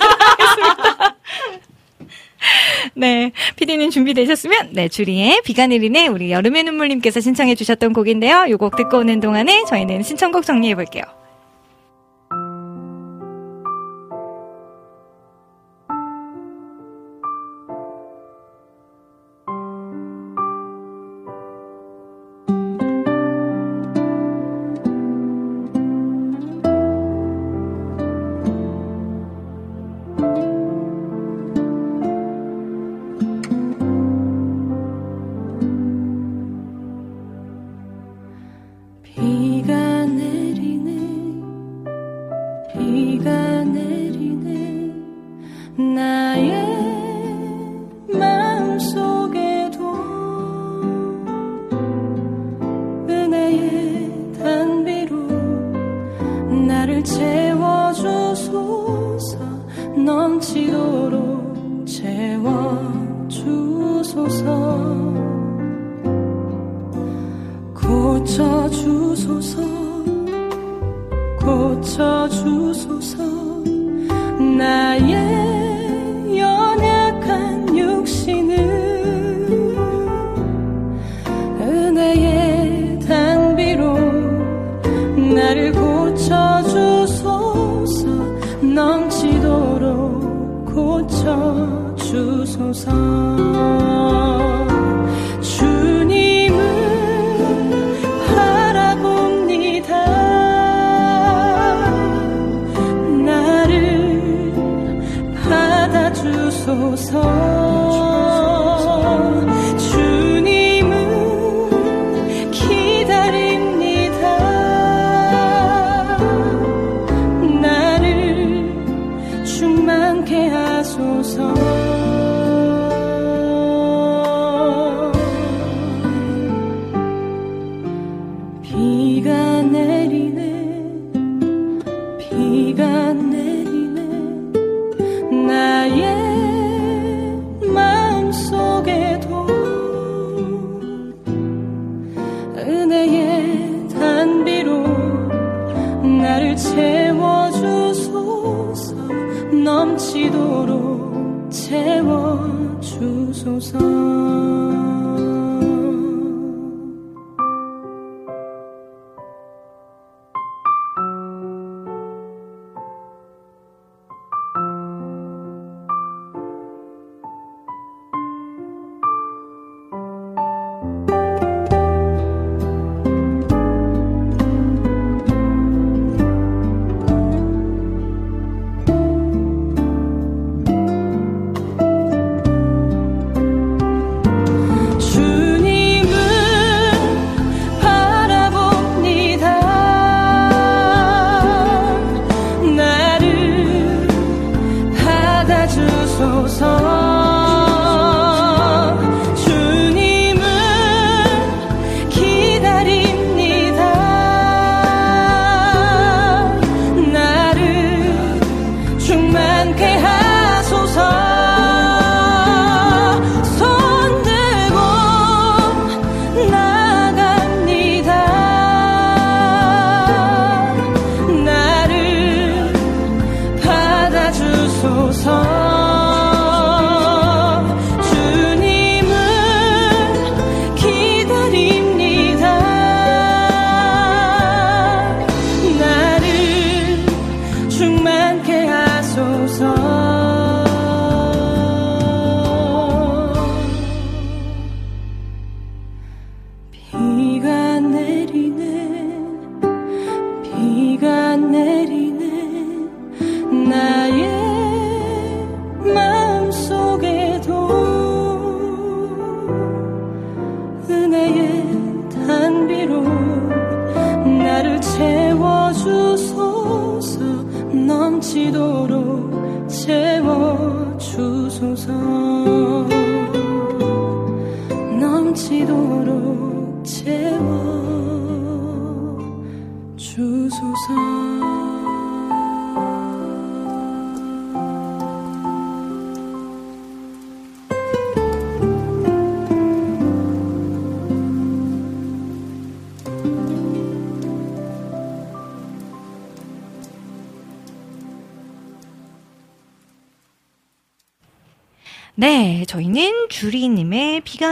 [2.95, 3.31] 네.
[3.55, 8.45] 피디님 준비되셨으면, 네, 주리의 비가 내리네 우리 여름의 눈물님께서 신청해 주셨던 곡인데요.
[8.47, 11.03] 이곡 듣고 오는 동안에 저희는 신청곡 정리해 볼게요.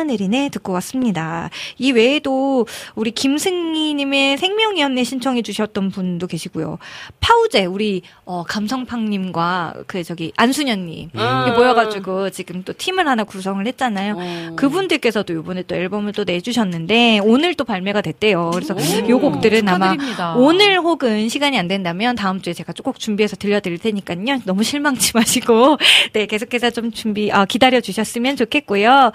[0.08, 1.50] 내리네 듣고 왔습니다.
[1.78, 2.66] 이 외에도
[2.96, 6.78] 우리 김승희님의 생명이었네 신청해 주셨던 분도 계시고요.
[7.20, 11.54] 파우제 우리 어, 감성팡님과 그 저기 안수년님 아.
[11.56, 14.16] 모여가지고 지금 또 팀을 하나 구성을 했잖아요.
[14.18, 14.56] 어.
[14.56, 18.52] 그분들께서도 이번에 또 앨범을 또 내주셨는데 오늘 또 발매가 됐대요.
[18.54, 18.76] 그래서
[19.10, 20.36] 요 곡들은 아마 축하드립니다.
[20.36, 24.42] 오늘 혹은 시간이 안 된다면 다음 주에 제가 꼭 준비해서 들려드릴 테니까요.
[24.46, 25.78] 너무 실망치 마시고
[26.14, 29.12] 네 계속해서 좀 준비 아, 기다려 주셨으면 좋겠고요.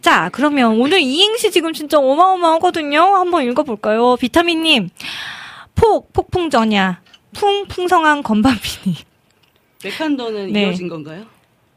[0.00, 3.00] 자 그러면 오늘 이행시 지금 진짜 어마어마하거든요.
[3.00, 4.16] 한번 읽어볼까요?
[4.16, 4.88] 비타민님
[5.74, 7.00] 폭 폭풍전야
[7.34, 8.96] 풍 풍성한 건반미니
[9.84, 10.62] 메칸더는 네.
[10.64, 11.24] 이어진 건가요?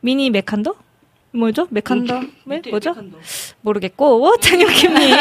[0.02, 0.74] 미니 메칸더
[1.32, 1.68] 뭐죠?
[1.70, 2.92] 메칸더 네, 밑에 뭐죠?
[2.92, 3.18] 메칸더.
[3.62, 5.16] 모르겠고 장혁킴님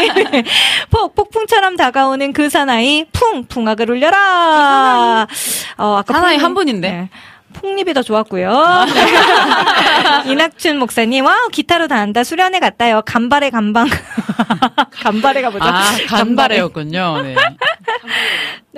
[0.90, 5.26] 폭 폭풍처럼 다가오는 그 사나이 풍 풍악을 울려라.
[5.78, 6.90] 어 아까 사나이 풍- 한 분인데?
[6.90, 7.10] 네.
[7.54, 8.52] 폭립이 더 좋았고요.
[10.26, 12.22] 이낙춘 목사님, 와 기타로 다 한다.
[12.24, 13.02] 수련회 갔다요.
[13.06, 13.88] 간발의 간방.
[14.90, 15.64] 간발의가 뭐죠?
[15.66, 17.22] 아, 간발해였군요.
[17.22, 17.34] 네.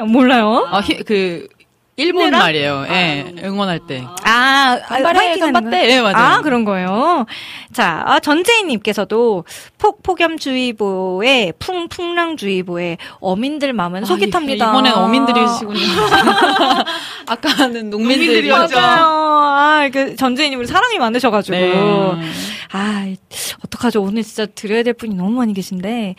[0.04, 0.68] 몰라요.
[0.70, 1.48] 아, 히- 그,
[1.98, 2.84] 일본 말이에요.
[2.90, 4.04] 예, 응원할 때.
[4.24, 5.90] 아, 화이팅 하는 간발대.
[5.90, 6.16] 예, 맞아요.
[6.16, 7.24] 아, 그런 거예요.
[7.72, 9.44] 자, 아, 전재희님께서도
[9.78, 14.68] 폭, 폭염주의보에 풍, 풍랑주의보에 어민들 마음은 속이 아, 이- 탑니다.
[14.68, 15.80] 이번엔 어민들이시군요.
[17.28, 18.76] 아까는 농민들이었죠.
[18.78, 21.56] 아, 그 전재희님 우리 사랑이 많으셔가지고.
[21.56, 21.72] 네.
[22.72, 23.06] 아,
[23.64, 24.02] 어떡하죠.
[24.02, 26.14] 오늘 진짜 드려야 될 분이 너무 많이 계신데.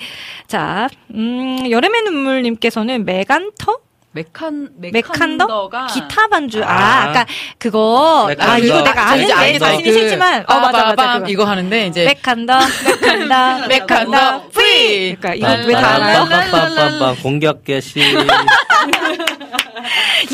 [0.47, 3.77] 자, 음, 여름의 눈물님께서는 메간터?
[4.17, 5.13] 메칸, 메칸더?
[5.45, 6.63] 메칸더가 기타 반주.
[6.63, 7.03] 아, 아.
[7.09, 7.25] 아, 까
[7.59, 8.23] 그거.
[8.23, 8.57] 아, 메칸더.
[8.65, 9.59] 이거 내가 알지, 아는데.
[9.59, 10.43] 자신이 싫지만.
[10.47, 11.13] 어, 맞아, 맞아.
[11.19, 11.27] 그거.
[11.29, 12.59] 이거 하는데 이제 메칸더,
[13.01, 15.15] 메칸더, 메칸더, 프리!
[15.15, 17.15] 그러니까 이거 왜다 알아요?
[17.21, 18.01] 공격 개시.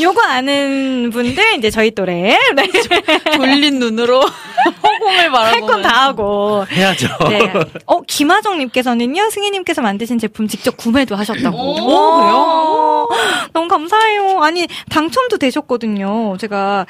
[0.02, 2.38] 요거 아는 분들, 이제 저희 또래.
[2.56, 2.70] 네.
[3.36, 6.66] 졸린 눈으로 허공을 바라보는 할건 다 하고.
[6.72, 7.08] 해야죠.
[7.30, 7.54] 네.
[7.86, 11.58] 어, 김하정님께서는요, 승희님께서 만드신 제품 직접 구매도 하셨다고.
[11.58, 13.08] 오, 그래요?
[13.52, 14.40] 너무 감사해요.
[14.42, 16.38] 아니, 당첨도 되셨거든요.
[16.38, 16.86] 제가,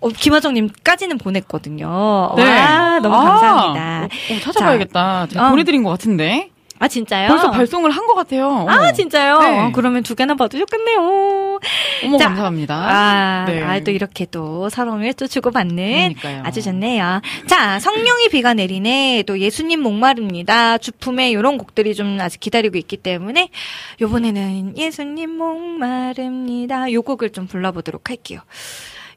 [0.00, 2.32] 어, 김하정님까지는 보냈거든요.
[2.36, 2.42] 네.
[2.44, 4.02] 와, 너무 아, 감사합니다.
[4.04, 5.26] 어, 어, 찾아봐야겠다.
[5.30, 5.50] 제가 어.
[5.50, 6.50] 보내드린 것 같은데.
[6.80, 7.28] 아, 진짜요?
[7.28, 8.66] 벌써 발송을 한 것 같아요.
[8.68, 8.92] 아.
[8.92, 9.38] 진짜요?
[9.40, 9.58] 네.
[9.60, 11.60] 어, 그러면 두 개나 받으셨겠네요.
[12.04, 12.74] 어머, 자, 감사합니다.
[12.74, 13.62] 아, 네.
[13.62, 16.42] 아, 또 이렇게 또 서로를 또 주고받는 그러니까요.
[16.44, 17.20] 아주 좋네요.
[17.46, 19.24] 자, 성령이 비가 내리네.
[19.26, 20.78] 또 예수님 목마릅니다.
[20.78, 23.48] 주품에 이런 곡들이 좀 아직 기다리고 있기 때문에
[24.00, 26.92] 요번에는 예수님 목마릅니다.
[26.92, 28.40] 요 곡을 좀 불러보도록 할게요.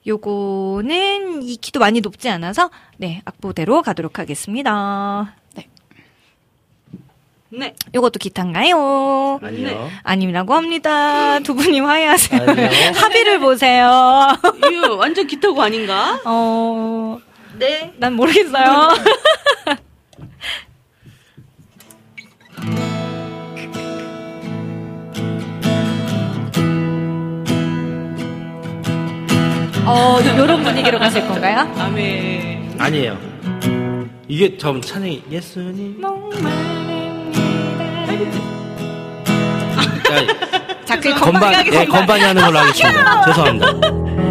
[0.08, 5.36] 요거는 이 키도 많이 높지 않아서 네, 악보대로 가도록 하겠습니다.
[7.52, 7.60] 네.
[7.60, 7.76] 네.
[7.94, 9.40] 요것도 기타인가요?
[9.44, 9.90] 아니요.
[10.04, 11.40] 아니라고 합니다.
[11.40, 12.42] 두 분이 화해하세요.
[12.50, 12.70] 아니요.
[12.96, 14.28] 합의를 보세요.
[14.72, 16.22] 이거 완전 기타고 아닌가?
[16.26, 17.18] 어,
[17.60, 17.94] 네.
[17.98, 18.90] 난 모르겠어요.
[29.86, 31.70] 어, 요런 분위기로 가실 건가요?
[31.78, 32.76] 아멘.
[32.80, 33.18] 아니에요.
[34.30, 36.02] 이게 전 찬양이 예수님.
[40.04, 43.26] 자, 자, 그 건반, 예, 건반이 하는 걸로 하겠습니다.
[43.26, 44.22] 죄송합니다.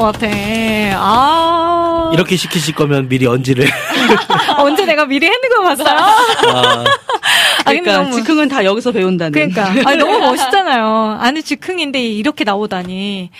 [0.00, 0.26] 것 같아.
[0.96, 2.10] 아.
[2.14, 3.68] 이렇게 시키실 거면 미리 언지를.
[4.58, 5.96] 언제 내가 미리 했는 거 봤어요?
[5.96, 6.84] 아, 아,
[7.64, 9.32] 근데 그러니까 너무- 즉흥은 다 여기서 배운다는.
[9.32, 11.18] 그러니까 아니, 너무 멋있잖아요.
[11.20, 13.30] 아니 즉흥인데 이렇게 나오다니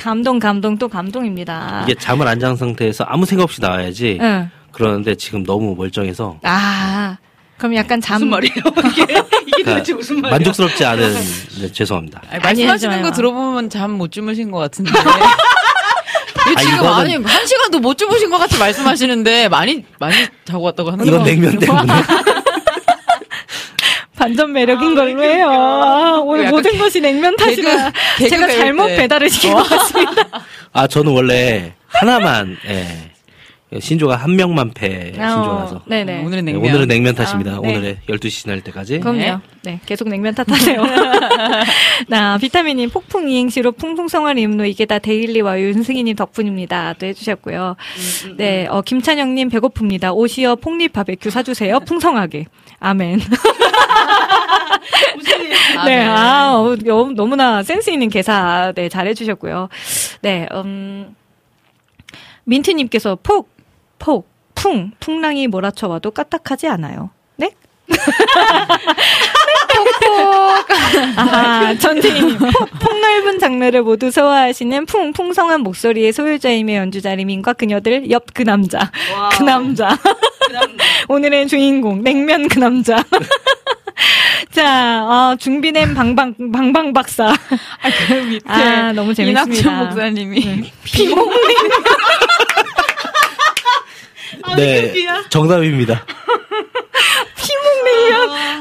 [0.00, 1.84] 감동 감동 또 감동입니다.
[1.84, 4.18] 이게 잠을 안 잔 상태에서 아무 생각 없이 나와야지.
[4.20, 4.50] 응.
[4.72, 7.16] 그러는데 지금 너무 멀쩡해서 아
[7.58, 8.54] 그럼 약간 잠 무슨 말이에요?
[8.90, 9.02] 이게
[9.46, 10.30] 이게 도대체 그러니까 무슨 말이야?
[10.38, 11.14] 만족스럽지 않은
[11.60, 12.20] 네, 죄송합니다.
[12.30, 13.12] 아니, 아니, 말씀하시는 하지 거.
[13.12, 14.90] 들어보면 잠 못 주무신 것 같은데.
[16.56, 20.14] 아, 지금 이거는- 아니 한 시간도 못 주무신 것 같이 말씀하시는데 많이 많이
[20.44, 21.24] 자고 왔다고 하는 이건 거.
[21.24, 21.92] 냉면 때문에.
[24.16, 25.48] 반전 매력인 걸로 해요.
[25.50, 28.96] 아, 오늘 약간 모든 것이 냉면 탓이라 개그 제가 배울 잘못 때.
[28.96, 30.12] 배달을 시킨 것 같습니다.
[30.72, 33.10] 아 저는 원래 하나만 예.
[33.80, 35.76] 신조가 한 명만 패 신조라서.
[35.76, 36.24] 어, 네네.
[36.24, 36.70] 오늘은 네, 냉면.
[36.70, 37.52] 오늘은 냉면 탓입니다.
[37.52, 37.68] 아, 네.
[37.76, 39.00] 오늘의 12시 지날 때까지.
[39.00, 39.40] 그럼요.
[39.64, 40.82] 네, 계속 냉면 탓하세요.
[42.08, 46.94] 나 비타민님 폭풍 이행시로 풍풍성할 임로 이게 다 데일리와 윤승희님 덕분입니다.
[46.98, 47.76] 또 해주셨고요.
[48.36, 50.14] 네, 어, 김찬영님 배고픕니다.
[50.14, 51.80] 오시어 폭립 바베큐 사주세요.
[51.80, 52.46] 풍성하게.
[52.80, 53.20] 아멘.
[55.86, 59.68] 네, 아, 어, 너- 너무나 센스 있는 개사, 네, 잘 해주셨고요.
[60.22, 61.14] 네, 음,
[62.44, 63.48] 민트님께서 폭,
[64.02, 67.10] 폭, 풍, 풍랑이 몰아쳐와도 까딱하지 않아요.
[67.36, 67.52] 네?
[71.16, 72.36] 아하, 전재희님.
[72.36, 78.90] 폭, 폭넓은 장르를 모두 소화하시는 풍, 풍성한 목소리의 소유자이며 연주자 리민과 그녀들 옆그 남자.
[79.36, 79.96] 그 남자.
[81.08, 83.04] 오늘의 주인공, 냉면 그 남자.
[84.50, 87.28] 자, 어, 중비냄 방방, 방방 박사.
[87.28, 87.36] 아,
[88.08, 89.70] 그 밑에 아, 너무 재밌습니다.
[89.70, 91.30] 이낙준 목사님이 비몽
[94.48, 94.56] 님.
[94.56, 94.92] 네,
[95.28, 96.04] 정답입니다.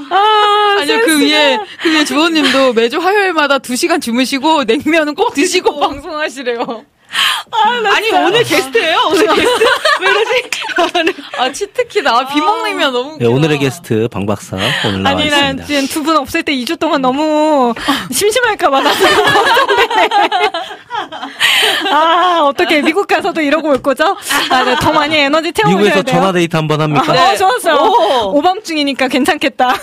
[0.09, 5.79] 아, 아니요 그 위에 그 위에 주호님도 매주 화요일마다 2 시간 주무시고 냉면은 꼭 드시고
[5.79, 6.85] 방송하시래요.
[7.13, 8.97] 아 니 오늘 게스트예요?
[9.11, 9.63] 오늘 게스트?
[10.01, 10.43] 왜 이러지?
[11.38, 13.29] 아 치트키 나 비먹냉면 너무 네, 웃기다.
[13.29, 15.65] 오늘의 게스트 방 박사 오늘 나와 아니, 난 있습니다.
[15.67, 17.73] 지금 두 분 없을 때 2주 동안 너무
[18.11, 20.09] 심심할까봐 나 지금 걱정되네.
[21.91, 24.15] 아, 어떻게 미국 가서도 이러고 올 거죠?
[24.49, 26.15] 아, 네, 더 많이 에너지 채워줘야 미국에서 돼요.
[26.15, 27.11] 전화 데이트 한 번 합니까?
[27.13, 27.75] 어, 좋았어요.
[27.75, 28.38] 오.
[28.38, 29.75] 오밤중이니까 괜찮겠다.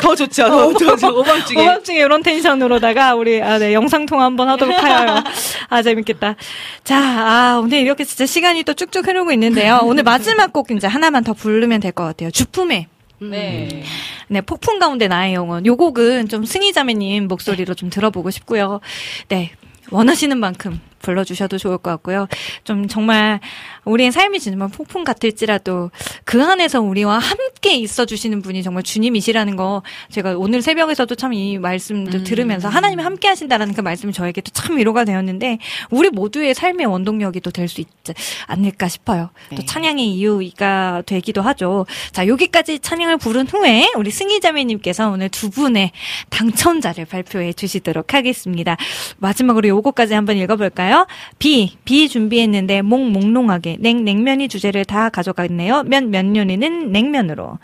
[0.00, 0.48] 더 좋죠.
[0.48, 1.08] 더 좋죠.
[1.18, 1.60] 오밤중에.
[1.62, 5.22] 오밤중에 이런 텐션으로다가 우리 아, 네, 영상 통화 한번 하도록 하여요.
[5.68, 6.36] 아, 재밌겠다.
[6.84, 9.80] 자, 아, 오늘 이렇게 진짜 시간이 또 쭉쭉 흐르고 있는데요.
[9.84, 12.30] 오늘 마지막 곡 이제 하나만 더 부르면 될 것 같아요.
[12.30, 12.88] 주품에.
[13.20, 13.84] 네.
[14.28, 15.64] 네, 폭풍 가운데 나의 영혼.
[15.66, 18.80] 요 곡은 좀 승희 자매님 목소리로 좀 들어보고 싶고요.
[19.28, 19.52] 네,
[19.90, 22.26] 원하시는 만큼 불러주셔도 좋을 것 같고요.
[22.64, 23.40] 좀 정말
[23.84, 25.90] 우리의 삶이 정말 폭풍 같을지라도
[26.24, 31.58] 그 안에서 우리와 함께 있어 주시는 분이 정말 주님이시라는 거 제가 오늘 새벽에서도 참 이
[31.58, 35.58] 말씀도 들으면서 하나님이 함께 하신다라는 그 말씀이 저에게도 참 위로가 되었는데
[35.90, 38.14] 우리 모두의 삶의 원동력이 또 될 수 있지
[38.46, 39.30] 않을까 싶어요.
[39.56, 41.86] 또 찬양의 이유가 되기도 하죠.
[42.12, 45.90] 자, 여기까지 찬양을 부른 후에 우리 승희자매님께서 오늘 두 분의
[46.30, 48.76] 당첨자를 발표해 주시도록 하겠습니다.
[49.18, 50.93] 마지막으로 요거까지 한번 읽어볼까요?
[51.38, 55.84] 비, 비 준비했는데 몽 몽롱하게 냉 냉면이 주제를 다 가져갔네요.
[55.84, 57.58] 면 면요리는 냉면으로.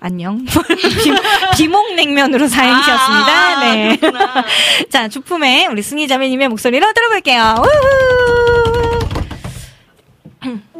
[0.00, 0.44] 안녕.
[0.44, 1.12] 비,
[1.56, 3.60] 비몽 냉면으로 사행시였습니다.
[3.60, 4.00] 네.
[4.90, 7.54] 자, 주품에 우리 승희 자매님의 목소리로 들어볼게요.
[10.42, 10.77] 우후!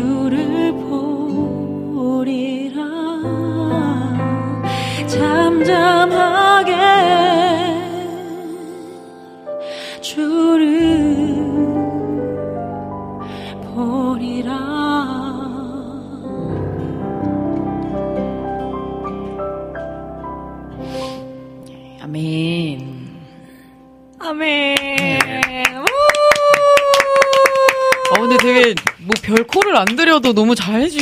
[0.00, 0.49] 주를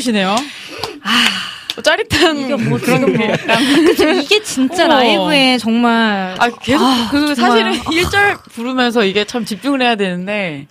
[0.09, 0.37] 잘 해주시네요.
[1.03, 3.37] 아, 짜릿한 이게 뭐 그런 게 뭐.
[3.87, 4.95] 그쵸, 이게 진짜 어머.
[4.95, 7.37] 라이브에 정말 아, 계속 아, 그 정말.
[7.37, 10.67] 사실은 1절 부르면서 이게 참 집중을 해야 되는데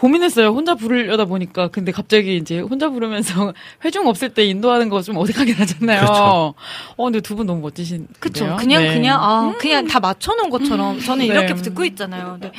[0.00, 0.48] 고민했어요.
[0.48, 1.68] 혼자 부르려다 보니까.
[1.68, 3.52] 근데 갑자기 이제 혼자 부르면서
[3.84, 6.00] 회중 없을 때 인도하는 거 좀 어색하긴 하잖아요.
[6.00, 6.54] 그렇죠.
[6.96, 8.06] 어, 근데 두 분 너무 멋지신.
[8.18, 8.56] 그쵸.
[8.58, 8.94] 그냥, 네.
[8.94, 11.00] 그냥, 아, 그냥 다 맞춰놓은 것처럼.
[11.00, 11.32] 저는 네.
[11.32, 12.38] 이렇게 듣고 있잖아요.
[12.40, 12.50] 네.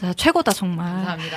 [0.00, 0.86] 자, 최고다, 정말.
[1.04, 1.36] 감사합니다.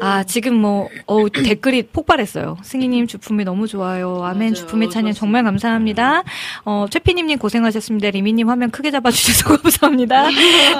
[0.00, 2.56] 아, 지금 뭐, 어 댓글이 폭발했어요.
[2.62, 4.22] 승희님 주품이 너무 좋아요.
[4.24, 6.22] 아멘 주품의 찬양 정말 감사합니다.
[6.64, 8.10] 어, 최피님님 고생하셨습니다.
[8.10, 10.28] 리미님 화면 크게 잡아주셔서 감사합니다.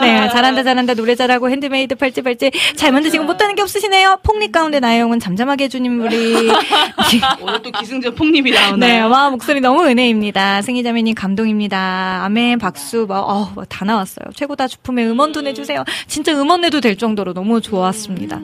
[0.00, 0.94] 네, 잘한다, 잘한다.
[0.94, 2.50] 노래 잘하고 핸드메이드 팔찌, 팔찌.
[2.76, 4.07] 잘 만드시고 못하는 게 없으시네요.
[4.16, 6.50] pork rib 가운데 나의 영은 잠잠하게 해주님 우리.
[7.40, 8.76] 오늘 또 기승전 pork rib이 나오나요?
[8.76, 10.62] 네, 와, 목소리 너무 은혜입니다.
[10.62, 12.22] 승희자매님 감동입니다.
[12.24, 14.30] 아멘, 박수, 막, 어, 막 다 나왔어요.
[14.34, 15.84] 최고다 주품에 음원 도 내주세요.
[16.06, 18.40] 진짜 음원 내도 될 정도로 너무 좋았습니다.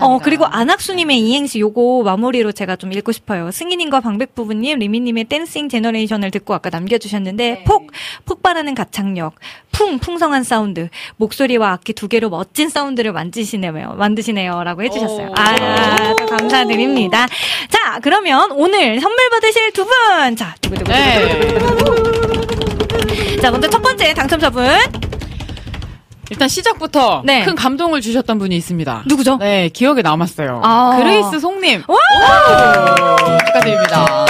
[0.00, 3.50] 어, 그리고 안학수님의 이행시 요거 마무리로 제가 좀 읽고 싶어요.
[3.50, 7.90] 승희님과 방백부부님, 리미님의 Dancing Generation을 듣고 아까 남겨주셨는데, 폭,
[8.24, 9.34] 폭발하는 가창력,
[9.72, 13.94] 풍, 풍성한 사운드, 목소리와 악기 두 개로 멋진 사운드를 만드시네요.
[13.96, 14.64] 만드시네요.
[14.64, 15.07] 라고 해주셨어요.
[15.36, 17.26] 아, 또 감사드립니다.
[17.70, 20.36] 자, 그러면 오늘 선물 받으실 두 분.
[20.36, 20.90] 자, 두구두구.
[20.90, 21.58] 네.
[23.40, 24.68] 자, 먼저 첫 번째 당첨자분.
[26.30, 27.42] 일단 시작부터 네.
[27.44, 29.04] 큰 감동을 주셨던 분이 있습니다.
[29.06, 29.38] 누구죠?
[29.38, 30.60] 네, 기억에 남았어요.
[30.62, 30.96] 아.
[30.98, 31.84] 그레이스 송님.
[31.88, 31.96] 와!
[33.46, 34.26] 축하드립니다.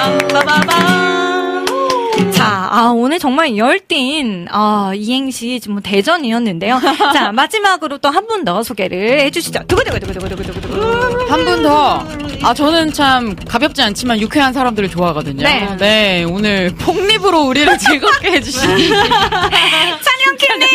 [2.68, 6.78] 자, 아, 오늘 정말 열띤, 아, 이행시 지금 대전이었는데요.
[7.14, 9.60] 자, 마지막으로 또 한 분 더 소개를 해주시죠.
[9.68, 11.32] 두구두구두구두구두구두구.
[11.32, 12.06] 한 분 더.
[12.42, 15.42] 아, 저는 참 가볍지 않지만 유쾌한 사람들을 좋아하거든요.
[15.78, 16.24] 네.
[16.24, 18.60] 오늘 pork rib으로 우리를 즐겁게 해주신.
[18.60, 20.68] 찬영킴님!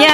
[0.00, 0.10] 이야!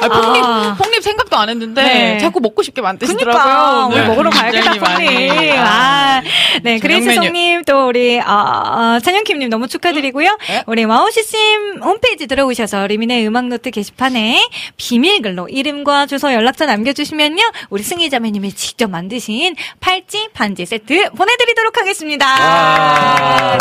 [0.00, 0.74] 아, 폭립, 아.
[0.78, 2.18] 폭립 생각도 안 했는데 네.
[2.18, 3.42] 자꾸 먹고 싶게 만드시더라고요.
[3.42, 4.08] 그니까 오늘 오늘.
[4.08, 5.06] 먹으러 가야겠다 많이.
[5.06, 5.52] 빨리.
[5.52, 6.22] 아,
[6.62, 7.02] 네 저녁 메뉴.
[7.02, 10.38] 그레이스송님 또 우리 아, 찬영킴님 너무 축하드리고요.
[10.48, 10.62] 네.
[10.66, 18.90] 우리 와우씨님 홈페이지 들어오셔서 리민의 음악노트 게시판에 비밀글로 이름과 주소 연락처 남겨주시면요 우리 승희자매님이 직접
[18.90, 22.26] 만드신 팔찌 반지 세트 보내드리도록 하겠습니다.
[22.28, 23.58] 아.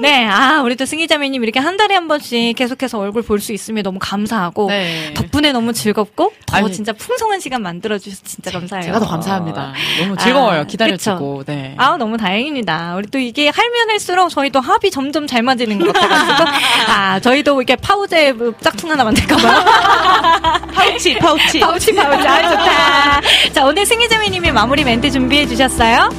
[0.00, 3.82] 네, 아 우리 또 승희자매님 이렇게 한 달에 한 번씩 계속해서 얼굴 볼 수 있으면
[3.82, 5.12] 너무 감사하고 네.
[5.14, 8.84] 덕분에 너무 즐겁고 더 아니, 진짜 풍성한 시간 만들어 주셔서 진짜 감사해요.
[8.86, 9.72] 제가 더 감사합니다.
[10.00, 10.60] 너무 즐거워요.
[10.60, 11.44] 아, 기다려주고.
[11.46, 11.74] 네.
[11.78, 12.94] 아 너무 다행입니다.
[12.96, 16.48] 우리 또 이게 할면 할수록 저희도 합이 점점 잘 맞는 것 같아가지고
[16.92, 19.64] 아 저희도 이렇게 파우제 짝퉁 하나 만들까봐요.
[20.74, 21.60] 파우치, 파우치.
[21.60, 23.52] 파우치 파우치 아 좋다.
[23.52, 26.10] 자 오늘 승희자매님이 마무리 멘트 준비해 주셨어요.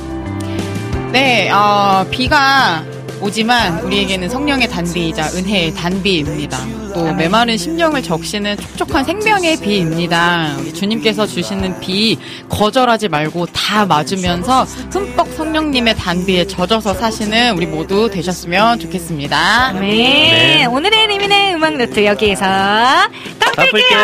[1.12, 2.84] 네, 어, 비가
[3.24, 6.58] 오지만 우리에게는 성령의 단비이자 은혜의 단비입니다.
[6.94, 10.58] 또 메마른 심령을 적시는 촉촉한 생명의 비입니다.
[10.74, 12.20] 주님께서 주시는 비
[12.50, 19.72] 거절하지 말고 다 맞으면서 흠뻑 성령님의 단비에 젖어서 사시는 우리 모두 되셨으면 좋겠습니다.
[19.80, 20.66] 네.
[20.66, 22.44] 오늘의 리민의 음악 노트 여기에서.
[23.56, 24.04] 풀게요.